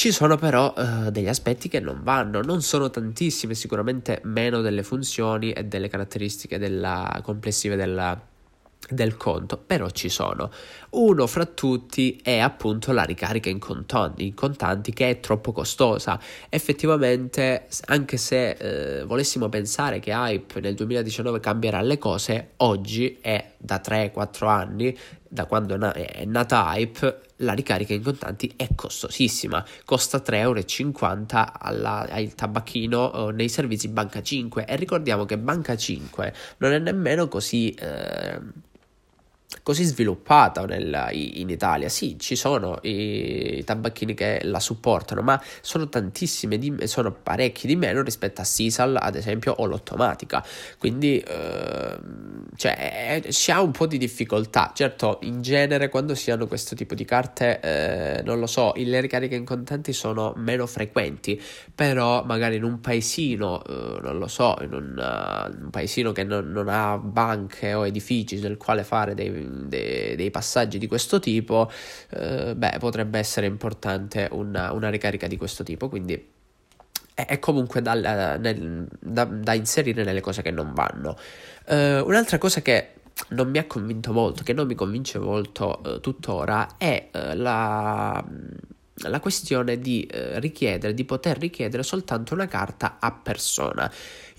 Ci 0.00 0.12
sono 0.12 0.38
però 0.38 0.72
uh, 0.74 1.10
degli 1.10 1.28
aspetti 1.28 1.68
che 1.68 1.78
non 1.78 2.00
vanno, 2.02 2.40
non 2.40 2.62
sono 2.62 2.88
tantissime, 2.88 3.52
sicuramente 3.52 4.22
meno 4.24 4.62
delle 4.62 4.82
funzioni 4.82 5.52
e 5.52 5.66
delle 5.66 5.90
caratteristiche 5.90 6.56
della, 6.56 7.20
complessive 7.22 7.76
della, 7.76 8.18
del 8.88 9.18
conto, 9.18 9.58
però 9.58 9.90
ci 9.90 10.08
sono. 10.08 10.50
Uno 10.92 11.28
fra 11.28 11.44
tutti 11.44 12.18
è 12.20 12.38
appunto 12.38 12.90
la 12.90 13.04
ricarica 13.04 13.48
in 13.48 13.60
contanti, 13.60 14.26
in 14.26 14.34
contanti 14.34 14.92
che 14.92 15.08
è 15.08 15.20
troppo 15.20 15.52
costosa. 15.52 16.18
Effettivamente, 16.48 17.68
anche 17.86 18.16
se 18.16 18.50
eh, 18.50 19.04
volessimo 19.04 19.48
pensare 19.48 20.00
che 20.00 20.10
Hype 20.10 20.58
nel 20.60 20.74
2019 20.74 21.38
cambierà 21.38 21.80
le 21.80 21.96
cose, 21.96 22.54
oggi 22.56 23.18
è 23.20 23.52
da 23.56 23.80
3-4 23.80 24.48
anni, 24.48 24.98
da 25.28 25.46
quando 25.46 25.78
è 25.92 26.24
nata 26.24 26.74
Hype, 26.74 27.20
la 27.36 27.52
ricarica 27.52 27.94
in 27.94 28.02
contanti 28.02 28.52
è 28.56 28.70
costosissima, 28.74 29.64
costa 29.84 30.18
3,50 30.18 30.34
euro 30.38 31.52
alla, 31.60 32.08
al 32.10 32.34
tabacchino 32.34 33.28
eh, 33.28 33.32
nei 33.32 33.48
servizi 33.48 33.86
Banca 33.86 34.22
5 34.22 34.66
e 34.66 34.74
ricordiamo 34.74 35.24
che 35.24 35.38
Banca 35.38 35.76
5 35.76 36.34
non 36.58 36.72
è 36.72 36.80
nemmeno 36.80 37.28
così... 37.28 37.70
Eh, 37.74 38.68
così 39.62 39.84
sviluppata 39.84 40.64
nel, 40.64 41.08
in 41.12 41.48
Italia. 41.50 41.88
Sì, 41.88 42.18
ci 42.18 42.36
sono 42.36 42.78
i 42.82 43.62
tabacchini 43.64 44.14
che 44.14 44.40
la 44.44 44.60
supportano, 44.60 45.22
ma 45.22 45.40
sono 45.60 45.88
tantissime, 45.88 46.58
di, 46.58 46.86
sono 46.86 47.12
parecchi 47.12 47.66
di 47.66 47.76
meno 47.76 48.02
rispetto 48.02 48.40
a 48.40 48.44
Sisal, 48.44 48.96
ad 49.00 49.16
esempio, 49.16 49.52
o 49.52 49.66
l'automatica. 49.66 50.44
Quindi, 50.78 51.18
eh, 51.18 51.98
cioè, 52.56 53.22
si 53.28 53.50
ha 53.50 53.60
un 53.60 53.72
po' 53.72 53.86
di 53.86 53.98
difficoltà. 53.98 54.72
Certo, 54.74 55.18
in 55.22 55.42
genere, 55.42 55.88
quando 55.88 56.14
si 56.14 56.30
hanno 56.30 56.46
questo 56.46 56.74
tipo 56.74 56.94
di 56.94 57.04
carte, 57.04 57.60
eh, 57.60 58.22
non 58.22 58.38
lo 58.38 58.46
so, 58.46 58.72
le 58.76 59.00
ricariche 59.00 59.34
in 59.34 59.44
contanti 59.44 59.92
sono 59.92 60.32
meno 60.36 60.66
frequenti, 60.66 61.40
però 61.74 62.24
magari 62.24 62.56
in 62.56 62.64
un 62.64 62.80
paesino, 62.80 63.62
eh, 63.64 64.00
non 64.02 64.18
lo 64.18 64.28
so, 64.28 64.56
in 64.60 64.72
un, 64.72 64.94
uh, 64.96 65.62
un 65.64 65.70
paesino 65.70 66.12
che 66.12 66.24
non, 66.24 66.50
non 66.50 66.68
ha 66.68 66.96
banche 66.98 67.74
o 67.74 67.86
edifici 67.86 68.38
del 68.38 68.56
quale 68.56 68.84
fare 68.84 69.14
dei 69.14 69.39
de, 69.40 70.14
dei 70.16 70.30
passaggi 70.30 70.78
di 70.78 70.86
questo 70.86 71.18
tipo, 71.18 71.70
eh, 72.10 72.54
beh, 72.56 72.76
potrebbe 72.78 73.18
essere 73.18 73.46
importante 73.46 74.28
una, 74.32 74.72
una, 74.72 74.90
ricarica 74.90 75.26
di 75.26 75.36
questo 75.36 75.62
tipo. 75.62 75.88
Quindi 75.88 76.28
è, 77.14 77.38
comunque 77.38 77.82
da, 77.82 77.94
nel, 78.36 78.88
da, 78.98 79.24
da, 79.24 79.54
inserire 79.54 80.04
nelle 80.04 80.20
cose 80.20 80.42
che 80.42 80.50
non 80.50 80.72
vanno. 80.72 81.16
Uh, 81.66 82.04
un'altra 82.06 82.38
cosa 82.38 82.62
che 82.62 82.94
non 83.28 83.50
mi 83.50 83.58
ha 83.58 83.66
convinto 83.66 84.12
molto, 84.12 84.42
che 84.42 84.52
non 84.52 84.66
mi 84.66 84.74
convince 84.74 85.18
molto 85.18 85.80
uh, 85.84 86.00
tuttora, 86.00 86.76
è 86.78 87.08
uh, 87.12 87.18
la 87.34 88.24
la 89.04 89.18
questione 89.18 89.78
di 89.78 90.06
richiedere, 90.12 90.92
di 90.92 91.06
poter 91.06 91.38
richiedere 91.38 91.82
soltanto 91.82 92.34
una 92.34 92.46
carta 92.46 92.98
a 93.00 93.10
persona. 93.10 93.90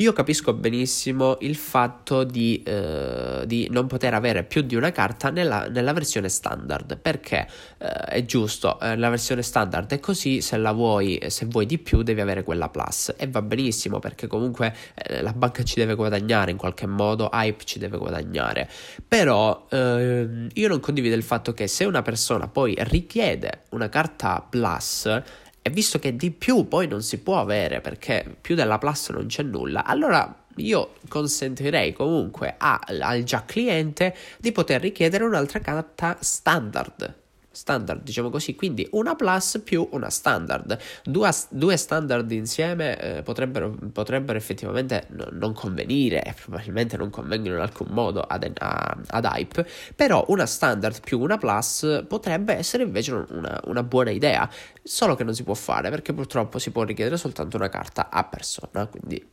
Io 0.02 0.14
capisco 0.14 0.54
benissimo 0.54 1.38
il 1.42 1.56
fatto 1.56 2.24
di, 2.24 2.64
eh, 2.66 3.44
di 3.46 3.68
non 3.70 3.86
poter 3.86 4.16
avere 4.16 4.44
più 4.44 4.64
di 4.64 4.74
una 4.76 4.92
carta 4.92 5.30
nella, 5.30 5.68
nella 5.68 5.94
versione 5.94 6.28
standard, 6.28 6.98
perché 6.98 7.48
eh, 7.78 7.88
è 7.88 8.26
giusto, 8.26 8.80
eh, 8.80 8.98
la 8.98 9.10
versione 9.10 9.44
standard 9.44 9.92
è 9.92 10.00
così, 10.00 10.42
se 10.42 10.58
la 10.58 10.72
vuoi, 10.72 11.22
se 11.28 11.46
vuoi 11.46 11.68
di 11.68 11.78
più 11.78 12.02
devi 12.02 12.20
avere 12.20 12.42
quella 12.42 12.68
plus. 12.70 13.14
E 13.16 13.28
va 13.28 13.44
benissimo 13.44 14.00
perché 14.00 14.26
comunque 14.26 14.76
eh, 14.96 15.22
la 15.22 15.34
banca 15.34 15.62
ci 15.62 15.76
deve 15.76 15.94
guadagnare 15.94 16.50
in 16.50 16.58
qualche 16.58 16.88
modo, 16.88 17.30
Hype 17.32 17.64
ci 17.64 17.78
deve 17.78 18.00
guadagnare, 18.00 18.68
però 19.08 19.68
ehm, 19.70 20.48
io 20.52 20.68
non 20.68 20.80
condivido 20.80 21.14
il 21.14 21.22
fatto 21.22 21.54
che 21.54 21.68
se 21.68 21.86
una 21.86 22.02
persona 22.02 22.48
poi 22.48 22.76
richiede 22.80 23.66
una 23.70 23.88
carta 23.88 24.44
plus 24.50 25.22
e 25.62 25.70
visto 25.70 26.00
che 26.00 26.16
di 26.16 26.32
più 26.32 26.68
poi 26.68 26.88
non 26.88 27.02
si 27.04 27.20
può 27.20 27.40
avere 27.40 27.82
perché 27.82 28.38
più 28.40 28.56
della 28.56 28.78
plus 28.78 29.10
non 29.10 29.28
c'è 29.28 29.44
nulla, 29.44 29.86
allora 29.86 30.36
io 30.58 30.96
consentirei 31.08 31.94
comunque 31.94 32.56
a, 32.58 32.80
al 32.84 33.24
già 33.24 33.46
cliente 33.46 34.16
di 34.38 34.52
poter 34.52 34.82
richiedere 34.82 35.24
un'altra 35.24 35.60
carta 35.60 36.18
standard 36.20 37.20
standard, 37.52 38.02
diciamo 38.04 38.30
così, 38.30 38.56
quindi 38.56 38.88
una 38.92 39.16
plus 39.16 39.62
più 39.64 39.88
una 39.92 40.10
standard. 40.10 40.78
Due, 41.04 41.30
due 41.50 41.78
standard 41.78 42.32
insieme 42.32 42.98
eh, 43.00 43.22
potrebbero, 43.24 43.76
potrebbero, 43.92 44.38
effettivamente 44.38 45.08
no, 45.10 45.28
non 45.32 45.54
convenire 45.54 46.36
probabilmente 46.42 46.98
non 46.98 47.10
convengono 47.10 47.56
in 47.56 47.62
alcun 47.62 47.88
modo 47.90 48.22
ad, 48.22 48.50
a, 48.58 48.98
ad, 49.08 49.26
Hype, 49.26 49.68
però 49.96 50.26
una 50.30 50.46
standard 50.46 51.02
più 51.02 51.20
una 51.20 51.38
plus 51.38 52.06
potrebbe 52.08 52.54
essere 52.54 52.84
invece 52.84 53.14
una, 53.30 53.60
una, 53.66 53.84
buona 53.84 54.12
idea, 54.12 54.50
solo 54.82 55.16
che 55.16 55.24
non 55.24 55.34
si 55.34 55.44
può 55.44 55.54
fare 55.54 55.90
perché 55.90 56.14
purtroppo 56.14 56.60
si 56.60 56.72
può 56.72 56.84
richiedere 56.84 57.18
soltanto 57.18 57.58
una 57.58 57.70
carta 57.70 58.10
a 58.10 58.24
persona, 58.24 58.86
quindi 58.88 59.24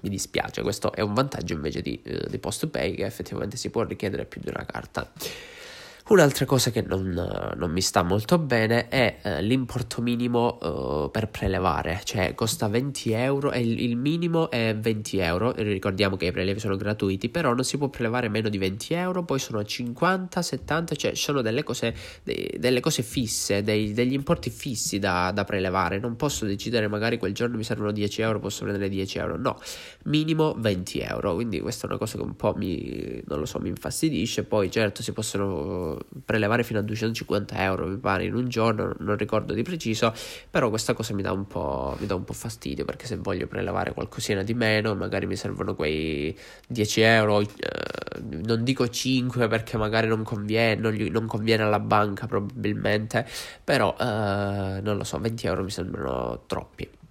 mi 0.00 0.10
dispiace, 0.10 0.62
questo 0.62 0.92
è 0.92 1.00
un 1.00 1.14
vantaggio 1.14 1.54
invece 1.54 1.80
di, 1.80 2.00
eh, 2.02 2.26
di 2.28 2.38
post 2.38 2.66
pay 2.66 2.94
che 2.94 3.04
effettivamente 3.04 3.56
si 3.56 3.70
può 3.70 3.82
richiedere 3.84 4.24
più 4.24 4.40
di 4.40 4.48
una 4.48 4.64
carta. 4.64 5.10
Un'altra 6.06 6.44
cosa 6.44 6.70
che 6.70 6.82
non, 6.82 7.54
non, 7.56 7.70
mi 7.70 7.80
sta 7.80 8.02
molto 8.02 8.36
bene 8.36 8.88
è 8.88 9.20
eh, 9.22 9.40
l'importo 9.40 10.02
minimo 10.02 10.60
eh, 10.60 11.08
per 11.10 11.30
prelevare, 11.30 12.02
cioè 12.04 12.34
costa 12.34 12.68
20 12.68 13.12
euro 13.12 13.52
e 13.52 13.60
il, 13.60 13.80
il, 13.80 13.96
minimo 13.96 14.50
è 14.50 14.76
20 14.76 15.16
euro, 15.16 15.52
ricordiamo 15.52 16.16
che 16.18 16.26
i 16.26 16.30
prelevi 16.30 16.60
sono 16.60 16.76
gratuiti, 16.76 17.30
però 17.30 17.54
non 17.54 17.64
si 17.64 17.78
può 17.78 17.88
prelevare 17.88 18.28
meno 18.28 18.50
di 18.50 18.58
20 18.58 18.92
euro, 18.92 19.24
poi 19.24 19.38
sono 19.38 19.64
50, 19.64 20.42
70, 20.42 20.94
cioè 20.94 21.14
sono 21.14 21.40
delle 21.40 21.62
cose, 21.62 21.94
de, 22.22 22.54
delle 22.58 22.80
cose 22.80 23.02
fisse, 23.02 23.62
dei, 23.62 23.94
degli 23.94 24.12
importi 24.12 24.50
fissi 24.50 24.98
da, 24.98 25.30
da, 25.32 25.44
prelevare, 25.44 25.98
non 25.98 26.16
posso 26.16 26.44
decidere 26.44 26.86
magari 26.86 27.16
quel 27.16 27.32
giorno 27.32 27.56
mi 27.56 27.64
servono 27.64 27.92
10 27.92 28.20
euro, 28.20 28.40
posso 28.40 28.64
prendere 28.64 28.90
10 28.90 29.18
euro, 29.18 29.38
no, 29.38 29.58
minimo 30.02 30.54
20 30.58 30.98
euro, 30.98 31.32
quindi 31.34 31.60
questa 31.60 31.86
è 31.86 31.88
una 31.88 31.98
cosa 31.98 32.18
che 32.18 32.24
un 32.24 32.36
po' 32.36 32.52
mi, 32.58 33.22
non 33.26 33.38
lo 33.38 33.46
so, 33.46 33.58
mi 33.58 33.70
infastidisce, 33.70 34.44
poi 34.44 34.70
certo 34.70 35.02
si 35.02 35.12
possono 35.12 35.93
prelevare 36.24 36.62
fino 36.62 36.78
a 36.78 36.82
250 36.82 37.62
euro, 37.62 37.86
mi 37.86 37.98
pare, 37.98 38.24
in 38.24 38.34
un 38.34 38.48
giorno, 38.48 38.94
non 38.98 39.16
ricordo 39.16 39.52
di 39.52 39.62
preciso, 39.62 40.12
però 40.50 40.68
questa 40.68 40.94
cosa 40.94 41.14
mi 41.14 41.22
dà 41.22 41.32
un 41.32 41.46
po', 41.46 41.96
dà 42.00 42.14
un 42.14 42.24
po 42.24 42.32
fastidio 42.32 42.84
perché 42.84 43.06
se 43.06 43.16
voglio 43.16 43.46
prelevare 43.46 43.92
qualcosina 43.92 44.42
di 44.42 44.54
meno, 44.54 44.94
magari 44.94 45.26
mi 45.26 45.36
servono 45.36 45.74
quei 45.74 46.36
10 46.68 47.00
euro, 47.00 47.40
eh, 47.40 47.46
non 48.44 48.64
dico 48.64 48.88
5 48.88 49.48
perché 49.48 49.76
magari 49.76 50.08
non 50.08 50.22
conviene, 50.22 50.80
non, 50.80 50.92
gli, 50.92 51.10
non 51.10 51.26
conviene 51.26 51.62
alla 51.62 51.80
banca 51.80 52.26
probabilmente, 52.26 53.26
però 53.62 53.94
eh, 53.98 54.80
non 54.82 54.96
lo 54.96 55.04
so, 55.04 55.18
20 55.18 55.46
euro 55.46 55.62
mi 55.62 55.70
sembrano 55.70 56.42
troppi. 56.46 57.02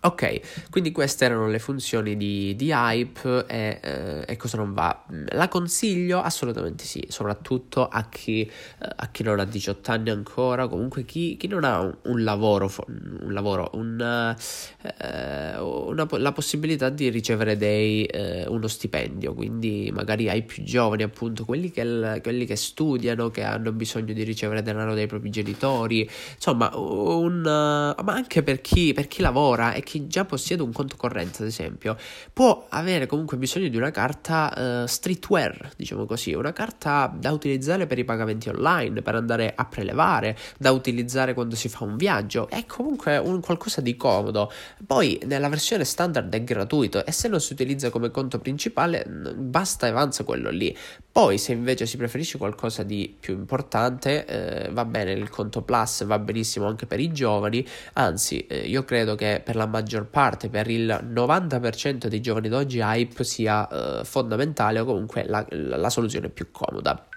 Ok, 0.00 0.68
quindi 0.70 0.90
queste 0.90 1.26
erano 1.26 1.46
le 1.46 1.58
funzioni 1.58 2.16
di, 2.16 2.56
di 2.56 2.70
Hype 2.72 3.46
e, 3.46 3.78
eh, 3.80 4.24
e, 4.26 4.36
cosa 4.36 4.56
non 4.56 4.72
va. 4.72 5.04
La 5.28 5.48
consiglio? 5.48 6.20
Assolutamente 6.20 6.84
sì, 6.84 7.04
soprattutto 7.08 7.86
a 7.86 8.08
chi, 8.08 8.40
eh, 8.42 8.50
a 8.96 9.08
chi 9.10 9.22
non 9.22 9.38
ha 9.38 9.44
18 9.44 9.90
anni 9.92 10.10
ancora, 10.10 10.66
comunque 10.66 11.04
chi, 11.04 11.36
chi 11.36 11.46
non 11.46 11.62
ha 11.64 11.80
un, 11.80 11.96
un, 12.02 12.24
lavoro, 12.24 12.68
un 12.88 13.32
lavoro 13.32 13.70
un, 13.74 14.34
eh, 14.82 15.58
una, 15.58 16.08
la 16.10 16.32
possibilità 16.32 16.88
di 16.88 17.08
ricevere 17.08 17.56
dei, 17.56 18.04
eh, 18.04 18.46
uno 18.48 18.66
stipendio, 18.66 19.34
quindi 19.34 19.90
magari 19.94 20.28
ai 20.28 20.42
più 20.42 20.64
giovani 20.64 21.04
appunto, 21.04 21.44
quelli 21.44 21.70
che, 21.70 22.20
quelli 22.22 22.44
che, 22.44 22.56
studiano, 22.56 23.30
che 23.30 23.44
hanno 23.44 23.70
bisogno 23.72 24.12
di 24.12 24.22
ricevere 24.24 24.62
denaro 24.62 24.94
dai 24.94 25.06
propri 25.06 25.30
genitori, 25.30 26.08
insomma, 26.34 26.70
ma 26.74 28.12
anche 28.12 28.42
per 28.42 28.60
chi, 28.60 28.92
per 28.92 29.06
chi 29.06 29.22
lavora 29.22 29.74
chi 29.82 30.06
già 30.06 30.24
possiede 30.24 30.62
un 30.62 30.72
conto 30.72 30.96
corrente, 30.96 31.42
ad 31.42 31.48
esempio, 31.48 31.96
può 32.32 32.66
avere 32.68 33.06
comunque 33.06 33.36
bisogno 33.36 33.68
di 33.68 33.76
una 33.76 33.90
carta 33.90 34.82
uh, 34.82 34.86
streetwear, 34.86 35.72
diciamo 35.76 36.06
così, 36.06 36.32
una 36.32 36.52
carta 36.52 37.12
da 37.14 37.30
utilizzare 37.32 37.86
per 37.86 37.98
i 37.98 38.04
pagamenti 38.04 38.48
online, 38.48 39.02
per 39.02 39.14
andare 39.14 39.52
a 39.54 39.64
prelevare, 39.64 40.36
da 40.58 40.70
utilizzare 40.72 41.34
quando 41.34 41.56
si 41.56 41.68
fa 41.68 41.84
un 41.84 41.96
viaggio. 41.96 42.48
È 42.48 42.64
comunque 42.66 43.16
un 43.18 43.40
qualcosa 43.40 43.80
di 43.80 43.96
comodo. 43.96 44.50
Poi 44.86 45.20
nella 45.24 45.48
versione 45.48 45.84
standard 45.84 46.32
è 46.32 46.42
gratuito 46.42 47.04
e 47.04 47.12
se 47.12 47.28
non 47.28 47.40
si 47.40 47.52
utilizza 47.52 47.90
come 47.90 48.10
conto 48.10 48.38
principale 48.38 49.04
basta 49.06 49.86
e 49.86 49.90
avanza 49.90 50.24
quello 50.24 50.50
lì. 50.50 50.76
Poi 51.12 51.36
se 51.36 51.52
invece 51.52 51.84
si 51.84 51.98
preferisce 51.98 52.38
qualcosa 52.38 52.82
di 52.82 53.14
più 53.18 53.34
importante, 53.34 54.24
eh, 54.24 54.70
va 54.70 54.84
bene 54.86 55.12
il 55.12 55.28
conto 55.28 55.60
plus, 55.60 56.04
va 56.04 56.18
benissimo 56.18 56.66
anche 56.66 56.86
per 56.86 57.00
i 57.00 57.12
giovani, 57.12 57.64
anzi 57.94 58.46
eh, 58.46 58.60
io 58.60 58.84
credo 58.84 59.14
che 59.14 59.42
per 59.44 59.56
la 59.56 59.66
maggior 59.72 60.06
parte, 60.06 60.48
per 60.48 60.68
il 60.68 60.86
90% 60.86 62.06
dei 62.06 62.20
giovani 62.20 62.48
d'oggi, 62.48 62.78
Hype 62.78 63.24
sia 63.24 63.66
eh, 63.68 64.04
fondamentale 64.04 64.78
o 64.78 64.84
comunque 64.84 65.24
la, 65.26 65.44
la 65.50 65.90
soluzione 65.90 66.28
più 66.28 66.50
comoda. 66.52 67.08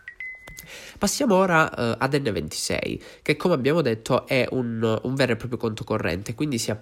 Passiamo 0.98 1.36
ora 1.36 1.66
uh, 1.66 1.96
ad 1.98 2.14
N26, 2.14 3.00
che 3.22 3.36
come 3.36 3.54
abbiamo 3.54 3.82
detto 3.82 4.26
è 4.26 4.48
un, 4.52 5.00
un 5.04 5.14
vero 5.14 5.34
e 5.34 5.36
proprio 5.36 5.60
conto 5.60 5.84
corrente, 5.84 6.34
quindi 6.34 6.58
si, 6.58 6.74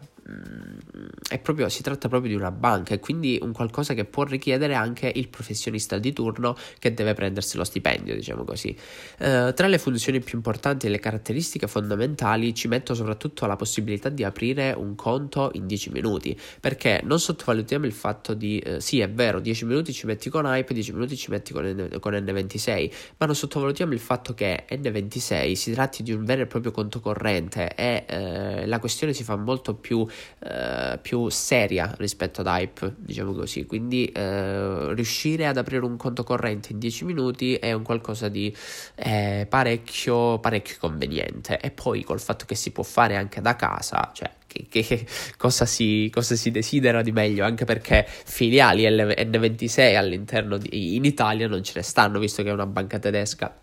proprio, 1.41 1.67
si, 1.69 1.81
tratta 1.81 2.07
proprio 2.07 2.31
di 2.31 2.37
una 2.37 2.51
banca 2.51 2.93
e 2.93 2.99
quindi 2.99 3.37
un 3.41 3.51
qualcosa 3.51 3.93
che 3.93 4.05
può 4.05 4.23
richiedere 4.23 4.73
anche 4.73 5.11
il 5.13 5.27
professionista 5.27 5.97
di 5.97 6.13
turno 6.13 6.55
che 6.79 6.93
deve 6.93 7.13
prendersi 7.13 7.57
lo 7.57 7.63
stipendio, 7.63 8.15
diciamo 8.15 8.43
così. 8.43 8.75
Uh, 9.19 9.53
tra 9.53 9.67
le 9.67 9.77
funzioni 9.77 10.21
più 10.21 10.37
importanti 10.37 10.87
e 10.87 10.89
le 10.89 10.99
caratteristiche 10.99 11.67
fondamentali 11.67 12.53
ci 12.53 12.67
metto 12.67 12.93
soprattutto 12.93 13.45
la 13.45 13.55
possibilità 13.55 14.09
di 14.09 14.23
aprire 14.23 14.71
un 14.71 14.95
conto 14.95 15.51
in 15.53 15.67
10 15.67 15.89
minuti, 15.91 16.37
perché 16.59 17.01
non 17.03 17.19
sottovalutiamo 17.19 17.85
il 17.85 17.93
fatto 17.93 18.33
di, 18.33 18.63
uh, 18.65 18.79
sì 18.79 19.01
è 19.01 19.09
vero, 19.09 19.39
10 19.39 19.65
minuti 19.65 19.91
ci 19.91 20.05
metti 20.05 20.29
con 20.29 20.45
Hype, 20.45 20.73
10 20.73 20.93
minuti 20.93 21.17
ci 21.17 21.29
metti 21.29 21.51
con, 21.51 21.65
N- 21.65 21.99
con 21.99 22.13
N26, 22.13 22.91
ma 23.17 23.25
non 23.25 23.35
sottovalutiamo 23.35 23.93
il 23.93 23.99
fatto 23.99 24.33
che 24.33 24.65
N26 24.69 25.53
si 25.53 25.73
tratti 25.73 26.03
di 26.03 26.13
un 26.13 26.23
vero 26.23 26.43
e 26.43 26.47
proprio 26.47 26.71
conto 26.71 26.99
corrente 26.99 27.73
e 27.75 28.05
eh, 28.07 28.65
la 28.65 28.79
questione 28.79 29.13
si 29.13 29.23
fa 29.23 29.35
molto 29.35 29.75
più, 29.75 30.05
eh, 30.39 30.99
più, 31.01 31.29
seria 31.29 31.93
rispetto 31.97 32.41
ad 32.41 32.47
Hype, 32.47 32.95
diciamo 32.97 33.33
così. 33.33 33.65
Quindi 33.65 34.05
eh, 34.05 34.93
riuscire 34.93 35.47
ad 35.47 35.57
aprire 35.57 35.85
un 35.85 35.97
conto 35.97 36.23
corrente 36.23 36.71
in 36.71 36.79
10 36.79 37.05
minuti 37.05 37.55
è 37.55 37.71
un 37.73 37.83
qualcosa 37.83 38.29
di 38.29 38.55
eh, 38.95 39.45
parecchio, 39.49 40.39
parecchio 40.39 40.75
conveniente. 40.79 41.59
E 41.59 41.71
poi 41.71 42.03
col 42.03 42.19
fatto 42.19 42.45
che 42.45 42.55
si 42.55 42.71
può 42.71 42.83
fare 42.83 43.15
anche 43.15 43.41
da 43.41 43.55
casa, 43.55 44.11
cioè 44.13 44.31
che, 44.47 44.67
che 44.69 45.05
cosa, 45.37 45.65
si, 45.65 46.09
cosa, 46.13 46.35
si, 46.35 46.51
desidera 46.51 47.01
di 47.01 47.11
meglio, 47.11 47.43
anche 47.43 47.65
perché 47.65 48.05
filiali 48.07 48.83
N26 48.83 49.95
all'interno 49.95 50.57
di, 50.57 50.95
in 50.95 51.05
Italia 51.05 51.47
non 51.47 51.63
ce 51.63 51.73
ne 51.75 51.81
stanno, 51.81 52.19
visto 52.19 52.43
che 52.43 52.49
è 52.49 52.53
una 52.53 52.67
banca 52.67 52.99
tedesca. 52.99 53.55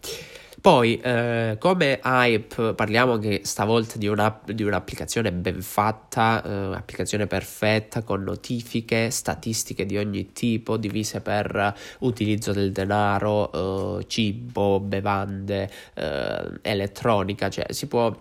Poi, 0.61 1.01
eh, 1.01 1.57
come 1.59 2.01
Hype, 2.05 2.75
parliamo 2.75 3.13
anche 3.15 3.45
stavolta 3.45 3.97
di, 3.97 4.07
una, 4.07 4.41
di 4.45 4.63
un'applicazione 4.63 5.33
ben 5.33 5.63
fatta, 5.63 6.43
eh, 6.43 6.77
applicazione 6.77 7.27
perfetta 7.27 8.03
con 8.03 8.23
notifiche, 8.23 9.11
statistiche 9.11 9.87
di 9.87 9.97
ogni 9.97 10.33
tipo, 10.33 10.77
divise 10.77 11.23
per 11.23 11.75
utilizzo 12.01 12.53
del 12.53 12.73
denaro, 12.73 14.01
eh, 14.01 14.07
cibo, 14.07 14.81
bevande, 14.81 15.71
eh, 15.95 16.59
elettronica, 16.61 17.49
cioè 17.49 17.73
si 17.73 17.87
può 17.87 18.15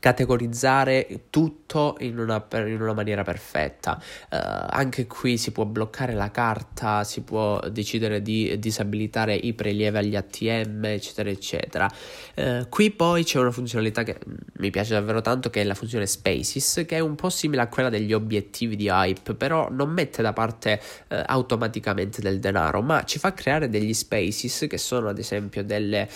categorizzare 0.00 1.26
tutto 1.30 1.96
in 2.00 2.18
una, 2.18 2.44
in 2.52 2.80
una 2.80 2.92
maniera 2.92 3.22
perfetta. 3.22 4.00
Uh, 4.30 4.36
anche 4.68 5.06
qui 5.06 5.38
si 5.38 5.52
può 5.52 5.64
bloccare 5.64 6.12
la 6.12 6.30
carta, 6.30 7.04
si 7.04 7.22
può 7.22 7.60
decidere 7.70 8.20
di 8.20 8.58
disabilitare 8.58 9.34
i 9.34 9.52
prelievi 9.54 9.96
agli 9.96 10.16
ATM, 10.16 10.84
eccetera, 10.86 11.30
eccetera. 11.30 11.90
Uh, 12.34 12.68
qui 12.68 12.90
poi 12.90 13.24
c'è 13.24 13.38
una 13.38 13.50
funzionalità 13.50 14.02
che 14.02 14.18
mi 14.58 14.70
piace 14.70 14.94
davvero 14.94 15.20
tanto, 15.20 15.50
che 15.50 15.62
è 15.62 15.64
la 15.64 15.74
funzione 15.74 16.06
Spaces, 16.06 16.84
che 16.86 16.96
è 16.96 17.00
un 17.00 17.14
po' 17.14 17.30
simile 17.30 17.62
a 17.62 17.68
quella 17.68 17.88
degli 17.88 18.12
obiettivi 18.12 18.76
di 18.76 18.88
Hype, 18.88 19.34
però 19.34 19.68
non 19.70 19.90
mette 19.90 20.20
da 20.20 20.32
parte 20.32 20.80
uh, 21.08 21.22
automaticamente 21.26 22.20
del 22.20 22.40
denaro, 22.40 22.82
ma 22.82 23.04
ci 23.04 23.18
fa 23.18 23.32
creare 23.32 23.68
degli 23.68 23.94
Spaces 23.94 24.66
che 24.68 24.78
sono 24.78 25.08
ad 25.08 25.18
esempio 25.18 25.64
delle, 25.64 26.08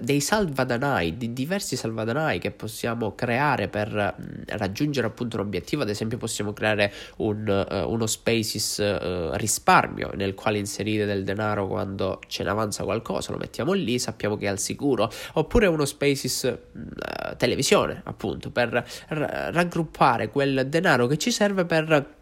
dei 0.00 0.20
salvadanai, 0.20 1.16
di 1.16 1.32
diversi 1.32 1.76
salvadanai 1.76 2.38
che 2.38 2.50
possiamo 2.50 3.07
creare 3.14 3.68
per 3.68 4.14
raggiungere 4.46 5.06
appunto 5.06 5.36
un 5.36 5.42
obiettivo, 5.42 5.82
ad 5.82 5.88
esempio 5.88 6.18
possiamo 6.18 6.52
creare 6.52 6.92
un, 7.16 7.66
uh, 7.70 7.90
uno 7.90 8.06
Spaces 8.06 8.78
uh, 8.78 9.34
risparmio 9.34 10.10
nel 10.14 10.34
quale 10.34 10.58
inserire 10.58 11.04
del 11.04 11.24
denaro 11.24 11.66
quando 11.66 12.20
ce 12.26 12.42
ne 12.42 12.50
avanza 12.50 12.84
qualcosa, 12.84 13.32
lo 13.32 13.38
mettiamo 13.38 13.72
lì, 13.72 13.98
sappiamo 13.98 14.36
che 14.36 14.46
è 14.46 14.48
al 14.48 14.58
sicuro, 14.58 15.10
oppure 15.34 15.66
uno 15.66 15.84
Spaces 15.84 16.42
uh, 16.42 17.36
televisione 17.36 18.00
appunto 18.04 18.50
per 18.50 18.68
r- 18.70 19.50
raggruppare 19.52 20.30
quel 20.30 20.66
denaro 20.68 21.06
che 21.06 21.18
ci 21.18 21.30
serve 21.30 21.64
per 21.64 22.16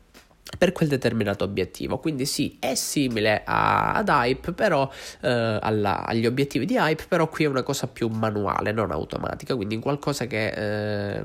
per 0.59 0.73
quel 0.73 0.89
determinato 0.89 1.45
obiettivo. 1.45 1.99
Quindi 1.99 2.25
sì, 2.25 2.57
è 2.61 2.75
simile 2.75 3.43
a, 3.45 3.95
ad 3.95 4.09
Hype, 4.09 4.53
però 4.53 4.91
eh, 5.21 5.59
alla, 5.61 6.05
agli 6.05 6.27
obiettivi 6.27 6.65
di 6.67 6.77
Hype, 6.77 7.05
però 7.09 7.29
qui 7.29 7.45
è 7.45 7.49
una 7.49 7.63
cosa 7.63 7.87
più 7.89 8.09
manuale, 8.09 8.73
non 8.73 8.91
automatica, 8.91 9.55
quindi 9.57 9.79
qualcosa 9.79 10.27
che 10.27 10.49
eh, 10.49 11.25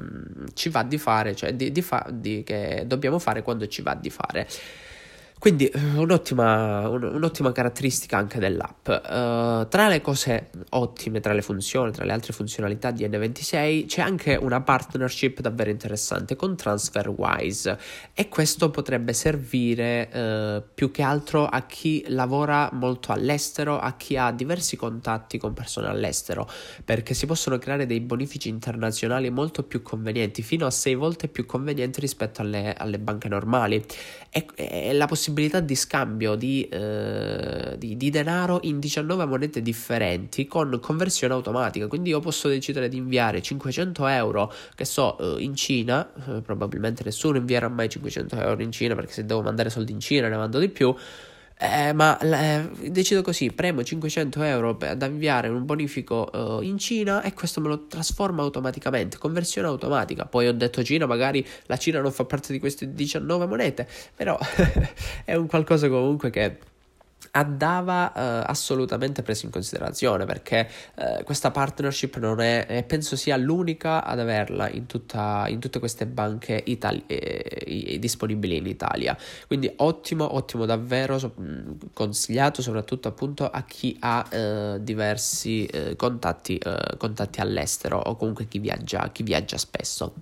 ci 0.54 0.70
va 0.70 0.84
di 0.84 0.98
fare, 0.98 1.36
cioè 1.36 1.54
di, 1.54 1.72
di 1.72 1.82
fa, 1.82 2.06
di, 2.10 2.44
che 2.44 2.84
dobbiamo 2.86 3.20
fare 3.20 3.42
quando 3.42 3.68
ci 3.68 3.82
va 3.82 3.94
di 3.94 4.10
fare. 4.10 4.48
Quindi 5.42 5.66
eh, 5.66 5.80
un'ottima, 5.96 6.88
un'ottima 6.88 7.52
caratteristica 7.52 8.16
anche 8.16 8.38
dell'app. 8.38 8.88
Uh, 8.88 9.68
tra 9.70 9.88
le 9.88 10.00
cose 10.00 10.52
ottime, 10.70 11.20
tra 11.20 11.34
le 11.34 11.42
funzioni, 11.42 11.92
tra 11.92 12.06
le 12.06 12.12
altre 12.12 12.32
funzionalità 12.32 12.92
di 12.92 13.08
N26 13.08 13.88
c'è 13.88 14.02
anche 14.02 14.36
una 14.36 14.62
partnership 14.62 15.40
davvero 15.40 15.72
interessante 15.72 16.36
con 16.36 16.56
TransferWise 16.56 17.76
e 18.14 18.30
questo 18.30 18.70
potrebbe 18.70 19.14
servire 19.14 20.10
uh, 20.14 20.64
più 20.76 20.92
che 20.92 21.02
altro 21.02 21.48
a 21.48 21.66
chi 21.66 22.06
lavora 22.10 22.70
molto 22.74 23.12
all'estero, 23.12 23.80
a 23.80 23.94
chi 23.94 24.18
ha 24.18 24.32
diversi 24.32 24.76
contatti 24.76 25.40
con 25.40 25.54
persone 25.54 25.88
all'estero, 25.88 26.48
perché 26.86 27.16
si 27.16 27.26
possono 27.26 27.58
creare 27.58 27.88
dei 27.88 28.02
bonifici 28.02 28.48
internazionali 28.48 29.32
molto 29.32 29.64
più 29.64 29.82
convenienti, 29.82 30.44
fino 30.44 30.68
a 30.68 30.72
sei 30.72 30.94
volte 30.94 31.28
più 31.28 31.48
convenienti 31.48 32.00
rispetto 32.00 32.44
alle, 32.44 32.76
alle 32.78 33.00
banche 33.00 33.28
normali. 33.28 33.84
E, 34.30 34.46
e 34.56 34.94
la 34.94 35.08
possibilità 35.08 35.30
possibilità 35.32 35.60
di 35.62 35.76
scambio 35.76 36.36
di, 36.36 36.68
eh, 36.70 37.76
di, 37.78 37.96
di, 37.96 38.10
denaro 38.10 38.60
in 38.64 38.80
19 38.80 39.26
monete 39.26 39.62
differenti 39.62 40.46
con 40.46 40.78
conversione 40.82 41.34
automatica. 41.34 41.88
Quindi 41.88 42.10
io 42.10 42.20
posso 42.20 42.48
decidere 42.48 42.90
di 42.90 42.98
inviare 42.98 43.42
500 43.42 44.08
euro, 44.08 44.54
che 44.76 44.86
so, 44.86 45.38
eh, 45.38 45.42
in 45.42 45.56
Cina. 45.56 46.12
Eh, 46.28 46.42
probabilmente 46.42 47.04
nessuno 47.04 47.38
invierà 47.38 47.70
mai 47.70 47.90
500 47.90 48.36
euro 48.36 48.62
in 48.62 48.72
Cina 48.72 48.94
perché 48.96 49.14
se 49.14 49.26
devo 49.26 49.42
mandare 49.42 49.70
soldi 49.70 49.92
in 49.92 50.00
Cina 50.00 50.28
ne 50.28 50.38
mando 50.38 50.60
di 50.60 50.70
più. 50.70 50.94
Eh, 51.64 51.94
ma 51.94 52.18
eh, 52.18 52.90
decido 52.90 53.22
così, 53.22 53.52
premo 53.52 53.84
500 53.84 54.42
euro 54.42 54.76
per, 54.76 54.96
da 54.96 55.06
inviare 55.06 55.48
un 55.48 55.64
bonifico 55.64 56.28
uh, 56.34 56.62
in 56.64 56.80
Cina 56.80 57.22
e 57.22 57.34
questo 57.34 57.62
me 57.62 57.68
lo 57.68 57.86
trasforma 57.86 58.42
automaticamente, 58.42 59.20
conversione 59.20 59.68
automatica. 59.68 60.26
Poi 60.26 60.48
ho 60.48 60.54
detto 60.54 60.82
Cina, 60.82 61.06
magari 61.06 61.46
la 61.68 61.78
Cina 61.78 62.02
non 62.02 62.12
fa 62.12 62.26
parte 62.26 62.52
di 62.52 62.58
queste 62.58 62.96
19 62.96 63.46
monete, 63.46 63.88
però 64.16 64.40
è 65.24 65.36
un 65.36 65.46
qualcosa 65.46 65.88
comunque 65.88 66.32
che 66.32 66.58
andava 67.32 68.12
uh, 68.14 68.50
assolutamente 68.50 69.22
preso 69.22 69.46
in 69.46 69.52
considerazione 69.52 70.26
perché 70.26 70.68
uh, 70.96 71.24
questa 71.24 71.52
partnership 71.52 72.18
non 72.18 72.42
è, 72.42 72.66
eh, 72.68 72.84
penso 72.84 73.16
sia 73.16 73.38
l'unica 73.38 74.04
ad 74.04 74.20
averla 74.20 74.70
in, 74.70 74.86
tutta, 74.86 75.46
in 75.48 75.60
tutte 75.60 75.80
queste 75.80 76.06
banche 76.06 76.62
itali- 76.66 77.04
eh, 77.08 77.98
disponibili 78.00 78.58
in 78.58 78.68
Italia. 78.68 79.18
Quindi 79.48 79.72
ottimo, 79.78 80.36
ottimo 80.36 80.66
davvero, 80.66 81.18
so, 81.18 81.34
consigliato 81.94 82.62
soprattutto 82.62 83.08
appunto 83.08 83.50
a 83.50 83.64
chi 83.64 83.96
ha 84.00 84.28
uh, 84.32 84.80
diversi 84.80 85.70
contatti, 85.96 86.60
contatti 86.98 87.40
all'estero 87.40 87.98
o 87.98 88.16
comunque 88.16 88.48
chi 88.48 88.60
viaggia, 88.60 89.10
chi 89.12 89.24
viaggia 89.24 89.58
spesso. 89.58 90.14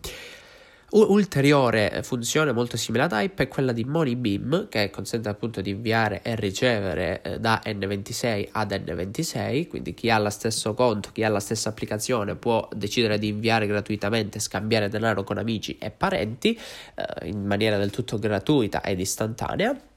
Ulteriore 0.92 2.02
funzione 2.02 2.52
molto 2.52 2.76
simile 2.76 3.04
a 3.04 3.08
Type 3.08 3.44
è 3.44 3.48
quella 3.48 3.74
di 3.74 3.84
MoneyBeam 3.84 4.70
che 4.70 4.90
consente 4.90 5.30
appunto 5.30 5.62
di 5.62 5.70
inviare 5.70 6.22
e 6.24 6.36
ricevere 6.36 7.22
eh, 7.22 7.40
da 7.40 7.62
N26 7.64 8.48
ad 8.54 8.72
N26, 8.72 9.68
quindi 9.68 9.94
chi 9.94 10.10
ha 10.10 10.18
lo 10.18 10.32
stesso 10.32 10.74
conto, 10.74 11.12
chi 11.14 11.24
ha 11.24 11.30
la 11.30 11.40
stessa 11.40 11.70
applicazione 11.70 12.36
può 12.36 12.68
decidere 12.76 13.20
di 13.20 13.28
inviare 13.28 13.68
gratuitamente, 13.68 14.40
scambiare 14.40 14.90
denaro 14.90 15.24
con 15.24 15.38
amici 15.38 15.78
e 15.78 15.92
parenti 15.92 16.58
eh, 16.96 17.28
in 17.28 17.46
maniera 17.46 17.78
del 17.78 17.92
tutto 17.92 18.18
gratuita 18.18 18.82
ed 18.82 19.00
istantanea. 19.00 19.89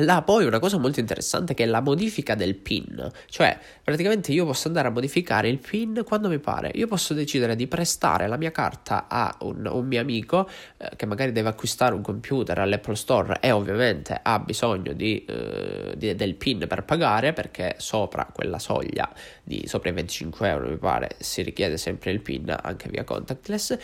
Là 0.00 0.20
poi 0.20 0.44
una 0.44 0.58
cosa 0.58 0.76
molto 0.76 1.00
interessante 1.00 1.54
che 1.54 1.62
è 1.62 1.66
la 1.66 1.80
modifica 1.80 2.34
del 2.34 2.54
PIN, 2.54 3.10
cioè 3.30 3.58
praticamente 3.82 4.30
io 4.30 4.44
posso 4.44 4.68
andare 4.68 4.88
a 4.88 4.90
modificare 4.90 5.48
il 5.48 5.58
PIN 5.58 6.02
quando 6.04 6.28
mi 6.28 6.38
pare, 6.38 6.70
io 6.74 6.86
posso 6.86 7.14
decidere 7.14 7.56
di 7.56 7.66
prestare 7.66 8.26
la 8.26 8.36
mia 8.36 8.50
carta 8.50 9.06
a 9.08 9.34
un, 9.40 9.66
un 9.66 9.86
mio 9.86 9.98
amico 9.98 10.50
eh, 10.76 10.90
che 10.96 11.06
magari 11.06 11.32
deve 11.32 11.48
acquistare 11.48 11.94
un 11.94 12.02
computer 12.02 12.58
all'Apple 12.58 12.94
Store 12.94 13.38
e 13.40 13.50
ovviamente 13.52 14.20
ha 14.22 14.38
bisogno 14.38 14.92
di, 14.92 15.24
eh, 15.24 15.94
di, 15.96 16.14
del 16.14 16.34
PIN 16.34 16.66
per 16.68 16.84
pagare 16.84 17.32
perché 17.32 17.76
sopra 17.78 18.28
quella 18.30 18.58
soglia 18.58 19.10
di 19.42 19.64
sopra 19.66 19.88
i 19.88 19.92
25 19.94 20.48
euro 20.48 20.68
mi 20.68 20.76
pare 20.76 21.16
si 21.20 21.40
richiede 21.40 21.78
sempre 21.78 22.10
il 22.10 22.20
PIN 22.20 22.54
anche 22.60 22.90
via 22.90 23.04
contactless 23.04 23.78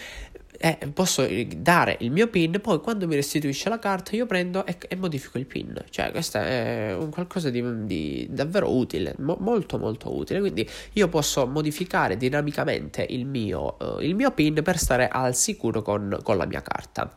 eh, 0.63 0.79
posso 0.95 1.27
dare 1.57 1.97
il 2.01 2.13
mio 2.13 2.29
PIN, 2.29 2.61
poi 2.63 2.81
quando 2.81 3.09
mi 3.09 3.17
restituisce 3.17 3.69
la 3.69 3.81
carta 3.81 4.15
io 4.15 4.27
prendo 4.27 4.65
e, 4.65 4.77
e 4.89 4.95
modifico 4.95 5.39
il 5.39 5.47
PIN. 5.47 5.85
Cioè, 5.91 6.13
questo 6.13 6.39
è 6.39 6.95
un 6.97 7.11
qualcosa 7.11 7.51
di, 7.51 7.85
di 7.85 8.29
davvero 8.31 8.73
utile, 8.73 9.17
mo, 9.19 9.37
molto 9.41 9.77
molto 9.77 10.15
utile. 10.15 10.39
Quindi 10.39 10.69
io 10.93 11.09
posso 11.09 11.49
modificare 11.49 12.17
dinamicamente 12.17 13.05
il 13.09 13.27
mio, 13.27 13.77
uh, 13.81 13.99
il 14.01 14.15
mio 14.15 14.31
PIN 14.31 14.63
per 14.63 14.79
stare 14.79 15.09
al 15.09 15.35
sicuro 15.35 15.83
con, 15.83 16.21
con 16.23 16.37
la 16.37 16.47
mia 16.47 16.63
carta. 16.63 17.13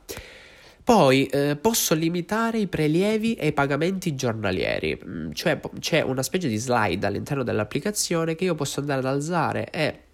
Poi 0.84 1.26
eh, 1.26 1.56
posso 1.56 1.94
limitare 1.94 2.60
i 2.60 2.68
prelievi 2.68 3.34
e 3.34 3.48
i 3.48 3.54
pagamenti 3.54 4.14
giornalieri, 4.14 5.00
mm, 5.04 5.32
cioè 5.32 5.60
c'è 5.80 6.02
una 6.02 6.22
specie 6.22 6.48
di 6.48 6.58
slide 6.58 7.06
all'interno 7.08 7.42
dell'applicazione 7.42 8.36
che 8.36 8.44
io 8.44 8.54
posso 8.54 8.82
andare 8.82 9.00
ad 9.00 9.08
alzare 9.08 9.70
e 9.72 10.05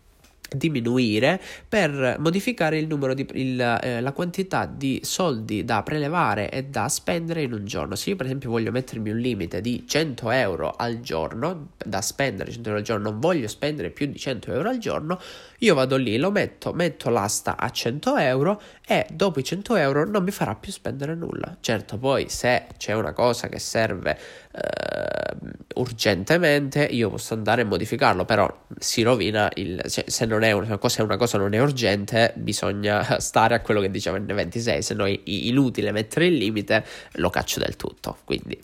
diminuire 0.53 1.39
per 1.67 2.17
modificare 2.19 2.77
il 2.77 2.87
numero 2.87 3.13
di 3.13 3.25
il, 3.33 3.59
eh, 3.59 4.01
la 4.01 4.11
quantità 4.11 4.65
di 4.65 4.99
soldi 5.03 5.63
da 5.63 5.81
prelevare 5.81 6.49
e 6.49 6.65
da 6.65 6.89
spendere 6.89 7.41
in 7.43 7.53
un 7.53 7.65
giorno. 7.65 7.95
Se 7.95 8.09
io 8.09 8.15
per 8.17 8.25
esempio 8.25 8.49
voglio 8.49 8.71
mettermi 8.71 9.11
un 9.11 9.17
limite 9.17 9.61
di 9.61 9.85
100 9.87 10.29
euro 10.31 10.73
al 10.75 10.99
giorno 10.99 11.69
da 11.77 12.01
spendere 12.01 12.51
100 12.51 12.67
euro 12.67 12.79
al 12.79 12.85
giorno, 12.85 13.09
non 13.09 13.19
voglio 13.19 13.47
spendere 13.47 13.91
più 13.91 14.07
di 14.07 14.19
100 14.19 14.51
euro 14.51 14.69
al 14.69 14.77
giorno, 14.77 15.19
io 15.59 15.73
vado 15.73 15.95
lì, 15.95 16.17
lo 16.17 16.31
metto, 16.31 16.73
metto 16.73 17.09
l'asta 17.09 17.55
a 17.57 17.69
100 17.69 18.17
euro 18.17 18.61
e 18.91 19.05
dopo 19.09 19.39
i 19.39 19.43
100 19.45 19.77
euro 19.77 20.05
non 20.05 20.21
mi 20.21 20.31
farà 20.31 20.53
più 20.53 20.69
spendere 20.69 21.15
nulla. 21.15 21.55
Certo, 21.61 21.97
poi 21.97 22.27
se 22.27 22.65
c'è 22.75 22.91
una 22.91 23.13
cosa 23.13 23.47
che 23.47 23.57
serve 23.57 24.19
eh, 24.51 25.37
urgentemente, 25.75 26.83
io 26.83 27.09
posso 27.09 27.33
andare 27.33 27.61
a 27.61 27.65
modificarlo, 27.65 28.25
però 28.25 28.53
si 28.77 29.01
rovina 29.01 29.49
il... 29.53 29.81
Cioè, 29.87 30.03
se 30.09 30.25
non 30.25 30.43
è 30.43 30.51
una 30.51 30.77
cosa, 30.77 31.03
una 31.03 31.15
cosa 31.15 31.37
non 31.37 31.53
è 31.53 31.59
urgente, 31.61 32.33
bisogna 32.35 33.17
stare 33.21 33.55
a 33.55 33.61
quello 33.61 33.79
che 33.79 33.89
diceva 33.89 34.17
N26, 34.17 34.79
se 34.79 34.93
no 34.93 35.05
è 35.05 35.17
inutile 35.23 35.93
mettere 35.93 36.25
il 36.25 36.33
limite, 36.33 36.83
lo 37.13 37.29
caccio 37.29 37.61
del 37.61 37.77
tutto. 37.77 38.17
Quindi... 38.25 38.61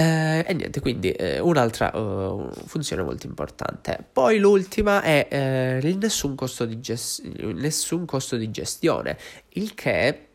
Eh, 0.00 0.44
e 0.46 0.54
niente, 0.54 0.78
quindi 0.78 1.10
eh, 1.10 1.40
un'altra 1.40 1.90
uh, 1.98 2.48
funzione 2.66 3.02
molto 3.02 3.26
importante. 3.26 3.98
Poi 4.12 4.38
l'ultima 4.38 5.02
è 5.02 5.26
eh, 5.28 5.80
il 5.82 5.98
nessun 5.98 6.36
costo, 6.36 6.64
di 6.64 6.78
gest- 6.78 7.24
nessun 7.24 8.04
costo 8.04 8.36
di 8.36 8.48
gestione, 8.52 9.18
il 9.54 9.74
che 9.74 10.26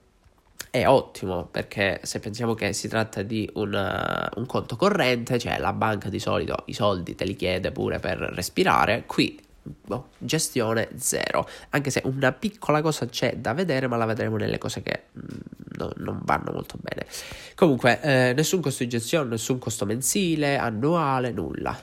è 0.69 0.86
ottimo 0.86 1.45
perché 1.45 2.02
se 2.04 2.19
pensiamo 2.19 2.56
che 2.56 2.73
si 2.73 2.89
tratta 2.89 3.21
di 3.21 3.49
una, 3.54 4.30
un 4.36 4.45
conto 4.45 4.76
corrente, 4.76 5.39
cioè 5.39 5.58
la 5.60 5.71
banca 5.71 6.10
di 6.10 6.19
solito 6.19 6.63
i 6.65 6.73
soldi 6.73 7.15
te 7.15 7.23
li 7.23 7.38
chiede 7.38 7.71
pure 7.71 7.99
per 7.99 8.17
respirare, 8.17 9.06
qui 9.06 9.39
boh, 9.63 10.10
gestione 10.17 10.89
zero, 10.97 11.47
anche 11.69 11.89
se 11.89 12.02
una 12.06 12.32
piccola 12.32 12.82
cosa 12.82 13.08
c'è 13.08 13.38
da 13.38 13.54
vedere, 13.54 13.88
ma 13.88 13.97
la 13.97 14.06
vedremo 14.06 14.38
nelle 14.38 14.58
cose 14.58 14.82
che 14.82 15.04
mh, 15.12 15.19
mm, 15.19 15.38
no, 15.78 15.91
non 15.97 16.19
vanno 16.23 16.52
molto 16.52 16.78
bene. 16.80 17.08
Comunque, 17.56 18.02
eh, 18.02 18.34
nessun 18.34 18.62
costo 18.62 18.84
di 18.84 18.89
gestione, 18.89 19.30
nessun 19.30 19.60
costo 19.60 19.86
mensile, 19.86 20.58
annuale, 20.58 21.32
nulla. 21.32 21.78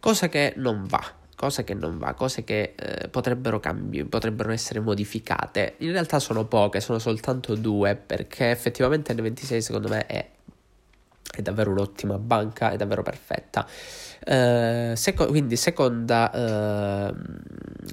Cosa 0.00 0.28
che 0.28 0.54
non 0.56 0.86
va 0.86 1.16
cose 1.38 1.62
che 1.62 1.72
non 1.72 1.98
va, 1.98 2.14
cose 2.14 2.42
che 2.42 2.74
eh, 2.76 3.08
potrebbero, 3.08 3.60
cambi- 3.60 4.04
potrebbero 4.04 4.50
essere 4.50 4.80
modificate. 4.80 5.76
In 5.78 5.92
realtà 5.92 6.18
sono 6.18 6.44
poche, 6.46 6.80
sono 6.80 6.98
soltanto 6.98 7.54
due, 7.54 7.94
perché 7.94 8.50
effettivamente 8.50 9.14
N26 9.14 9.58
secondo 9.58 9.86
me 9.86 10.04
è, 10.06 10.28
è 11.36 11.40
davvero 11.40 11.70
un'ottima 11.70 12.18
banca, 12.18 12.72
è 12.72 12.76
davvero 12.76 13.04
perfetta. 13.04 13.64
Uh, 14.28 14.94
seco- 14.94 15.24
quindi, 15.24 15.56
seconda 15.56 16.30
uh, 17.10 17.14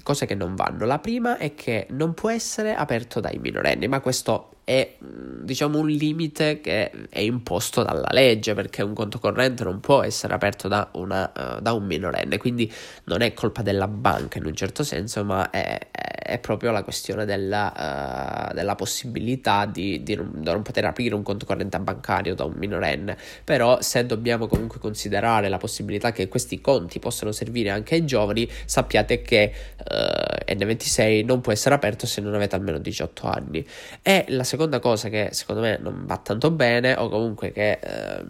cosa 0.04 0.26
che 0.26 0.36
non 0.36 0.56
vanno. 0.56 0.86
La 0.86 1.00
prima 1.00 1.38
è 1.38 1.56
che 1.56 1.88
non 1.92 2.14
può 2.14 2.30
essere 2.30 2.76
aperto 2.76 3.22
dai 3.22 3.38
minorenni, 3.38 3.88
ma 3.88 4.02
questo 4.02 4.56
è 4.66 4.96
diciamo 5.00 5.78
un 5.78 5.88
limite 5.88 6.60
che 6.60 6.90
è 7.08 7.20
imposto 7.20 7.84
dalla 7.84 8.10
legge 8.10 8.56
perché 8.56 8.82
un 8.82 8.96
conto 8.96 9.20
corrente 9.20 9.64
non 9.64 9.80
può 9.80 10.02
essere 10.02 10.34
aperto 10.34 10.68
da, 10.68 10.90
una, 10.94 11.32
uh, 11.58 11.62
da 11.62 11.74
un 11.74 11.86
minorenne 11.86 12.40
quindi 12.40 12.72
non 13.04 13.22
è 13.22 13.36
colpa 13.36 13.62
della 13.62 13.88
banca 13.88 14.40
in 14.40 14.46
un 14.48 14.56
certo 14.56 14.84
senso 14.84 15.24
ma 15.24 15.52
è, 15.52 15.78
è 15.92 16.40
proprio 16.40 16.72
la 16.72 16.84
questione 16.84 17.26
della, 17.26 18.50
uh, 18.50 18.54
della 18.56 18.74
possibilità 18.74 19.68
di, 19.68 20.02
di, 20.02 20.16
non, 20.16 20.32
di, 20.34 20.44
non, 20.44 20.64
poter 20.64 20.86
aprire 20.86 21.14
un 21.14 21.22
conto 21.22 21.46
corrente 21.46 21.80
bancario 21.80 22.34
da 22.34 22.46
un 22.46 22.56
minorenne 22.58 23.16
però 23.44 23.80
se 23.82 24.04
dobbiamo 24.08 24.48
comunque 24.48 24.80
considerare 24.80 25.48
la 25.48 25.58
possibilità 25.60 26.12
che 26.12 26.25
questi 26.28 26.62
conti 26.62 27.00
possano 27.00 27.32
servire 27.32 27.70
anche 27.70 27.96
ai 27.96 28.06
giovani 28.06 28.50
sappiate 28.66 29.22
che 29.22 29.52
uh, 29.78 30.52
N26 30.52 31.26
non 31.26 31.42
può 31.42 31.52
essere 31.52 31.76
aperto 31.76 32.06
se 32.06 32.22
non 32.22 32.34
avete 32.34 32.56
almeno 32.56 32.78
18 32.78 33.28
anni. 33.28 33.66
E 34.02 34.26
la 34.30 34.44
seconda 34.44 34.80
cosa 34.80 35.10
che 35.10 35.30
secondo 35.32 35.62
me 35.62 35.78
non 35.82 36.06
va 36.06 36.18
tanto 36.18 36.52
bene 36.52 36.94
o 36.96 37.10
comunque 37.10 37.52
che 37.52 37.72
eh, 37.72 38.24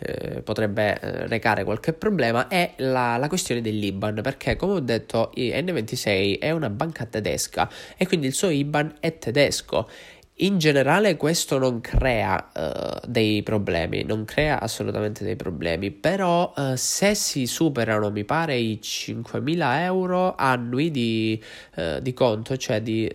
eh, 0.00 0.42
potrebbe 0.42 1.00
eh, 1.00 1.26
recare 1.26 1.64
qualche 1.64 1.92
problema 1.92 2.46
è 2.46 2.74
la, 2.76 3.16
la, 3.16 3.26
questione 3.26 3.60
dell'IBAN 3.60 4.20
perché 4.22 4.54
come 4.54 4.74
ho 4.74 4.80
detto 4.80 5.32
N26 5.34 6.38
è 6.38 6.50
una 6.50 6.70
banca 6.70 7.04
tedesca 7.06 7.68
e 7.96 8.06
quindi 8.06 8.26
il 8.26 8.34
suo 8.34 8.50
IBAN 8.50 8.96
è 9.00 9.18
tedesco 9.18 9.88
in 10.40 10.58
generale 10.58 11.16
questo 11.16 11.58
non 11.58 11.80
crea 11.80 12.50
uh, 12.54 13.06
dei 13.06 13.42
problemi, 13.42 14.04
non 14.04 14.24
crea 14.24 14.60
assolutamente 14.60 15.24
dei 15.24 15.36
problemi, 15.36 15.90
però 15.90 16.52
uh, 16.54 16.74
se 16.76 17.14
si 17.14 17.46
superano, 17.46 18.10
mi 18.10 18.24
pare, 18.24 18.56
i 18.56 18.78
5.000 18.82 19.80
euro 19.80 20.34
annui 20.36 20.90
di, 20.90 21.42
uh, 21.76 22.00
di 22.00 22.12
conto, 22.12 22.56
cioè 22.56 22.80
di 22.82 23.10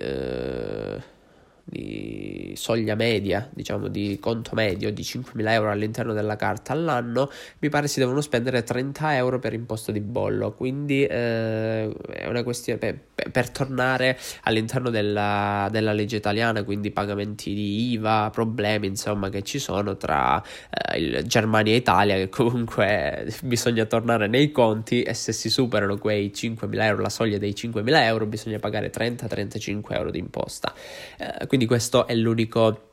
di 1.65 2.53
soglia 2.55 2.95
media, 2.95 3.49
diciamo 3.51 3.87
di 3.87 4.17
conto 4.19 4.51
medio 4.53 4.91
di 4.91 5.01
5.000 5.01 5.49
euro 5.51 5.71
all'interno 5.71 6.13
della 6.13 6.35
carta 6.35 6.73
all'anno, 6.73 7.31
mi 7.59 7.69
pare 7.69 7.87
si 7.87 7.99
devono 7.99 8.19
spendere 8.21 8.63
30 8.63 9.15
euro 9.15 9.39
per 9.39 9.53
imposto 9.53 9.91
di 9.91 10.01
bollo, 10.01 10.51
quindi 10.51 11.05
eh, 11.05 11.89
è 11.89 12.27
una 12.27 12.43
questione 12.43 12.77
per, 12.79 13.31
per 13.31 13.49
tornare 13.49 14.17
all'interno 14.43 14.89
della, 14.89 15.69
della, 15.71 15.93
legge 15.93 16.17
italiana, 16.17 16.63
quindi 16.63 16.91
pagamenti 16.91 17.53
di 17.53 17.91
IVA, 17.91 18.29
problemi 18.31 18.87
insomma 18.87 19.29
che 19.29 19.41
ci 19.43 19.59
sono 19.59 19.95
tra 19.95 20.43
eh, 20.93 21.23
Germania 21.25 21.73
e 21.73 21.77
Italia, 21.77 22.15
che 22.15 22.29
comunque 22.29 23.25
bisogna 23.43 23.85
tornare 23.85 24.27
nei 24.27 24.51
conti 24.51 25.03
e 25.03 25.13
se 25.13 25.31
si 25.31 25.49
superano 25.49 25.97
quei 25.97 26.31
5.000 26.35 26.81
euro, 26.81 27.01
la 27.01 27.09
soglia 27.09 27.37
dei 27.37 27.53
5.000 27.55 28.03
euro, 28.03 28.25
bisogna 28.25 28.59
pagare 28.59 28.91
30-35 28.91 29.81
euro 29.89 30.11
di 30.11 30.19
imposta. 30.19 30.73
Eh, 31.17 31.47
quindi 31.53 31.69
questo 31.69 32.07
è 32.07 32.15
l'unico 32.15 32.89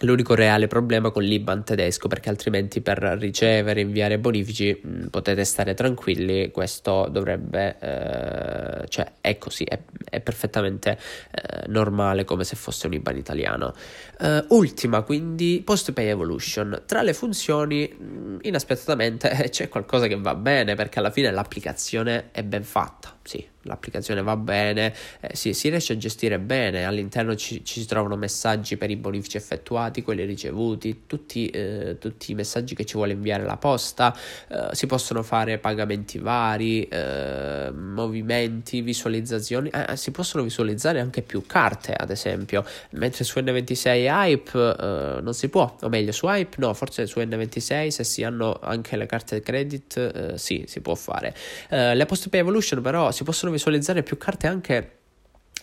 l'unico 0.00 0.34
reale 0.34 0.66
problema 0.66 1.10
con 1.10 1.22
l'IBAN 1.22 1.64
tedesco 1.64 2.06
perché 2.06 2.28
altrimenti 2.28 2.82
per 2.82 2.98
ricevere 2.98 3.80
e 3.80 3.84
inviare 3.84 4.18
bonifici 4.18 4.78
mh, 4.78 4.88
mm, 4.88 5.06
potete 5.06 5.42
stare 5.46 5.72
tranquilli 5.72 6.50
questo 6.50 7.08
dovrebbe 7.10 7.78
eh, 7.80 8.86
cioè 8.88 9.10
è 9.22 9.38
così 9.38 9.64
è, 9.64 9.80
è 10.10 10.20
perfettamente 10.20 10.98
eh, 11.30 11.64
normale 11.68 12.24
come 12.24 12.44
se 12.44 12.56
fosse 12.56 12.88
un 12.88 12.92
IBAN 12.92 13.16
italiano. 13.16 13.72
Uh, 14.18 14.44
ultima 14.48 15.00
quindi 15.00 15.62
post 15.64 15.94
pay 15.94 16.08
evolution. 16.08 16.82
Tra 16.84 17.00
le 17.00 17.14
funzioni 17.14 17.90
mm, 17.90 18.36
inaspettatamente 18.42 19.30
c'è 19.48 19.70
qualcosa 19.70 20.08
che 20.08 20.16
va 20.16 20.34
bene 20.34 20.74
perché 20.74 20.98
alla 20.98 21.10
fine 21.10 21.30
l'applicazione 21.30 22.28
è 22.32 22.42
ben 22.42 22.64
fatta 22.64 23.13
sì 23.24 23.52
l'applicazione 23.64 24.22
va 24.22 24.36
bene, 24.36 24.94
eh, 25.20 25.34
si, 25.34 25.52
si, 25.52 25.68
riesce 25.68 25.94
a 25.94 25.96
gestire 25.96 26.38
bene, 26.38 26.84
all'interno 26.84 27.34
ci, 27.34 27.64
ci, 27.64 27.80
si 27.80 27.86
trovano 27.86 28.16
messaggi 28.16 28.76
per 28.76 28.90
i 28.90 28.96
bonifici 28.96 29.36
effettuati, 29.36 30.02
quelli 30.02 30.24
ricevuti, 30.24 31.02
tutti, 31.06 31.46
eh, 31.48 31.96
tutti 31.98 32.32
i 32.32 32.34
messaggi 32.34 32.74
che 32.74 32.84
ci 32.84 32.94
vuole 32.94 33.12
inviare 33.12 33.44
la 33.44 33.56
posta, 33.56 34.16
eh, 34.48 34.68
si 34.72 34.86
possono 34.86 35.22
fare 35.22 35.58
pagamenti 35.58 36.18
vari, 36.18 36.86
eh, 36.88 37.70
movimenti, 37.70 38.80
visualizzazioni, 38.80 39.70
eh, 39.70 39.96
si 39.96 40.10
possono 40.10 40.42
visualizzare 40.42 41.00
anche 41.00 41.22
più 41.22 41.44
carte 41.46 41.92
ad 41.94 42.10
esempio, 42.10 42.64
mentre 42.90 43.24
su 43.24 43.38
N26 43.40 44.06
Hype 44.08 44.58
eh, 44.58 45.20
non 45.20 45.34
si 45.34 45.48
può, 45.48 45.76
o 45.80 45.88
meglio 45.88 46.12
su 46.12 46.26
Hype 46.26 46.56
no, 46.58 46.72
forse 46.74 47.06
su 47.06 47.20
N26 47.20 47.88
se 47.88 48.04
si 48.04 48.22
hanno 48.22 48.58
anche 48.60 48.96
le 48.96 49.06
carte 49.06 49.40
credit 49.40 50.34
sì, 50.34 50.64
si 50.66 50.80
può 50.80 50.94
fare. 50.94 51.34
le 51.68 52.06
post 52.06 52.28
pay 52.28 52.40
evolution 52.40 52.80
però 52.80 53.10
si 53.14 53.24
possono 53.24 53.52
visualizzare 53.52 54.02
più 54.02 54.18
carte 54.18 54.46
anche 54.46 54.98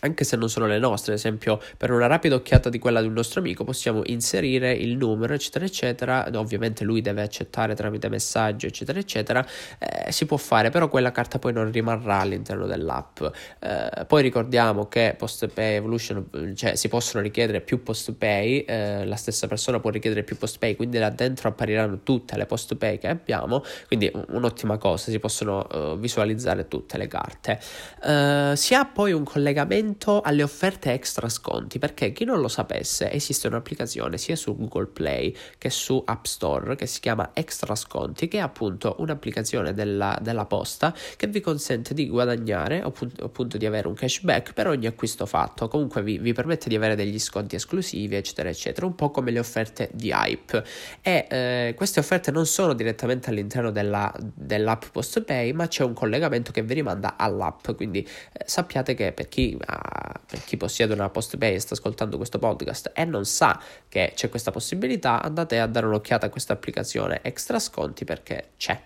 anche 0.04 0.24
se 0.24 0.36
non 0.36 0.48
sono 0.48 0.66
le 0.66 0.78
nostre, 0.78 1.12
ad 1.12 1.18
esempio 1.18 1.60
per 1.76 1.90
una 1.92 2.06
rapida 2.06 2.34
occhiata 2.34 2.68
di 2.68 2.78
quella 2.78 3.00
di 3.00 3.06
un 3.06 3.12
nostro 3.12 3.40
amico 3.40 3.64
possiamo 3.64 4.02
inserire 4.06 4.72
il 4.72 4.96
numero 4.96 5.34
eccetera 5.34 5.64
eccetera, 5.64 6.28
ovviamente 6.34 6.84
lui 6.84 7.00
deve 7.00 7.22
accettare 7.22 7.74
tramite 7.74 8.08
messaggio 8.08 8.66
eccetera 8.66 8.98
eccetera, 8.98 9.46
eh, 9.78 10.10
si 10.10 10.26
può 10.26 10.36
fare 10.36 10.70
però 10.70 10.88
quella 10.88 11.12
carta 11.12 11.38
poi 11.38 11.52
non 11.52 11.70
rimarrà 11.70 12.18
all'interno 12.18 12.66
dell'app, 12.66 13.22
eh, 13.60 14.04
poi 14.06 14.22
ricordiamo 14.22 14.88
che 14.88 15.14
post 15.16 15.46
pay 15.46 15.76
evolution, 15.76 16.52
cioè 16.56 16.74
si 16.74 16.88
possono 16.88 17.22
richiedere 17.22 17.60
più 17.60 17.82
post 17.82 18.12
pay, 18.12 18.60
eh, 18.60 19.04
la 19.04 19.16
stessa 19.16 19.46
persona 19.46 19.78
può 19.78 19.90
richiedere 19.90 20.24
più 20.24 20.36
post 20.36 20.58
pay, 20.58 20.74
quindi 20.74 20.98
là 20.98 21.10
dentro 21.10 21.48
appariranno 21.48 22.00
tutte 22.02 22.36
le 22.36 22.46
post 22.46 22.74
pay 22.74 22.98
che 22.98 23.06
abbiamo, 23.06 23.62
quindi 23.86 24.10
un'ottima 24.30 24.78
cosa, 24.78 25.10
si 25.10 25.18
possono 25.20 25.66
uh, 25.70 25.98
visualizzare 25.98 26.66
tutte 26.66 26.98
le 26.98 27.06
carte. 27.06 27.60
Uh, 28.02 28.54
si 28.54 28.74
ha 28.74 28.84
poi 28.84 29.12
un 29.12 29.24
collegamento 29.24 29.90
attento 29.92 30.20
alle 30.22 30.42
offerte 30.42 30.92
extra 30.92 31.28
sconti 31.28 31.78
perché 31.78 32.12
chi 32.12 32.24
non 32.24 32.40
lo 32.40 32.48
sapesse 32.48 33.12
esiste 33.12 33.46
un'applicazione 33.46 34.16
sia 34.16 34.36
su 34.36 34.56
Google 34.56 34.86
Play 34.86 35.34
che 35.58 35.70
su 35.70 36.02
App 36.04 36.24
Store 36.24 36.74
che 36.76 36.86
si 36.86 37.00
chiama 37.00 37.30
Extra 37.34 37.74
Sconti 37.74 38.28
che 38.28 38.38
è 38.38 38.40
appunto 38.40 38.96
un'applicazione 38.98 39.74
della, 39.74 40.18
della 40.20 40.46
posta 40.46 40.94
che 41.16 41.26
vi 41.26 41.40
consente 41.40 41.94
di 41.94 42.08
guadagnare 42.08 42.82
o 42.82 42.92
appunto 43.20 43.58
di 43.58 43.66
avere 43.66 43.88
un 43.88 43.94
cashback 43.94 44.52
per 44.52 44.66
ogni 44.66 44.86
acquisto 44.86 45.26
fatto. 45.26 45.68
Comunque 45.68 46.02
vi, 46.02 46.18
vi, 46.18 46.32
permette 46.32 46.68
di 46.68 46.76
avere 46.76 46.94
degli 46.94 47.18
sconti 47.18 47.56
esclusivi 47.56 48.16
eccetera 48.16 48.48
eccetera 48.48 48.86
un 48.86 48.94
po' 48.94 49.10
come 49.10 49.30
le 49.30 49.38
offerte 49.38 49.90
di 49.92 50.10
Hype. 50.10 50.64
E 51.02 51.26
eh, 51.28 51.74
queste 51.76 52.00
offerte 52.00 52.30
non 52.30 52.46
sono 52.46 52.72
direttamente 52.72 53.30
all'interno 53.30 53.70
della, 53.70 54.12
dell'app 54.18 54.84
PostPay 54.92 55.52
ma 55.52 55.68
c'è 55.68 55.84
un 55.84 55.92
collegamento 55.92 56.50
che 56.50 56.62
vi 56.62 56.74
rimanda 56.74 57.16
all'app. 57.16 57.70
Quindi 57.72 58.00
eh, 58.00 58.44
sappiate 58.46 58.94
che 58.94 59.12
per 59.12 59.28
chi 59.28 59.56
ha 59.66 59.81
per 60.26 60.44
chi 60.44 60.56
possiede 60.56 60.94
una 60.94 61.10
post 61.10 61.36
pay 61.36 61.54
e 61.54 61.58
sta 61.58 61.74
ascoltando 61.74 62.16
questo 62.16 62.38
podcast 62.38 62.92
e 62.94 63.04
non 63.04 63.24
sa 63.24 63.60
che 63.88 64.12
c'è 64.14 64.28
questa 64.28 64.50
possibilità, 64.50 65.22
andate 65.22 65.60
a 65.60 65.66
dare 65.66 65.86
un'occhiata 65.86 66.26
a 66.26 66.30
questa 66.30 66.52
applicazione 66.52 67.20
extra 67.22 67.58
sconti 67.58 68.04
perché 68.04 68.50
c'è. 68.56 68.80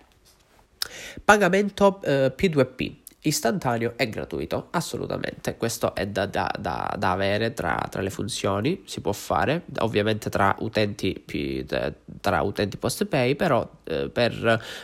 Pagamento 1.25 2.01
eh, 2.03 2.33
P2P 2.37 3.06
istantaneo 3.27 3.95
e 3.97 4.09
gratuito, 4.09 4.69
assolutamente. 4.71 5.57
Questo 5.57 5.95
è 5.95 6.07
da, 6.07 6.27
da, 6.27 6.51
da, 6.59 6.95
da 6.97 7.11
avere 7.11 7.53
tra, 7.53 7.87
tra, 7.91 8.01
le 8.01 8.11
funzioni, 8.11 8.83
si 8.87 9.01
può 9.01 9.13
fare, 9.13 9.65
ovviamente 9.79 10.31
tra 10.31 10.55
utenti, 10.61 11.25
tra 12.21 12.43
utenti 12.43 12.77
post 12.77 13.05
pay, 13.07 13.35
però 13.35 13.69
eh, 13.85 14.09
per, 14.09 14.33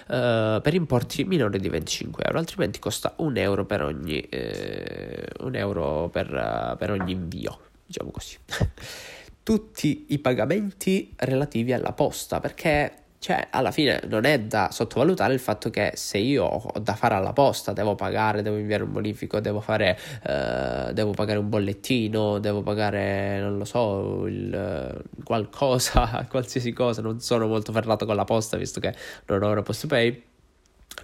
eh, 0.09 0.61
per, 0.63 0.75
importi 0.75 1.25
minori 1.25 1.59
di 1.59 1.69
25 1.69 2.25
euro, 2.25 2.39
altrimenti 2.39 2.79
costa 2.79 3.15
un 3.19 3.37
euro 3.37 3.65
per 3.65 3.83
ogni, 3.83 4.21
eh, 4.21 5.27
un 5.41 5.55
euro 5.55 6.09
per, 6.09 6.77
per 6.79 6.91
ogni 6.91 7.13
invio, 7.13 7.59
diciamo 7.87 8.11
così. 8.11 8.37
Tutti 9.45 10.07
i 10.11 10.19
pagamenti 10.21 11.13
relativi 11.17 11.73
alla 11.73 11.93
posta, 11.93 12.39
perché 12.39 13.02
cioè, 13.23 13.47
alla 13.51 13.71
fine 13.71 14.01
non 14.09 14.25
è 14.25 14.41
da 14.41 14.71
sottovalutare 14.73 15.33
il 15.33 15.39
fatto 15.39 15.71
che 15.71 15.93
se 15.95 16.19
io 16.19 16.43
ho 16.45 16.81
da 16.81 16.97
fare 16.97 17.15
alla 17.15 17.33
posta, 17.33 17.73
devo 17.73 17.95
pagare, 17.95 18.43
devo 18.43 18.57
inviare 18.57 18.83
un 18.83 18.91
bonifico, 18.91 19.39
devo 19.39 19.61
fare, 19.61 19.97
eh, 20.27 20.93
devo 20.93 21.13
pagare 21.13 21.39
un 21.39 21.49
bollettino, 21.49 22.41
devo 22.41 22.63
pagare, 22.63 23.39
non 23.39 23.59
lo 23.59 23.65
so, 23.65 24.27
il, 24.27 25.05
qualcosa, 25.23 26.27
qualsiasi 26.29 26.73
cosa. 26.73 27.01
Non 27.01 27.21
sono 27.21 27.47
molto 27.47 27.71
ferrato 27.71 28.07
con 28.07 28.17
la 28.17 28.25
posta 28.25 28.57
visto 28.57 28.81
che 28.81 28.93
non 29.27 29.41
ho 29.45 29.53
una 29.53 29.63
post 29.63 29.87
pay 29.87 30.31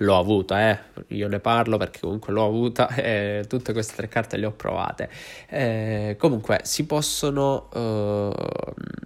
L'ho 0.01 0.17
avuta, 0.17 0.71
eh. 0.71 0.79
io 1.09 1.27
ne 1.27 1.41
parlo 1.41 1.77
perché 1.77 2.01
comunque 2.01 2.33
l'ho 2.33 2.45
avuta 2.45 2.89
e 2.95 3.45
tutte 3.49 3.73
queste 3.73 3.97
tre 3.97 4.09
carte 4.09 4.37
le 4.37 4.47
ho 4.47 4.53
provate. 4.53 5.09
Eh, 5.49 6.15
comunque 6.19 6.61
si 6.63 6.87
possono, 6.87 7.69
eh, 7.75 8.33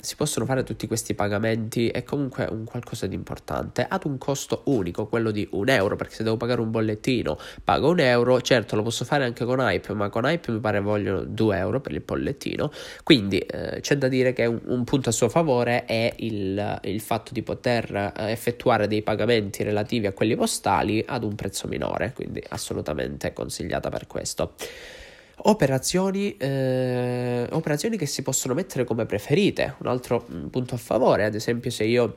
si 0.00 0.16
possono 0.16 0.44
fare 0.44 0.64
tutti 0.64 0.86
questi 0.86 1.14
pagamenti 1.14 1.88
è 1.88 2.02
comunque 2.02 2.46
un 2.50 2.64
qualcosa 2.64 3.06
di 3.06 3.14
importante 3.14 3.86
ad 3.88 4.04
un 4.04 4.18
costo 4.18 4.62
unico, 4.66 5.06
quello 5.06 5.30
di 5.30 5.48
un 5.52 5.68
euro, 5.70 5.96
perché 5.96 6.14
se 6.16 6.24
devo 6.24 6.36
pagare 6.36 6.60
un 6.60 6.70
bollettino 6.70 7.38
pago 7.64 7.90
un 7.90 8.00
euro, 8.00 8.40
certo 8.42 8.76
lo 8.76 8.82
posso 8.82 9.04
fare 9.06 9.24
anche 9.24 9.46
con 9.46 9.60
Hype, 9.60 9.94
ma 9.94 10.10
con 10.10 10.26
Hype 10.26 10.52
mi 10.52 10.60
pare 10.60 10.80
vogliono 10.80 11.22
due 11.22 11.56
euro 11.56 11.80
per 11.80 11.92
il 11.92 12.02
bollettino, 12.04 12.70
quindi 13.02 13.38
eh, 13.38 13.80
c'è 13.80 13.96
da 13.96 14.08
dire 14.08 14.32
che 14.34 14.44
un, 14.44 14.60
un, 14.66 14.84
punto 14.84 15.08
a 15.08 15.12
suo 15.12 15.28
favore 15.28 15.84
è 15.86 16.12
il, 16.18 16.80
il 16.82 17.00
fatto 17.00 17.32
di 17.32 17.42
poter 17.42 18.12
eh, 18.16 18.30
effettuare 18.30 18.88
dei 18.88 19.02
pagamenti 19.02 19.62
relativi 19.62 20.06
a 20.06 20.12
quelli 20.12 20.36
postali 20.36 20.71
digitali 20.72 21.04
ad 21.06 21.24
un 21.24 21.34
prezzo 21.34 21.68
minore, 21.68 22.12
quindi 22.14 22.42
assolutamente 22.48 23.32
consigliata 23.32 23.90
per 23.90 24.06
questo. 24.06 24.54
Operazioni, 25.44 26.36
eh, 26.36 27.46
operazioni 27.50 27.96
che 27.96 28.06
si 28.06 28.22
possono 28.22 28.54
mettere 28.54 28.84
come 28.84 29.06
preferite, 29.06 29.74
un 29.78 29.88
altro 29.88 30.26
mm, 30.30 30.46
punto 30.46 30.74
a 30.74 30.78
favore, 30.78 31.24
ad 31.24 31.34
esempio 31.34 31.70
se 31.70 31.84
io 31.84 32.16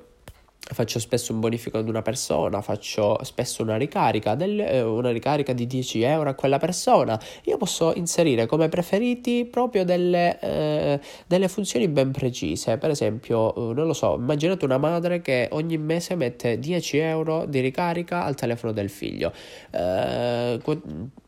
faccio 0.73 0.99
spesso 0.99 1.31
un 1.31 1.39
bonifico 1.39 1.77
ad 1.77 1.87
una 1.87 2.01
persona, 2.01 2.61
faccio 2.61 3.19
spesso 3.23 3.61
una 3.61 3.77
ricarica, 3.77 4.35
del, 4.35 4.59
eh, 4.59 4.81
una 4.81 5.11
ricarica 5.11 5.53
di 5.53 5.67
10 5.67 6.01
euro 6.01 6.29
a 6.29 6.33
quella 6.33 6.57
persona, 6.57 7.19
io 7.43 7.57
posso 7.57 7.93
inserire 7.95 8.45
come 8.47 8.67
preferiti 8.69 9.45
proprio 9.45 9.85
delle, 9.85 10.39
eh, 10.39 10.99
delle 11.27 11.47
funzioni 11.47 11.87
ben 11.87 12.11
precise. 12.11 12.77
Per 12.77 12.89
esempio, 12.89 13.53
eh, 13.53 13.73
non 13.73 13.85
lo 13.85 13.93
so, 13.93 14.15
immaginate 14.15 14.65
una 14.65 14.77
madre 14.77 15.21
che 15.21 15.49
ogni 15.51 15.77
mese 15.77 16.15
mette 16.15 16.57
10 16.57 16.97
euro 16.97 17.45
di 17.45 17.59
ricarica 17.59 18.23
al 18.23 18.35
telefono 18.35 18.73
del 18.73 18.89
figlio. 18.89 19.31
Eh, 19.71 20.59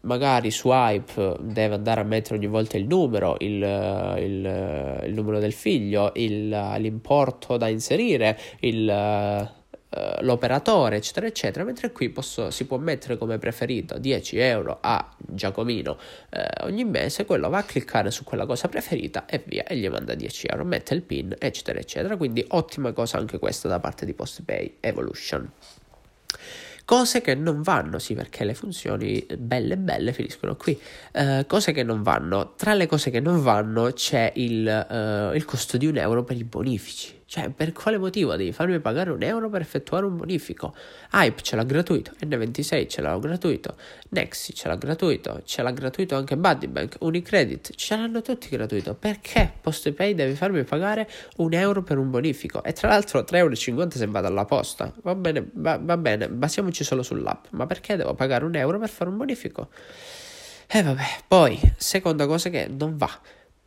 magari 0.01 0.51
su 0.51 0.69
Hype 0.69 1.35
deve 1.41 1.75
andare 1.75 2.01
a 2.01 2.03
mettere 2.03 2.35
ogni 2.35 2.47
volta 2.47 2.77
il 2.77 2.87
numero, 2.87 3.35
il, 3.39 3.55
il, 4.17 5.01
il 5.05 5.13
numero 5.13 5.39
del 5.39 5.53
figlio, 5.53 6.11
il, 6.15 6.49
l'importo 6.77 7.57
da 7.57 7.67
inserire, 7.67 8.39
il 8.61 8.89
l'operatore, 10.21 10.97
eccetera, 10.97 11.27
eccetera, 11.27 11.63
mentre 11.63 11.91
qui 11.91 12.09
posso, 12.09 12.51
si 12.51 12.65
può 12.65 12.77
mettere 12.77 13.17
come 13.17 13.37
preferito 13.37 13.97
10 13.97 14.37
euro 14.37 14.77
a 14.81 15.09
Giacomino 15.17 15.91
uh, 15.91 16.65
ogni 16.65 16.83
mese, 16.83 17.25
quello 17.25 17.49
va 17.49 17.59
a 17.59 17.63
cliccare 17.63 18.11
su 18.11 18.23
quella 18.23 18.45
cosa 18.45 18.67
preferita 18.67 19.25
e 19.25 19.41
via, 19.45 19.63
e 19.63 19.77
gli 19.77 19.87
manda 19.89 20.13
10 20.13 20.47
euro, 20.47 20.65
mette 20.65 20.93
il 20.93 21.01
pin, 21.01 21.33
eccetera, 21.37 21.79
eccetera, 21.79 22.17
quindi 22.17 22.43
ottima 22.49 22.91
cosa 22.91 23.17
anche 23.17 23.39
questa 23.39 23.67
da 23.67 23.79
parte 23.79 24.05
di 24.05 24.13
PostPay 24.13 24.77
Evolution. 24.81 25.51
Cose 26.83 27.19
che 27.19 27.35
non 27.35 27.63
vanno, 27.63 27.99
sì, 27.99 28.13
perché 28.13 28.45
le 28.45 28.53
funzioni 28.53 29.25
belle 29.37 29.75
belle 29.75 30.13
finiscono 30.13 30.55
qui. 30.55 30.79
Uh, 31.11 31.45
cose 31.45 31.73
che 31.73 31.83
non 31.83 32.01
vanno. 32.01 32.53
Tra 32.55 32.73
le 32.75 32.85
cose 32.85 33.09
che 33.09 33.19
non 33.19 33.41
vanno 33.41 33.91
c'è 33.91 34.31
il, 34.35 34.85
uh, 34.89 35.35
il 35.35 35.43
costo 35.43 35.75
di 35.75 35.85
un 35.85 35.97
euro 35.97 36.23
per 36.23 36.37
i 36.37 36.45
bonifici. 36.45 37.16
Cioè, 37.29 37.49
per 37.49 37.73
quale 37.73 37.97
motivo 37.97 38.37
devi 38.37 38.53
farmi 38.53 38.79
pagare 38.79 39.11
un 39.11 39.21
euro 39.21 39.49
per 39.49 39.59
effettuare 39.59 40.05
un 40.05 40.15
bonifico? 40.15 40.73
Hype 41.11 41.41
ce 41.41 41.57
l'ha 41.57 41.63
gratuito, 41.63 42.13
N26 42.21 42.87
ce 42.87 43.01
l'ha 43.01 43.17
gratuito, 43.19 43.75
Nexi 44.09 44.55
ce 44.55 44.69
l'ha 44.69 44.77
gratuito, 44.77 45.41
ce 45.43 45.61
l'ha 45.61 45.71
gratuito 45.71 46.15
anche 46.15 46.37
Buddybank, 46.37 46.95
Unicredit, 47.01 47.75
ce 47.75 47.97
l'hanno 47.97 48.21
tutti 48.21 48.47
gratuito. 48.47 48.93
Perché 48.93 49.51
PostePay 49.59 50.15
deve 50.15 50.35
farmi 50.35 50.63
pagare 50.63 51.09
un 51.37 51.51
euro 51.51 51.83
per 51.83 51.97
un 51.97 52.09
bonifico? 52.09 52.63
E 52.63 52.71
tra 52.71 52.87
l'altro 52.87 53.19
3,50 53.19 53.35
euro 53.35 53.55
se 53.89 54.07
vado 54.07 54.27
alla 54.27 54.45
posta. 54.45 54.93
Va 55.01 55.13
bene, 55.13 55.49
va, 55.51 55.77
va 55.81 55.97
bene, 55.97 56.29
basiamoci 56.29 56.85
solo 56.85 57.03
sull'app. 57.03 57.47
Ma 57.49 57.65
perché 57.65 57.97
devo 57.97 58.13
pagare 58.13 58.45
un 58.45 58.55
euro 58.55 58.79
per 58.79 58.87
fare 58.87 59.09
un 59.09 59.17
bonifico? 59.17 59.67
E 60.65 60.77
eh 60.77 60.81
vabbè, 60.81 61.23
poi, 61.27 61.59
seconda 61.75 62.25
cosa 62.25 62.49
che 62.49 62.67
non 62.67 62.95
va, 62.95 63.19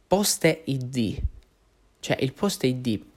poste 0.06 0.62
ID. 0.64 1.18
Cioè, 2.00 2.16
il 2.20 2.32
post 2.32 2.64
ID 2.64 3.08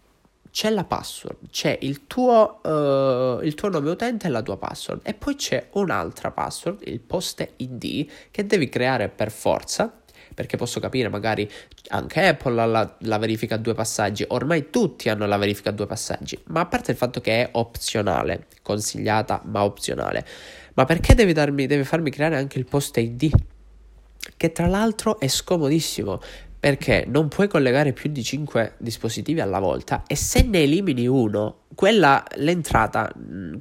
c'è 0.54 0.70
la 0.70 0.84
password, 0.84 1.50
c'è 1.50 1.80
il 1.82 2.06
tuo, 2.06 2.60
uh, 2.62 3.44
il 3.44 3.56
tuo, 3.56 3.70
nome 3.70 3.90
utente 3.90 4.28
e 4.28 4.30
la 4.30 4.44
tua 4.44 4.56
password. 4.56 5.02
E 5.04 5.16
poi 5.16 5.34
c'è 5.34 5.70
un'altra 5.72 6.30
password, 6.30 6.84
il 6.86 7.00
post 7.00 7.44
ID, 7.58 8.08
che 8.30 8.46
devi 8.46 8.70
creare 8.70 9.10
per 9.10 9.32
forza, 9.32 9.92
perché 10.36 10.56
posso 10.56 10.80
capire 10.80 11.10
magari 11.10 11.50
anche 11.88 12.28
Apple 12.28 12.62
ha 12.62 12.66
la, 12.66 12.96
la, 13.00 13.18
verifica 13.18 13.56
a 13.56 13.58
due 13.58 13.74
passaggi, 13.74 14.24
ormai 14.28 14.70
tutti 14.70 15.10
hanno 15.10 15.26
la 15.26 15.38
verifica 15.38 15.72
a 15.72 15.74
due 15.74 15.88
passaggi, 15.88 16.38
ma 16.50 16.60
a 16.60 16.66
parte 16.68 16.92
il 16.92 16.98
fatto 16.98 17.20
che 17.20 17.42
è 17.42 17.50
opzionale, 17.54 18.46
consigliata 18.62 19.42
ma 19.46 19.64
opzionale, 19.64 20.24
ma 20.76 20.86
perché 20.86 21.16
devi, 21.16 21.34
darmi, 21.34 21.66
devi 21.66 21.84
farmi 21.84 22.12
creare 22.12 22.38
anche 22.38 22.60
il 22.60 22.66
post 22.66 22.96
ID? 22.98 23.32
Che 24.38 24.52
tra 24.52 24.68
l'altro 24.68 25.20
è 25.20 25.28
scomodissimo 25.28 26.22
perché 26.64 27.04
non 27.06 27.28
puoi 27.28 27.50
collegare 27.50 27.92
più 27.92 28.10
di 28.10 28.24
5 28.24 28.76
dispositivi 28.78 29.42
alla 29.42 29.60
volta 29.60 30.04
e 30.08 30.16
se 30.16 30.44
ne 30.44 30.62
elimini 30.62 31.06
uno, 31.08 31.64
quella, 31.76 32.24
l'entrata, 32.36 33.14
mm, 33.14 33.56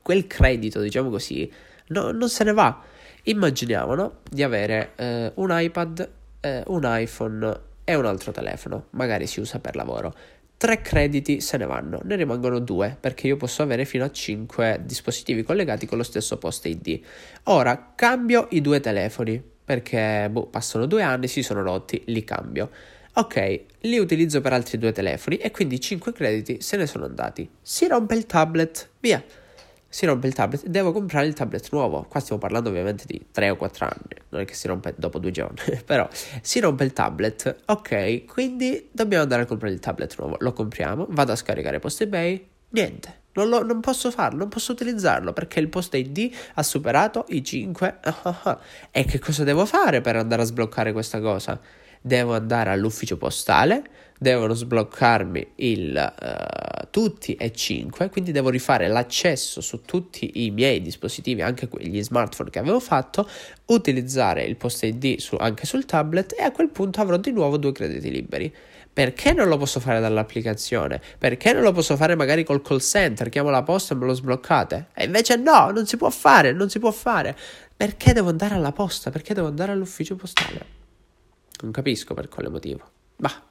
quel, 0.00 0.26
credito, 0.26 0.80
diciamo 0.80 1.10
così, 1.10 1.52
no, 1.88 2.12
non 2.12 2.30
se 2.30 2.44
ne 2.44 2.54
va. 2.54 2.80
Immaginiamo 3.24 3.94
no? 3.94 4.20
di 4.30 4.42
avere 4.42 4.92
eh, 4.96 5.32
un 5.34 5.50
iPad, 5.52 6.10
eh, 6.40 6.62
un 6.68 6.80
iPhone 6.82 7.60
e 7.84 7.94
un 7.94 8.06
altro 8.06 8.32
telefono, 8.32 8.86
magari 8.92 9.26
si 9.26 9.40
usa 9.40 9.58
per 9.58 9.76
lavoro. 9.76 10.14
Tre 10.56 10.80
crediti 10.80 11.42
se 11.42 11.58
ne 11.58 11.66
vanno, 11.66 12.00
ne 12.04 12.16
rimangono 12.16 12.58
due 12.58 12.96
perché 12.98 13.26
io 13.26 13.36
posso 13.36 13.60
avere 13.60 13.84
fino 13.84 14.04
a 14.04 14.10
5 14.10 14.80
dispositivi 14.86 15.42
collegati 15.42 15.84
con 15.84 15.98
lo 15.98 16.04
stesso 16.04 16.38
post 16.38 16.64
ID. 16.64 17.00
Ora 17.44 17.92
cambio 17.94 18.46
i 18.52 18.62
due 18.62 18.80
telefoni 18.80 19.49
perché 19.70 20.26
boh, 20.28 20.46
passano 20.46 20.84
due 20.86 21.00
anni, 21.00 21.28
si 21.28 21.44
sono 21.44 21.62
rotti, 21.62 22.02
li 22.06 22.24
cambio. 22.24 22.70
Ok, 23.12 23.60
li 23.82 23.98
utilizzo 23.98 24.40
per 24.40 24.52
altri 24.52 24.78
due 24.78 24.90
telefoni 24.90 25.36
e 25.36 25.52
quindi 25.52 25.78
5 25.78 26.12
crediti 26.12 26.60
se 26.60 26.76
ne 26.76 26.88
sono 26.88 27.04
andati. 27.04 27.48
Si 27.62 27.86
rompe 27.86 28.16
il 28.16 28.26
tablet, 28.26 28.88
via. 28.98 29.22
Si 29.88 30.06
rompe 30.06 30.26
il 30.26 30.34
tablet, 30.34 30.66
devo 30.66 30.90
comprare 30.90 31.28
il 31.28 31.34
tablet 31.34 31.68
nuovo. 31.70 32.04
Qua 32.08 32.18
stiamo 32.18 32.40
parlando 32.40 32.68
ovviamente 32.68 33.04
di 33.06 33.26
3 33.30 33.50
o 33.50 33.56
4 33.56 33.84
anni, 33.84 34.20
non 34.30 34.40
è 34.40 34.44
che 34.44 34.54
si 34.54 34.66
rompe 34.66 34.92
dopo 34.96 35.20
due 35.20 35.30
giorni, 35.30 35.56
però 35.86 36.08
si 36.42 36.58
rompe 36.58 36.82
il 36.82 36.92
tablet. 36.92 37.58
Ok, 37.66 38.24
quindi 38.24 38.88
dobbiamo 38.90 39.22
andare 39.22 39.42
a 39.42 39.46
comprare 39.46 39.72
il 39.72 39.78
tablet 39.78 40.18
nuovo. 40.18 40.34
Lo 40.40 40.52
compriamo, 40.52 41.06
vado 41.10 41.30
a 41.30 41.36
scaricare 41.36 41.78
PostePay, 41.78 42.48
niente. 42.70 43.18
Non, 43.32 43.48
lo, 43.48 43.62
non, 43.62 43.80
posso 43.80 44.10
farlo, 44.10 44.38
non 44.38 44.48
posso 44.48 44.72
utilizzarlo 44.72 45.32
perché 45.32 45.60
il 45.60 45.68
post 45.68 45.94
ID 45.94 46.30
ha 46.54 46.62
superato 46.62 47.26
i 47.28 47.44
5. 47.44 48.00
e 48.90 49.04
che 49.04 49.18
cosa 49.18 49.44
devo 49.44 49.64
fare 49.66 50.00
per 50.00 50.16
andare 50.16 50.42
a 50.42 50.44
sbloccare 50.44 50.92
questa 50.92 51.20
cosa? 51.20 51.60
Devo 52.02 52.34
andare 52.34 52.70
all'ufficio 52.70 53.16
postale, 53.16 53.82
devono 54.18 54.54
sbloccarmi 54.54 55.52
il, 55.56 56.14
uh, 56.20 56.88
tutti 56.90 57.34
e 57.34 57.52
5, 57.52 58.08
quindi 58.08 58.32
devo 58.32 58.48
rifare 58.48 58.88
l'accesso 58.88 59.60
su 59.60 59.82
tutti 59.82 60.44
i 60.44 60.50
miei 60.50 60.82
dispositivi, 60.82 61.42
anche 61.42 61.68
gli 61.78 62.02
smartphone 62.02 62.50
che 62.50 62.58
avevo 62.58 62.80
fatto, 62.80 63.28
utilizzare 63.66 64.44
il 64.44 64.56
post 64.56 64.82
ID 64.82 65.18
su, 65.18 65.36
anche 65.38 65.66
sul 65.66 65.84
tablet 65.84 66.34
e 66.38 66.42
a 66.42 66.50
quel 66.50 66.70
punto 66.70 67.00
avrò 67.00 67.16
di 67.16 67.30
nuovo 67.32 67.58
due 67.58 67.72
crediti 67.72 68.10
liberi. 68.10 68.52
Perché 69.00 69.32
non 69.32 69.48
lo 69.48 69.56
posso 69.56 69.80
fare 69.80 69.98
dall'applicazione? 69.98 71.00
Perché 71.16 71.54
non 71.54 71.62
lo 71.62 71.72
posso 71.72 71.96
fare 71.96 72.14
magari 72.16 72.44
col 72.44 72.60
call 72.60 72.80
center? 72.80 73.30
Chiamo 73.30 73.48
la 73.48 73.62
posta 73.62 73.94
e 73.94 73.96
me 73.96 74.04
lo 74.04 74.12
sbloccate? 74.12 74.88
E 74.92 75.04
invece 75.04 75.36
no, 75.36 75.70
non 75.70 75.86
si 75.86 75.96
può 75.96 76.10
fare, 76.10 76.52
non 76.52 76.68
si 76.68 76.78
può 76.78 76.90
fare. 76.90 77.34
Perché 77.74 78.12
devo 78.12 78.28
andare 78.28 78.56
alla 78.56 78.72
posta? 78.72 79.10
Perché 79.10 79.32
devo 79.32 79.46
andare 79.46 79.72
all'ufficio 79.72 80.16
postale? 80.16 80.66
Non 81.62 81.72
capisco 81.72 82.12
per 82.12 82.28
quale 82.28 82.50
motivo. 82.50 82.90
Bah. 83.16 83.42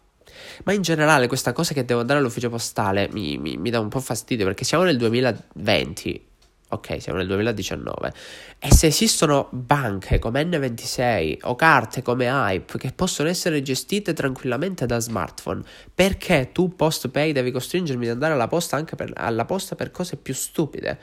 Ma 0.66 0.74
in 0.74 0.84
generale 0.84 1.26
questa 1.26 1.52
cosa 1.52 1.74
che 1.74 1.84
devo 1.84 2.02
andare 2.02 2.20
all'ufficio 2.20 2.52
postale 2.52 3.10
mi, 3.12 3.40
mi, 3.40 3.58
mi 3.58 3.72
dà 3.72 3.80
un 3.80 3.90
po' 3.90 4.02
fastidio 4.02 4.46
perché 4.46 4.64
siamo 4.64 4.84
nel 4.84 4.98
2020 4.98 6.28
Ok, 6.72 7.02
siamo 7.02 7.18
nel 7.18 7.26
2019. 7.26 8.14
E 8.60 8.72
se 8.72 8.88
esistono 8.88 9.48
banche 9.50 10.20
come 10.20 10.44
N26 10.44 11.40
o 11.42 11.56
carte 11.56 12.04
come 12.04 12.28
Hype 12.28 12.78
che 12.78 12.92
possono 12.94 13.28
essere 13.28 13.64
gestite 13.64 14.14
tranquillamente 14.14 14.86
da 14.86 15.00
smartphone, 15.00 15.64
perché 15.94 16.52
tu 16.52 16.76
post-pay 16.76 17.32
devi 17.32 17.50
costringermi 17.50 18.06
ad 18.06 18.14
andare 18.14 18.34
alla 18.34 18.48
posta 18.48 18.76
anche 18.76 18.96
per, 18.96 19.12
alla 19.16 19.46
posta 19.46 19.76
per 19.76 19.90
cose 19.90 20.18
più 20.18 20.36
stupide? 20.36 20.96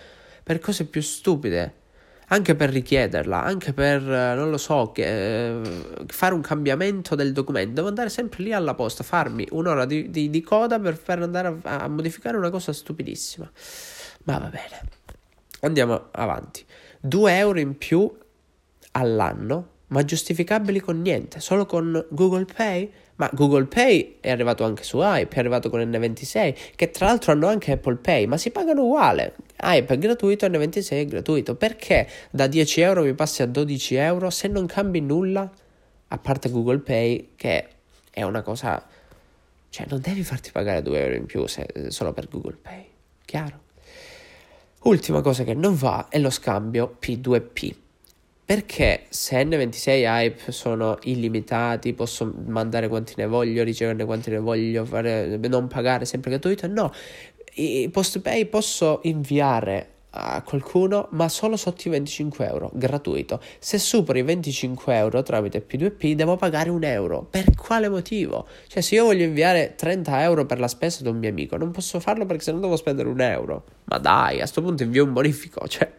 Per 0.44 0.60
cose 0.60 0.84
più 0.84 1.02
stupide. 1.02 1.74
Anche 2.28 2.54
per 2.54 2.70
richiederla, 2.70 3.42
anche 3.42 3.72
per, 3.72 4.02
non 4.02 4.50
lo 4.50 4.58
so, 4.58 4.92
che, 4.92 5.50
eh, 5.50 5.60
fare 6.06 6.34
un 6.34 6.42
cambiamento 6.42 7.16
del 7.16 7.32
documento. 7.32 7.74
Devo 7.74 7.88
andare 7.88 8.08
sempre 8.08 8.44
lì 8.44 8.52
alla 8.52 8.74
posta, 8.74 9.02
farmi 9.02 9.46
un'ora 9.50 9.84
di, 9.84 10.10
di, 10.10 10.30
di 10.30 10.40
coda 10.42 10.78
per, 10.78 10.96
per 11.00 11.22
andare 11.22 11.56
a, 11.62 11.78
a 11.78 11.88
modificare 11.88 12.36
una 12.36 12.50
cosa 12.50 12.72
stupidissima. 12.72 13.50
Ma 14.24 14.38
va 14.38 14.46
bene. 14.48 14.95
Andiamo 15.66 16.08
avanti. 16.12 16.64
2 17.00 17.36
euro 17.36 17.58
in 17.58 17.76
più 17.76 18.10
all'anno, 18.92 19.70
ma 19.88 20.04
giustificabili 20.04 20.78
con 20.78 21.02
niente, 21.02 21.40
solo 21.40 21.66
con 21.66 22.06
Google 22.10 22.44
Pay? 22.44 22.92
Ma 23.16 23.28
Google 23.32 23.64
Pay 23.64 24.18
è 24.20 24.30
arrivato 24.30 24.62
anche 24.62 24.84
su 24.84 24.98
Hype, 24.98 25.34
è 25.34 25.38
arrivato 25.40 25.68
con 25.68 25.80
N26, 25.80 26.74
che 26.76 26.90
tra 26.90 27.06
l'altro 27.06 27.32
hanno 27.32 27.48
anche 27.48 27.72
Apple 27.72 27.96
Pay, 27.96 28.26
ma 28.26 28.36
si 28.36 28.50
pagano 28.50 28.84
uguale. 28.84 29.34
Hype 29.60 29.94
è 29.94 29.98
gratuito, 29.98 30.46
N26 30.46 30.88
è 30.90 31.04
gratuito. 31.06 31.56
Perché 31.56 32.08
da 32.30 32.46
10 32.46 32.80
euro 32.82 33.02
mi 33.02 33.14
passi 33.14 33.42
a 33.42 33.46
12 33.46 33.94
euro 33.96 34.30
se 34.30 34.46
non 34.48 34.66
cambi 34.66 35.00
nulla? 35.00 35.50
A 36.08 36.18
parte 36.18 36.48
Google 36.48 36.78
Pay, 36.78 37.30
che 37.34 37.68
è 38.10 38.22
una 38.22 38.42
cosa... 38.42 38.86
Cioè, 39.68 39.86
non 39.88 40.00
devi 40.00 40.22
farti 40.22 40.52
pagare 40.52 40.80
2 40.82 41.02
euro 41.02 41.14
in 41.16 41.26
più 41.26 41.46
se, 41.46 41.66
solo 41.88 42.12
per 42.12 42.28
Google 42.28 42.58
Pay. 42.62 42.86
Chiaro? 43.24 43.64
Ultima 44.86 45.20
cosa 45.20 45.42
che 45.42 45.52
non 45.52 45.74
va 45.74 46.06
è 46.08 46.20
lo 46.20 46.30
scambio 46.30 46.98
P2P. 47.00 47.74
Perché 48.44 49.06
se 49.08 49.42
N26 49.42 49.88
Hype 49.88 50.52
sono 50.52 50.96
illimitati, 51.02 51.92
posso 51.92 52.32
mandare 52.46 52.86
quanti 52.86 53.14
ne 53.16 53.26
voglio, 53.26 53.64
riceverne 53.64 54.04
quanti 54.04 54.30
ne 54.30 54.38
voglio, 54.38 54.84
fare, 54.84 55.38
non 55.48 55.66
pagare 55.66 56.04
sempre 56.04 56.30
gratuito? 56.30 56.68
No, 56.68 56.92
PostPay 57.90 58.46
posso 58.46 59.00
inviare 59.02 59.94
a 60.16 60.42
qualcuno, 60.42 61.08
ma 61.12 61.28
solo 61.28 61.56
sotto 61.56 61.88
i 61.88 61.90
25 61.90 62.46
euro, 62.46 62.70
gratuito. 62.72 63.40
Se 63.58 63.78
superi 63.78 64.20
i 64.20 64.22
25 64.22 64.94
euro 64.94 65.22
tramite 65.22 65.64
P2P, 65.66 66.12
devo 66.14 66.36
pagare 66.36 66.70
un 66.70 66.84
euro. 66.84 67.26
Per 67.28 67.54
quale 67.54 67.88
motivo? 67.88 68.46
Cioè, 68.66 68.82
se 68.82 68.94
io 68.94 69.04
voglio 69.04 69.24
inviare 69.24 69.74
30 69.76 70.22
euro 70.22 70.46
per 70.46 70.58
la 70.58 70.68
spesa 70.68 71.00
ad 71.00 71.06
un 71.06 71.18
mio 71.18 71.28
amico, 71.28 71.56
non 71.56 71.70
posso 71.70 72.00
farlo 72.00 72.26
perché 72.26 72.42
se 72.42 72.52
no 72.52 72.60
devo 72.60 72.76
spendere 72.76 73.08
un 73.08 73.20
euro. 73.20 73.64
Ma 73.84 73.98
dai, 73.98 74.36
a 74.36 74.38
questo 74.38 74.62
punto 74.62 74.82
invio 74.82 75.04
un 75.04 75.12
bonifico, 75.12 75.66
cioè, 75.68 75.90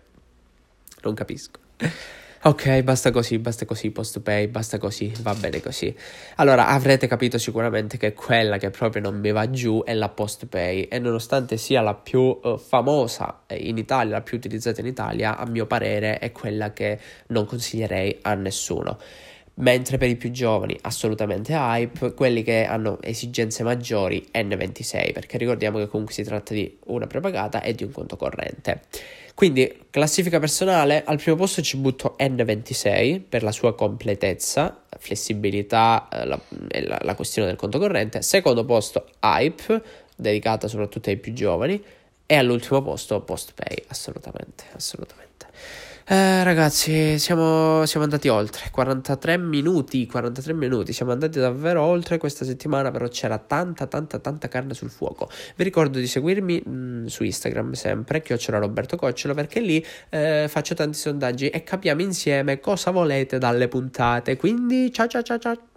non 1.03 1.13
capisco. 1.13 1.59
Ok, 2.43 2.81
basta 2.83 3.09
così, 3.09 3.39
basta 3.39 3.65
così, 3.65 3.89
post 3.89 4.19
pay, 4.19 4.47
basta 4.47 4.77
così, 4.77 5.11
va 5.21 5.33
bene 5.33 5.59
così. 5.59 5.93
Allora, 6.35 6.67
avrete 6.67 7.07
capito 7.07 7.39
sicuramente 7.39 7.97
che 7.97 8.13
quella 8.13 8.57
che 8.57 8.69
proprio 8.69 9.01
non 9.01 9.19
mi 9.19 9.31
va 9.31 9.49
giù 9.49 9.81
è 9.83 9.95
la 9.95 10.09
post 10.09 10.45
pay 10.45 10.83
e 10.83 10.99
nonostante 10.99 11.57
sia 11.57 11.81
la 11.81 11.95
più 11.95 12.19
uh, 12.19 12.57
famosa 12.59 13.41
in 13.49 13.79
Italia, 13.79 14.17
la 14.17 14.21
più 14.21 14.37
utilizzata 14.37 14.81
in 14.81 14.87
Italia, 14.87 15.35
a 15.35 15.47
mio 15.47 15.65
parere 15.65 16.19
è 16.19 16.31
quella 16.31 16.73
che 16.73 16.99
non 17.29 17.45
consiglierei 17.45 18.19
a 18.21 18.35
nessuno 18.35 18.99
mentre 19.59 19.97
per 19.97 20.07
i 20.07 20.15
più 20.15 20.29
giovani 20.29 20.77
assolutamente 20.81 21.53
hype, 21.53 22.13
quelli 22.13 22.43
che 22.43 22.65
hanno 22.65 23.01
esigenze 23.01 23.63
maggiori 23.63 24.27
N26, 24.31 25.13
perché 25.13 25.39
ricordiamo 25.39 25.79
che 25.79 25.87
comunque 25.87 26.13
si 26.13 26.21
tratta 26.21 26.53
di 26.53 26.77
una 26.85 27.07
prepagata 27.07 27.61
e 27.61 27.73
di 27.73 27.83
un 27.83 27.91
conto 27.91 28.17
corrente. 28.17 28.81
Quindi, 29.37 29.85
classifica 29.91 30.39
personale, 30.39 31.03
al 31.03 31.17
primo 31.17 31.37
posto 31.37 31.61
ci 31.61 31.77
butto 31.77 32.15
N26 32.17 33.21
per 33.29 33.43
la 33.43 33.51
sua 33.51 33.75
completezza, 33.75 34.81
flessibilità 34.97 36.07
eh, 36.11 36.25
la, 36.25 36.41
la, 36.69 36.99
la 37.03 37.13
questione 37.13 37.47
del 37.47 37.55
conto 37.55 37.77
corrente. 37.77 38.23
Secondo 38.23 38.65
posto 38.65 39.11
Hype, 39.21 39.83
dedicata 40.15 40.67
soprattutto 40.67 41.09
ai 41.09 41.17
più 41.17 41.33
giovani. 41.33 41.79
e 42.25 42.35
all'ultimo 42.35 42.81
posto 42.81 43.21
PostPay, 43.21 43.83
assolutamente, 43.89 44.63
assolutamente. 44.73 45.26
Eh, 46.09 46.41
ragazzi, 46.45 47.19
siamo, 47.19 47.85
siamo, 47.85 48.05
andati 48.05 48.29
oltre 48.29 48.69
43 48.71 49.37
minuti. 49.37 50.05
43 50.05 50.53
minuti. 50.53 50.93
Siamo 50.93 51.11
andati 51.11 51.37
davvero 51.37 51.81
oltre 51.81 52.17
questa 52.17 52.45
settimana. 52.45 52.91
Però 52.91 53.09
c'era 53.09 53.37
tanta, 53.37 53.87
tanta, 53.87 54.17
tanta 54.19 54.47
carne 54.47 54.73
sul 54.73 54.89
fuoco. 54.89 55.29
Vi 55.57 55.65
ricordo 55.65 55.99
di 55.99 56.07
seguirmi 56.07 56.63
mh, 56.65 56.71
mm, 56.71 57.05
su 57.07 57.25
Instagram 57.25 57.73
sempre, 57.73 58.21
chiocciola 58.21 58.57
Roberto 58.57 58.95
Coccolo, 58.95 59.33
perché 59.33 59.59
lì 59.59 59.85
eh, 60.09 60.45
faccio 60.47 60.75
tanti 60.75 60.97
sondaggi 60.97 61.49
e 61.49 61.63
capiamo 61.63 62.01
insieme 62.01 62.61
cosa 62.61 62.91
volete 62.91 63.37
dalle 63.37 63.67
puntate. 63.67 64.37
Quindi, 64.37 64.93
ciao, 64.93 65.07
ciao, 65.07 65.23
ciao, 65.23 65.39
ciao. 65.39 65.57